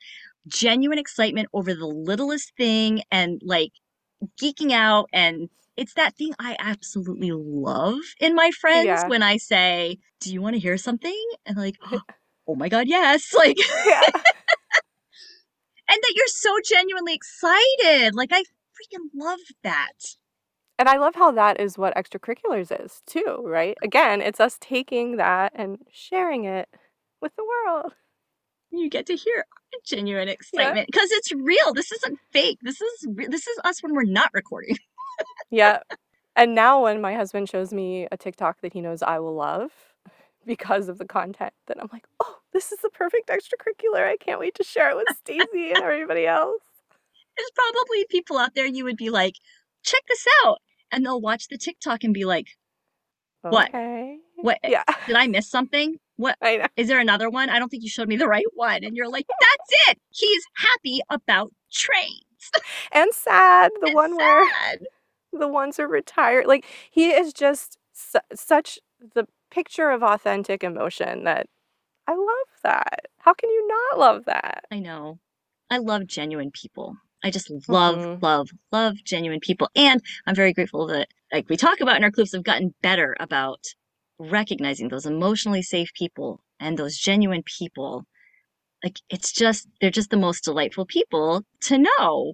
genuine 0.47 0.99
excitement 0.99 1.49
over 1.53 1.73
the 1.73 1.87
littlest 1.87 2.53
thing 2.57 3.01
and 3.11 3.41
like 3.45 3.71
geeking 4.41 4.71
out 4.71 5.09
and 5.13 5.49
it's 5.77 5.93
that 5.95 6.15
thing 6.17 6.33
I 6.39 6.55
absolutely 6.59 7.31
love 7.33 7.99
in 8.19 8.35
my 8.35 8.51
friends 8.51 8.85
Yeah. 8.85 9.07
when 9.07 9.23
I 9.23 9.37
say, 9.37 9.97
"Do 10.19 10.31
you 10.31 10.41
want 10.41 10.53
to 10.55 10.59
hear 10.59 10.77
something?" 10.77 11.19
and 11.45 11.57
like, 11.57 11.77
"Oh 12.47 12.55
my 12.55 12.69
god, 12.69 12.87
yes!" 12.87 13.33
Like, 13.37 13.57
Yeah. 13.87 14.01
and 15.89 15.99
that 16.01 16.13
you're 16.15 16.27
so 16.27 16.55
genuinely 16.65 17.13
excited. 17.13 18.15
Like, 18.15 18.31
I 18.31 18.41
freaking 18.41 19.09
love 19.15 19.39
that. 19.63 19.93
And 20.79 20.89
I 20.89 20.97
love 20.97 21.15
how 21.15 21.31
that 21.31 21.59
is 21.59 21.77
what 21.77 21.95
extracurriculars 21.95 22.71
is 22.83 23.01
too, 23.05 23.41
right? 23.45 23.77
Again, 23.83 24.21
it's 24.21 24.39
us 24.39 24.57
taking 24.59 25.17
that 25.17 25.51
and 25.55 25.79
sharing 25.91 26.45
it 26.45 26.67
with 27.21 27.35
the 27.35 27.43
world. 27.45 27.93
You 28.71 28.89
get 28.89 29.05
to 29.07 29.15
hear 29.15 29.45
genuine 29.85 30.27
excitement 30.27 30.87
because 30.87 31.11
it's 31.11 31.31
real. 31.33 31.73
This 31.73 31.91
isn't 31.91 32.19
fake. 32.31 32.59
This 32.61 32.81
is 32.81 33.07
this 33.27 33.47
is 33.47 33.59
us 33.63 33.81
when 33.83 33.93
we're 33.93 34.03
not 34.03 34.29
recording. 34.33 34.77
Yeah. 35.51 35.81
And 36.35 36.55
now 36.55 36.81
when 36.81 36.99
my 36.99 37.13
husband 37.13 37.47
shows 37.47 37.71
me 37.71 38.07
a 38.11 38.17
TikTok 38.17 38.61
that 38.61 38.73
he 38.73 38.81
knows 38.81 39.03
I 39.03 39.19
will 39.19 39.35
love 39.35 39.71
because 40.45 40.89
of 40.89 40.97
the 40.97 41.05
content, 41.05 41.53
then 41.67 41.77
I'm 41.79 41.89
like, 41.93 42.07
oh, 42.19 42.37
this 42.51 42.71
is 42.71 42.79
the 42.79 42.89
perfect 42.89 43.29
extracurricular. 43.29 44.03
I 44.07 44.17
can't 44.17 44.39
wait 44.39 44.55
to 44.55 44.63
share 44.63 44.89
it 44.89 44.95
with 44.95 45.15
Stacey 45.17 45.69
and 45.69 45.77
everybody 45.83 46.25
else. 46.25 46.63
There's 47.37 47.51
probably 47.53 48.05
people 48.09 48.39
out 48.39 48.55
there 48.55 48.65
you 48.65 48.83
would 48.85 48.97
be 48.97 49.11
like, 49.11 49.35
check 49.83 50.01
this 50.07 50.25
out. 50.43 50.57
And 50.91 51.05
they'll 51.05 51.21
watch 51.21 51.47
the 51.49 51.57
TikTok 51.59 52.03
and 52.03 52.13
be 52.13 52.25
like, 52.25 52.47
What? 53.41 53.69
Okay. 53.69 54.17
what? 54.37 54.57
Yeah. 54.63 54.83
Did 55.05 55.15
I 55.15 55.27
miss 55.27 55.49
something? 55.49 55.99
What? 56.17 56.37
I 56.41 56.57
know. 56.57 56.65
Is 56.77 56.87
there 56.87 56.99
another 56.99 57.29
one? 57.29 57.49
I 57.49 57.59
don't 57.59 57.69
think 57.69 57.83
you 57.83 57.89
showed 57.89 58.07
me 58.07 58.17
the 58.17 58.27
right 58.27 58.45
one. 58.53 58.83
And 58.83 58.95
you're 58.95 59.09
like, 59.09 59.25
that's 59.27 59.89
it. 59.89 59.99
He's 60.11 60.43
happy 60.55 61.01
about 61.09 61.51
trains. 61.71 62.19
And 62.91 63.11
sad. 63.13 63.71
The 63.81 63.87
It's 63.87 63.95
one 63.95 64.17
where 64.17 64.45
the 65.31 65.47
ones 65.47 65.79
are 65.79 65.87
retired. 65.87 66.45
Like 66.45 66.65
he 66.91 67.11
is 67.11 67.33
just 67.33 67.77
su- 67.93 68.19
such 68.35 68.79
the 69.15 69.27
picture 69.49 69.89
of 69.89 70.03
authentic 70.03 70.63
emotion 70.63 71.23
that 71.23 71.47
I 72.07 72.13
love 72.13 72.47
that. 72.63 73.05
How 73.19 73.33
can 73.33 73.49
you 73.49 73.67
not 73.67 73.99
love 73.99 74.25
that? 74.25 74.65
I 74.71 74.79
know. 74.79 75.19
I 75.69 75.77
love 75.77 76.05
genuine 76.07 76.51
people. 76.51 76.95
I 77.23 77.31
just 77.31 77.49
love, 77.69 77.95
Mhm. 77.97 78.21
love, 78.21 78.49
love 78.71 78.97
genuine 79.05 79.39
people. 79.39 79.69
And 79.75 80.01
I'm 80.27 80.35
very 80.35 80.53
grateful 80.53 80.87
that, 80.87 81.07
like 81.31 81.49
we 81.49 81.57
talk 81.57 81.79
about 81.81 81.97
in 81.97 82.03
our 82.03 82.11
clips, 82.11 82.33
have 82.33 82.43
gotten 82.43 82.75
better 82.81 83.15
about 83.19 83.63
recognizing 84.19 84.89
those 84.89 85.05
emotionally 85.05 85.61
safe 85.61 85.93
people 85.93 86.41
and 86.59 86.77
those 86.77 86.97
genuine 86.97 87.43
people. 87.43 88.05
Like 88.83 88.99
it's 89.09 89.31
just, 89.31 89.67
they're 89.79 89.89
just 89.89 90.09
the 90.09 90.17
most 90.17 90.43
delightful 90.43 90.85
people 90.85 91.43
to 91.63 91.77
know. 91.77 92.33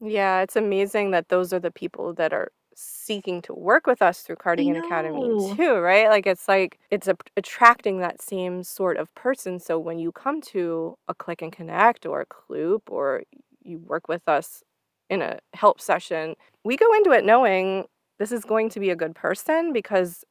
Yeah, 0.00 0.40
it's 0.40 0.56
amazing 0.56 1.12
that 1.12 1.28
those 1.28 1.52
are 1.52 1.60
the 1.60 1.70
people 1.70 2.12
that 2.14 2.32
are 2.32 2.50
seeking 2.76 3.40
to 3.42 3.54
work 3.54 3.86
with 3.86 4.02
us 4.02 4.22
through 4.22 4.36
Cardigan. 4.36 4.76
Academy 4.76 5.54
too, 5.56 5.76
right? 5.76 6.08
Like 6.08 6.26
it's 6.26 6.48
like 6.48 6.78
it's 6.90 7.08
a, 7.08 7.16
attracting 7.36 8.00
that 8.00 8.20
same 8.20 8.62
sort 8.62 8.96
of 8.96 9.14
person. 9.14 9.60
So 9.60 9.78
when 9.78 9.98
you 9.98 10.12
come 10.12 10.40
to 10.42 10.96
a 11.08 11.14
click 11.14 11.42
and 11.42 11.52
connect 11.52 12.06
or 12.06 12.20
a 12.22 12.26
club 12.26 12.82
or 12.88 13.22
you 13.62 13.78
work 13.78 14.08
with 14.08 14.28
us 14.28 14.62
in 15.08 15.22
a 15.22 15.38
help 15.54 15.80
session, 15.80 16.34
we 16.64 16.76
go 16.76 16.92
into 16.94 17.12
it 17.12 17.24
knowing 17.24 17.84
this 18.18 18.32
is 18.32 18.44
going 18.44 18.70
to 18.70 18.80
be 18.80 18.90
a 18.90 18.96
good 18.96 19.14
person 19.14 19.72
because 19.72 20.24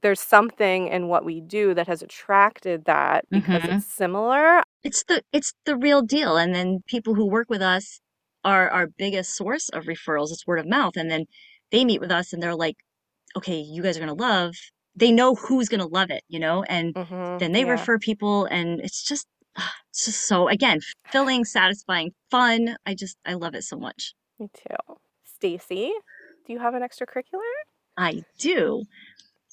there's 0.00 0.20
something 0.20 0.88
in 0.88 1.08
what 1.08 1.24
we 1.24 1.40
do 1.40 1.74
that 1.74 1.86
has 1.86 2.02
attracted 2.02 2.84
that 2.86 3.24
because 3.30 3.64
Mhm. 3.64 3.68
it's 3.68 3.84
similar. 3.84 4.62
It's 4.82 5.04
the 5.04 5.22
it's 5.32 5.52
the 5.64 5.76
real 5.76 6.02
deal. 6.02 6.36
And 6.36 6.54
then 6.54 6.82
people 6.86 7.14
who 7.14 7.26
work 7.26 7.48
with 7.50 7.62
us 7.62 8.00
are 8.44 8.68
our 8.70 8.86
biggest 8.86 9.36
source 9.36 9.68
of 9.70 9.84
referrals. 9.84 10.32
It's 10.32 10.46
word 10.46 10.58
of 10.60 10.66
mouth. 10.66 10.96
And 10.96 11.10
then 11.10 11.26
they 11.70 11.84
meet 11.84 12.00
with 12.00 12.10
us 12.10 12.32
and 12.32 12.42
they're 12.42 12.54
like, 12.56 12.76
okay, 13.36 13.58
you 13.60 13.82
guys 13.82 13.96
are 13.96 14.00
gonna 14.00 14.14
love. 14.14 14.54
They 14.96 15.12
know 15.12 15.34
who's 15.34 15.68
gonna 15.68 15.86
love 15.86 16.10
it, 16.10 16.24
you 16.28 16.38
know, 16.40 16.62
and 16.64 16.96
Mhm, 16.96 17.38
then 17.38 17.52
they 17.52 17.64
yeah. 17.64 17.72
refer 17.72 17.98
people 17.98 18.46
and 18.46 18.80
it's 18.80 19.02
just 19.04 19.26
it's 19.90 20.04
just 20.06 20.26
so 20.26 20.48
again 20.48 20.80
filling, 21.12 21.44
satisfying, 21.44 22.12
fun. 22.30 22.76
I 22.86 22.94
just 22.94 23.18
I 23.26 23.34
love 23.34 23.54
it 23.54 23.64
so 23.64 23.76
much. 23.78 24.14
Me 24.38 24.48
too. 24.52 24.96
Stacy, 25.24 25.92
do 26.46 26.52
you 26.52 26.58
have 26.58 26.74
an 26.74 26.82
extracurricular? 26.82 27.40
I 27.96 28.24
do. 28.38 28.84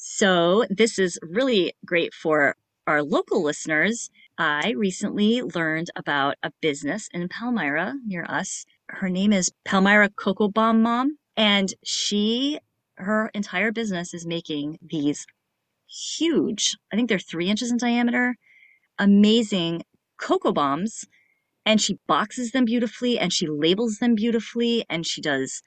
So, 0.01 0.63
this 0.69 0.97
is 0.97 1.19
really 1.21 1.73
great 1.85 2.13
for 2.13 2.55
our 2.87 3.03
local 3.03 3.43
listeners. 3.43 4.09
I 4.37 4.71
recently 4.77 5.41
learned 5.41 5.89
about 5.93 6.37
a 6.41 6.53
business 6.61 7.09
in 7.13 7.27
Palmyra 7.27 7.95
near 8.05 8.25
us. 8.29 8.65
Her 8.87 9.09
name 9.09 9.33
is 9.33 9.51
Palmyra 9.65 10.09
Cocoa 10.11 10.47
Bomb 10.47 10.81
Mom, 10.81 11.17
and 11.35 11.73
she, 11.83 12.59
her 12.95 13.29
entire 13.33 13.73
business 13.73 14.13
is 14.13 14.25
making 14.25 14.79
these 14.81 15.27
huge, 15.85 16.77
I 16.93 16.95
think 16.95 17.09
they're 17.09 17.19
three 17.19 17.49
inches 17.49 17.69
in 17.69 17.75
diameter, 17.75 18.37
amazing 18.97 19.83
cocoa 20.17 20.53
bombs. 20.53 21.07
And 21.65 21.81
she 21.81 21.99
boxes 22.07 22.51
them 22.51 22.63
beautifully 22.63 23.19
and 23.19 23.33
she 23.33 23.47
labels 23.47 23.97
them 23.97 24.15
beautifully 24.15 24.85
and 24.89 25.05
she 25.05 25.19
does 25.19 25.61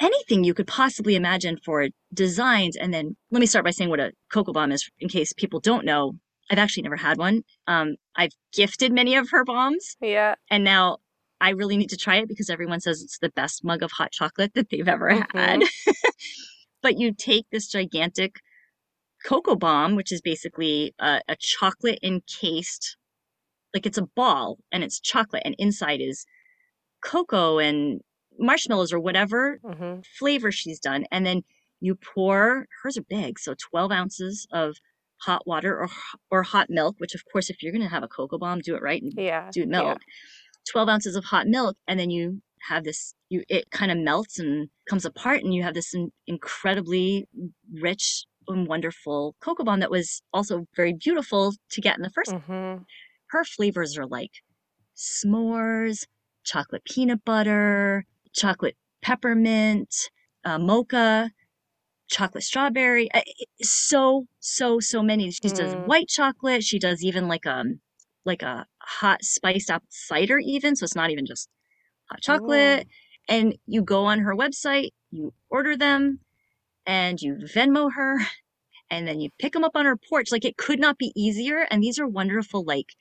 anything 0.00 0.44
you 0.44 0.54
could 0.54 0.66
possibly 0.66 1.14
imagine 1.14 1.58
for 1.64 1.88
designs. 2.12 2.76
And 2.76 2.92
then 2.92 3.16
let 3.30 3.40
me 3.40 3.46
start 3.46 3.64
by 3.64 3.70
saying 3.70 3.90
what 3.90 4.00
a 4.00 4.12
cocoa 4.32 4.52
bomb 4.52 4.72
is 4.72 4.88
in 4.98 5.08
case 5.08 5.32
people 5.32 5.60
don't 5.60 5.84
know. 5.84 6.14
I've 6.50 6.58
actually 6.58 6.82
never 6.82 6.96
had 6.96 7.16
one. 7.16 7.42
Um, 7.66 7.96
I've 8.16 8.32
gifted 8.52 8.92
many 8.92 9.16
of 9.16 9.30
her 9.30 9.44
bombs, 9.44 9.96
Yeah. 10.00 10.34
and 10.50 10.62
now 10.62 10.98
I 11.40 11.50
really 11.50 11.76
need 11.78 11.88
to 11.90 11.96
try 11.96 12.16
it 12.16 12.28
because 12.28 12.50
everyone 12.50 12.80
says 12.80 13.02
it's 13.02 13.18
the 13.18 13.30
best 13.30 13.64
mug 13.64 13.82
of 13.82 13.92
hot 13.92 14.12
chocolate 14.12 14.52
that 14.54 14.68
they've 14.70 14.86
ever 14.86 15.24
had. 15.34 15.62
but 16.82 16.98
you 16.98 17.14
take 17.14 17.46
this 17.50 17.66
gigantic 17.68 18.36
cocoa 19.24 19.56
bomb, 19.56 19.96
which 19.96 20.12
is 20.12 20.20
basically 20.20 20.94
a, 20.98 21.22
a 21.28 21.36
chocolate 21.38 21.98
encased, 22.02 22.96
like 23.72 23.86
it's 23.86 23.98
a 23.98 24.06
ball 24.14 24.58
and 24.70 24.84
it's 24.84 25.00
chocolate, 25.00 25.42
and 25.46 25.54
inside 25.58 26.00
is 26.02 26.26
cocoa 27.02 27.58
and 27.58 28.00
marshmallows 28.38 28.92
or 28.92 29.00
whatever 29.00 29.60
hmm 29.64 30.04
flavor 30.18 30.52
she's 30.52 30.80
done. 30.80 31.06
And 31.10 31.24
then 31.26 31.42
you 31.80 31.96
pour, 31.96 32.66
hers 32.82 32.96
are 32.98 33.02
big, 33.08 33.38
so 33.38 33.54
12 33.58 33.90
ounces 33.92 34.46
of 34.52 34.76
hot 35.22 35.46
water 35.46 35.78
or, 35.80 35.88
or 36.30 36.42
hot 36.42 36.68
milk, 36.70 36.96
which, 36.98 37.14
of 37.14 37.24
course, 37.32 37.50
if 37.50 37.62
you're 37.62 37.72
going 37.72 37.82
to 37.82 37.88
have 37.88 38.02
a 38.02 38.08
cocoa 38.08 38.38
bomb, 38.38 38.60
do 38.60 38.74
it 38.76 38.82
right 38.82 39.02
and 39.02 39.12
Yeah. 39.16 39.52
do 39.52 39.62
it 39.62 39.68
yeah. 39.70 39.70
milk. 39.70 40.00
12 40.70 40.88
ounces 40.88 41.16
of 41.16 41.24
hot 41.24 41.46
milk. 41.46 41.76
And 41.88 41.98
then 42.00 42.10
you 42.10 42.42
have 42.68 42.84
this, 42.84 43.14
you 43.28 43.44
it 43.48 43.70
kind 43.70 43.92
of 43.92 43.98
melts 43.98 44.38
and 44.38 44.70
comes 44.88 45.04
apart, 45.04 45.42
and 45.42 45.54
you 45.54 45.62
have 45.62 45.74
this 45.74 45.94
in- 45.94 46.12
incredibly 46.26 47.26
rich 47.72 48.24
and 48.48 48.66
wonderful 48.68 49.36
cocoa 49.40 49.64
bomb 49.64 49.80
that 49.80 49.90
was 49.90 50.22
also 50.32 50.66
very 50.76 50.92
beautiful 50.94 51.52
to 51.70 51.80
get 51.80 51.96
in 51.96 52.02
the 52.02 52.10
first 52.10 52.34
hmm 52.46 52.84
her 53.30 53.44
flavors 53.44 53.96
are 53.98 54.06
like 54.06 54.42
s'mores, 54.96 56.06
chocolate 56.44 56.84
peanut 56.84 57.24
butter, 57.24 58.04
chocolate 58.34 58.76
peppermint, 59.02 60.10
uh, 60.44 60.58
mocha, 60.58 61.30
chocolate 62.08 62.44
strawberry. 62.44 63.10
uh, 63.12 63.22
So 63.62 64.26
so 64.40 64.80
so 64.80 65.02
many. 65.02 65.30
She 65.32 65.50
does 65.50 65.74
Mm. 65.74 65.84
white 65.84 66.08
chocolate. 66.08 66.64
She 66.64 66.78
does 66.78 67.04
even 67.04 67.28
like 67.28 67.46
um 67.46 67.80
like 68.24 68.42
a 68.42 68.66
hot 68.80 69.24
spiced 69.24 69.70
apple 69.70 69.88
cider 69.90 70.38
even. 70.38 70.76
So 70.76 70.84
it's 70.84 70.94
not 70.96 71.10
even 71.10 71.26
just 71.26 71.48
hot 72.10 72.20
chocolate. 72.22 72.88
And 73.28 73.56
you 73.66 73.82
go 73.82 74.06
on 74.06 74.20
her 74.20 74.34
website, 74.36 74.90
you 75.10 75.34
order 75.50 75.76
them, 75.76 76.20
and 76.86 77.20
you 77.20 77.36
Venmo 77.36 77.90
her, 77.94 78.18
and 78.90 79.06
then 79.08 79.20
you 79.20 79.30
pick 79.38 79.52
them 79.52 79.64
up 79.64 79.76
on 79.76 79.86
her 79.86 79.96
porch. 79.96 80.32
Like 80.32 80.44
it 80.44 80.56
could 80.56 80.80
not 80.80 80.98
be 80.98 81.12
easier. 81.16 81.66
And 81.70 81.82
these 81.82 81.98
are 81.98 82.06
wonderful, 82.08 82.64
like 82.64 82.94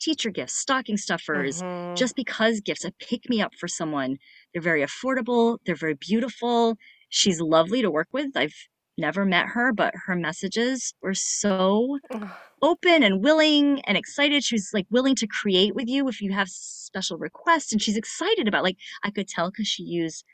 teacher 0.00 0.30
gifts, 0.30 0.54
stocking 0.54 0.96
stuffers, 0.96 1.62
Mhm. 1.62 1.66
just 1.94 2.16
because 2.16 2.60
gifts, 2.60 2.84
a 2.84 2.92
pick 2.92 3.28
me 3.30 3.40
up 3.42 3.54
for 3.54 3.68
someone. 3.68 4.18
They're 4.52 4.62
very 4.62 4.84
affordable, 4.84 5.58
they're 5.66 5.76
very 5.76 5.94
beautiful. 5.94 6.76
She's 7.10 7.40
lovely 7.40 7.82
to 7.82 7.90
work 7.90 8.08
with. 8.12 8.36
I've 8.36 8.54
never 8.98 9.24
met 9.24 9.46
her, 9.46 9.72
but 9.72 9.94
her 10.06 10.16
messages 10.16 10.92
were 11.00 11.14
so 11.14 11.98
open 12.60 13.02
and 13.02 13.22
willing 13.22 13.80
and 13.82 13.96
excited. 13.96 14.44
She 14.44 14.56
was 14.56 14.70
like 14.74 14.86
willing 14.90 15.14
to 15.16 15.26
create 15.26 15.74
with 15.74 15.88
you 15.88 16.08
if 16.08 16.20
you 16.20 16.32
have 16.32 16.48
special 16.48 17.16
requests. 17.16 17.72
And 17.72 17.80
she's 17.80 17.96
excited 17.96 18.48
about 18.48 18.64
like 18.64 18.76
I 19.04 19.10
could 19.10 19.28
tell 19.28 19.50
because 19.50 19.68
she 19.68 19.84
used 19.84 20.24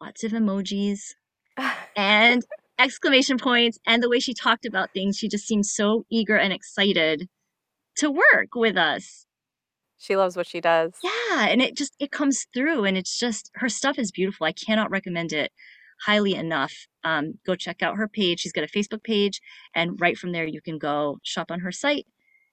lots 0.00 0.24
of 0.24 0.32
emojis 0.32 1.14
and 1.96 2.42
exclamation 2.78 3.38
points 3.38 3.78
and 3.86 4.02
the 4.02 4.08
way 4.10 4.18
she 4.18 4.34
talked 4.34 4.66
about 4.66 4.92
things. 4.92 5.16
She 5.16 5.28
just 5.28 5.46
seemed 5.46 5.66
so 5.66 6.04
eager 6.10 6.36
and 6.36 6.52
excited 6.52 7.28
to 7.96 8.10
work 8.10 8.54
with 8.54 8.76
us. 8.76 9.26
She 9.98 10.16
loves 10.16 10.36
what 10.36 10.46
she 10.46 10.60
does. 10.60 10.92
Yeah, 11.02 11.46
and 11.48 11.60
it 11.62 11.76
just 11.76 11.94
it 11.98 12.10
comes 12.12 12.46
through 12.54 12.84
and 12.84 12.96
it's 12.96 13.18
just 13.18 13.50
her 13.54 13.68
stuff 13.68 13.98
is 13.98 14.10
beautiful. 14.12 14.46
I 14.46 14.52
cannot 14.52 14.90
recommend 14.90 15.32
it 15.32 15.52
highly 16.04 16.34
enough. 16.34 16.74
Um, 17.04 17.38
go 17.46 17.54
check 17.54 17.82
out 17.82 17.96
her 17.96 18.08
page. 18.08 18.40
She's 18.40 18.52
got 18.52 18.64
a 18.64 18.66
Facebook 18.68 19.02
page 19.04 19.40
and 19.74 20.00
right 20.00 20.16
from 20.18 20.32
there 20.32 20.44
you 20.46 20.60
can 20.60 20.78
go 20.78 21.18
shop 21.22 21.50
on 21.50 21.60
her 21.60 21.72
site 21.72 22.06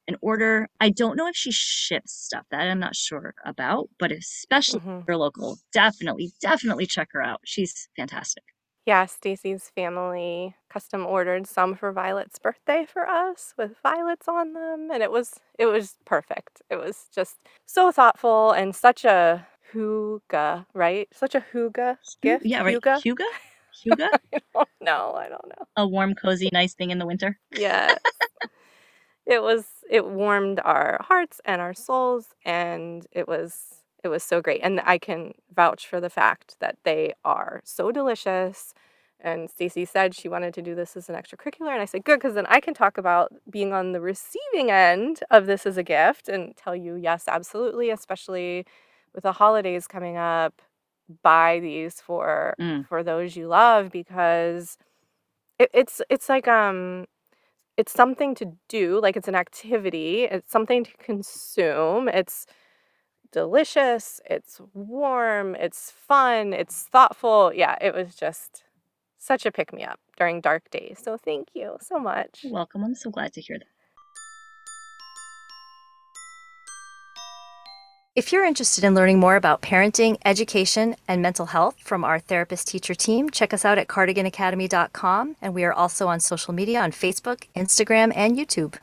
and 0.07 0.17
order. 0.21 0.67
I 0.79 0.89
don't 0.89 1.15
know 1.17 1.27
if 1.27 1.35
she 1.35 1.51
ships 1.51 2.13
stuff. 2.13 2.45
That 2.51 2.61
I'm 2.61 2.79
not 2.79 2.95
sure 2.95 3.33
about, 3.45 3.89
but 3.99 4.11
especially 4.11 4.81
Mhm. 4.81 5.01
if 5.01 5.07
you're 5.07 5.17
local, 5.17 5.57
definitely, 5.73 6.31
definitely 6.41 6.85
check 6.85 7.09
her 7.13 7.21
out. 7.21 7.41
She's 7.45 7.89
fantastic. 7.97 8.43
Yeah, 8.91 9.05
Stacy's 9.05 9.71
family 9.73 10.53
custom 10.69 11.05
ordered 11.05 11.47
some 11.47 11.75
for 11.75 11.93
Violet's 11.93 12.37
birthday 12.37 12.85
for 12.85 13.07
us 13.07 13.53
with 13.57 13.77
violets 13.81 14.27
on 14.27 14.51
them, 14.51 14.91
and 14.91 15.01
it 15.01 15.09
was 15.09 15.39
it 15.57 15.67
was 15.67 15.95
perfect. 16.03 16.61
It 16.69 16.75
was 16.75 17.05
just 17.15 17.37
so 17.65 17.93
thoughtful 17.93 18.51
and 18.51 18.75
such 18.75 19.05
a 19.05 19.47
hygge, 19.73 20.65
right? 20.73 21.07
Such 21.13 21.35
a 21.35 21.45
huga 21.53 21.99
gift. 22.21 22.45
Yeah, 22.45 22.63
right. 22.63 22.81
Hygge? 22.81 23.01
Huga? 23.01 23.23
Huga? 23.81 24.09
I 24.33 24.41
don't 24.53 24.69
know. 24.81 25.13
I 25.15 25.29
don't 25.29 25.47
know. 25.47 25.65
A 25.77 25.87
warm, 25.87 26.13
cozy, 26.13 26.49
nice 26.51 26.73
thing 26.73 26.91
in 26.91 26.99
the 26.99 27.05
winter. 27.05 27.39
Yes. 27.55 27.97
it 29.25 29.41
was 29.41 29.67
it 29.89 30.05
warmed 30.05 30.59
our 30.65 30.99
hearts 31.01 31.39
and 31.45 31.61
our 31.61 31.73
souls 31.73 32.35
and 32.43 33.07
it 33.13 33.25
was 33.25 33.80
it 34.03 34.09
was 34.09 34.23
so 34.23 34.41
great. 34.41 34.61
And 34.63 34.81
I 34.85 34.97
can 34.97 35.33
vouch 35.55 35.87
for 35.87 36.01
the 36.01 36.09
fact 36.09 36.57
that 36.59 36.77
they 36.83 37.13
are 37.25 37.61
so 37.65 37.91
delicious. 37.91 38.73
And 39.19 39.49
Stacy 39.49 39.85
said 39.85 40.15
she 40.15 40.29
wanted 40.29 40.53
to 40.55 40.61
do 40.63 40.75
this 40.75 40.97
as 40.97 41.09
an 41.09 41.15
extracurricular. 41.15 41.71
And 41.71 41.81
I 41.81 41.85
said, 41.85 42.03
good, 42.05 42.19
because 42.19 42.35
then 42.35 42.47
I 42.49 42.59
can 42.61 42.73
talk 42.73 42.97
about 42.97 43.31
being 43.49 43.73
on 43.73 43.91
the 43.93 44.01
receiving 44.01 44.71
end 44.71 45.21
of 45.31 45.45
this 45.47 45.65
as 45.65 45.77
a 45.77 45.83
gift 45.83 46.29
and 46.29 46.55
tell 46.57 46.75
you, 46.75 46.95
yes, 46.95 47.25
absolutely, 47.27 47.89
especially 47.91 48.65
with 49.13 49.23
the 49.23 49.33
holidays 49.33 49.87
coming 49.87 50.17
up, 50.17 50.61
buy 51.23 51.59
these 51.61 52.01
for 52.01 52.55
Mm. 52.59 52.87
for 52.87 53.03
those 53.03 53.35
you 53.35 53.47
love 53.47 53.91
because 53.91 54.77
it, 55.59 55.69
it's 55.73 56.01
it's 56.09 56.29
like 56.29 56.47
um 56.47 57.05
it's 57.77 57.91
something 57.93 58.35
to 58.35 58.53
do, 58.69 58.99
like 59.01 59.17
it's 59.17 59.27
an 59.27 59.35
activity, 59.35 60.25
it's 60.25 60.51
something 60.51 60.83
to 60.83 60.91
consume. 60.97 62.07
It's 62.09 62.45
delicious, 63.31 64.21
it's 64.29 64.61
warm, 64.73 65.55
it's 65.55 65.91
fun, 65.91 66.53
it's 66.53 66.83
thoughtful. 66.83 67.51
Yeah, 67.53 67.77
it 67.81 67.93
was 67.93 68.15
just 68.15 68.63
such 69.17 69.45
a 69.45 69.51
pick 69.51 69.71
me 69.73 69.83
up 69.83 69.99
during 70.17 70.41
dark 70.41 70.69
days. 70.71 70.99
So 71.03 71.17
thank 71.17 71.49
you 71.53 71.77
so 71.81 71.99
much. 71.99 72.39
You're 72.43 72.53
welcome. 72.53 72.83
I'm 72.83 72.95
so 72.95 73.09
glad 73.09 73.33
to 73.33 73.41
hear 73.41 73.57
that. 73.59 73.67
If 78.13 78.33
you're 78.33 78.43
interested 78.43 78.83
in 78.83 78.93
learning 78.93 79.19
more 79.19 79.37
about 79.37 79.61
parenting, 79.61 80.17
education, 80.25 80.97
and 81.07 81.21
mental 81.21 81.45
health 81.45 81.77
from 81.79 82.03
our 82.03 82.19
therapist 82.19 82.67
teacher 82.67 82.93
team, 82.93 83.29
check 83.29 83.53
us 83.53 83.63
out 83.63 83.77
at 83.77 83.87
cardiganacademy.com. 83.87 85.37
And 85.41 85.53
we 85.53 85.63
are 85.63 85.71
also 85.71 86.09
on 86.09 86.19
social 86.19 86.53
media 86.53 86.81
on 86.81 86.91
Facebook, 86.91 87.45
Instagram, 87.55 88.11
and 88.13 88.37
YouTube. 88.37 88.75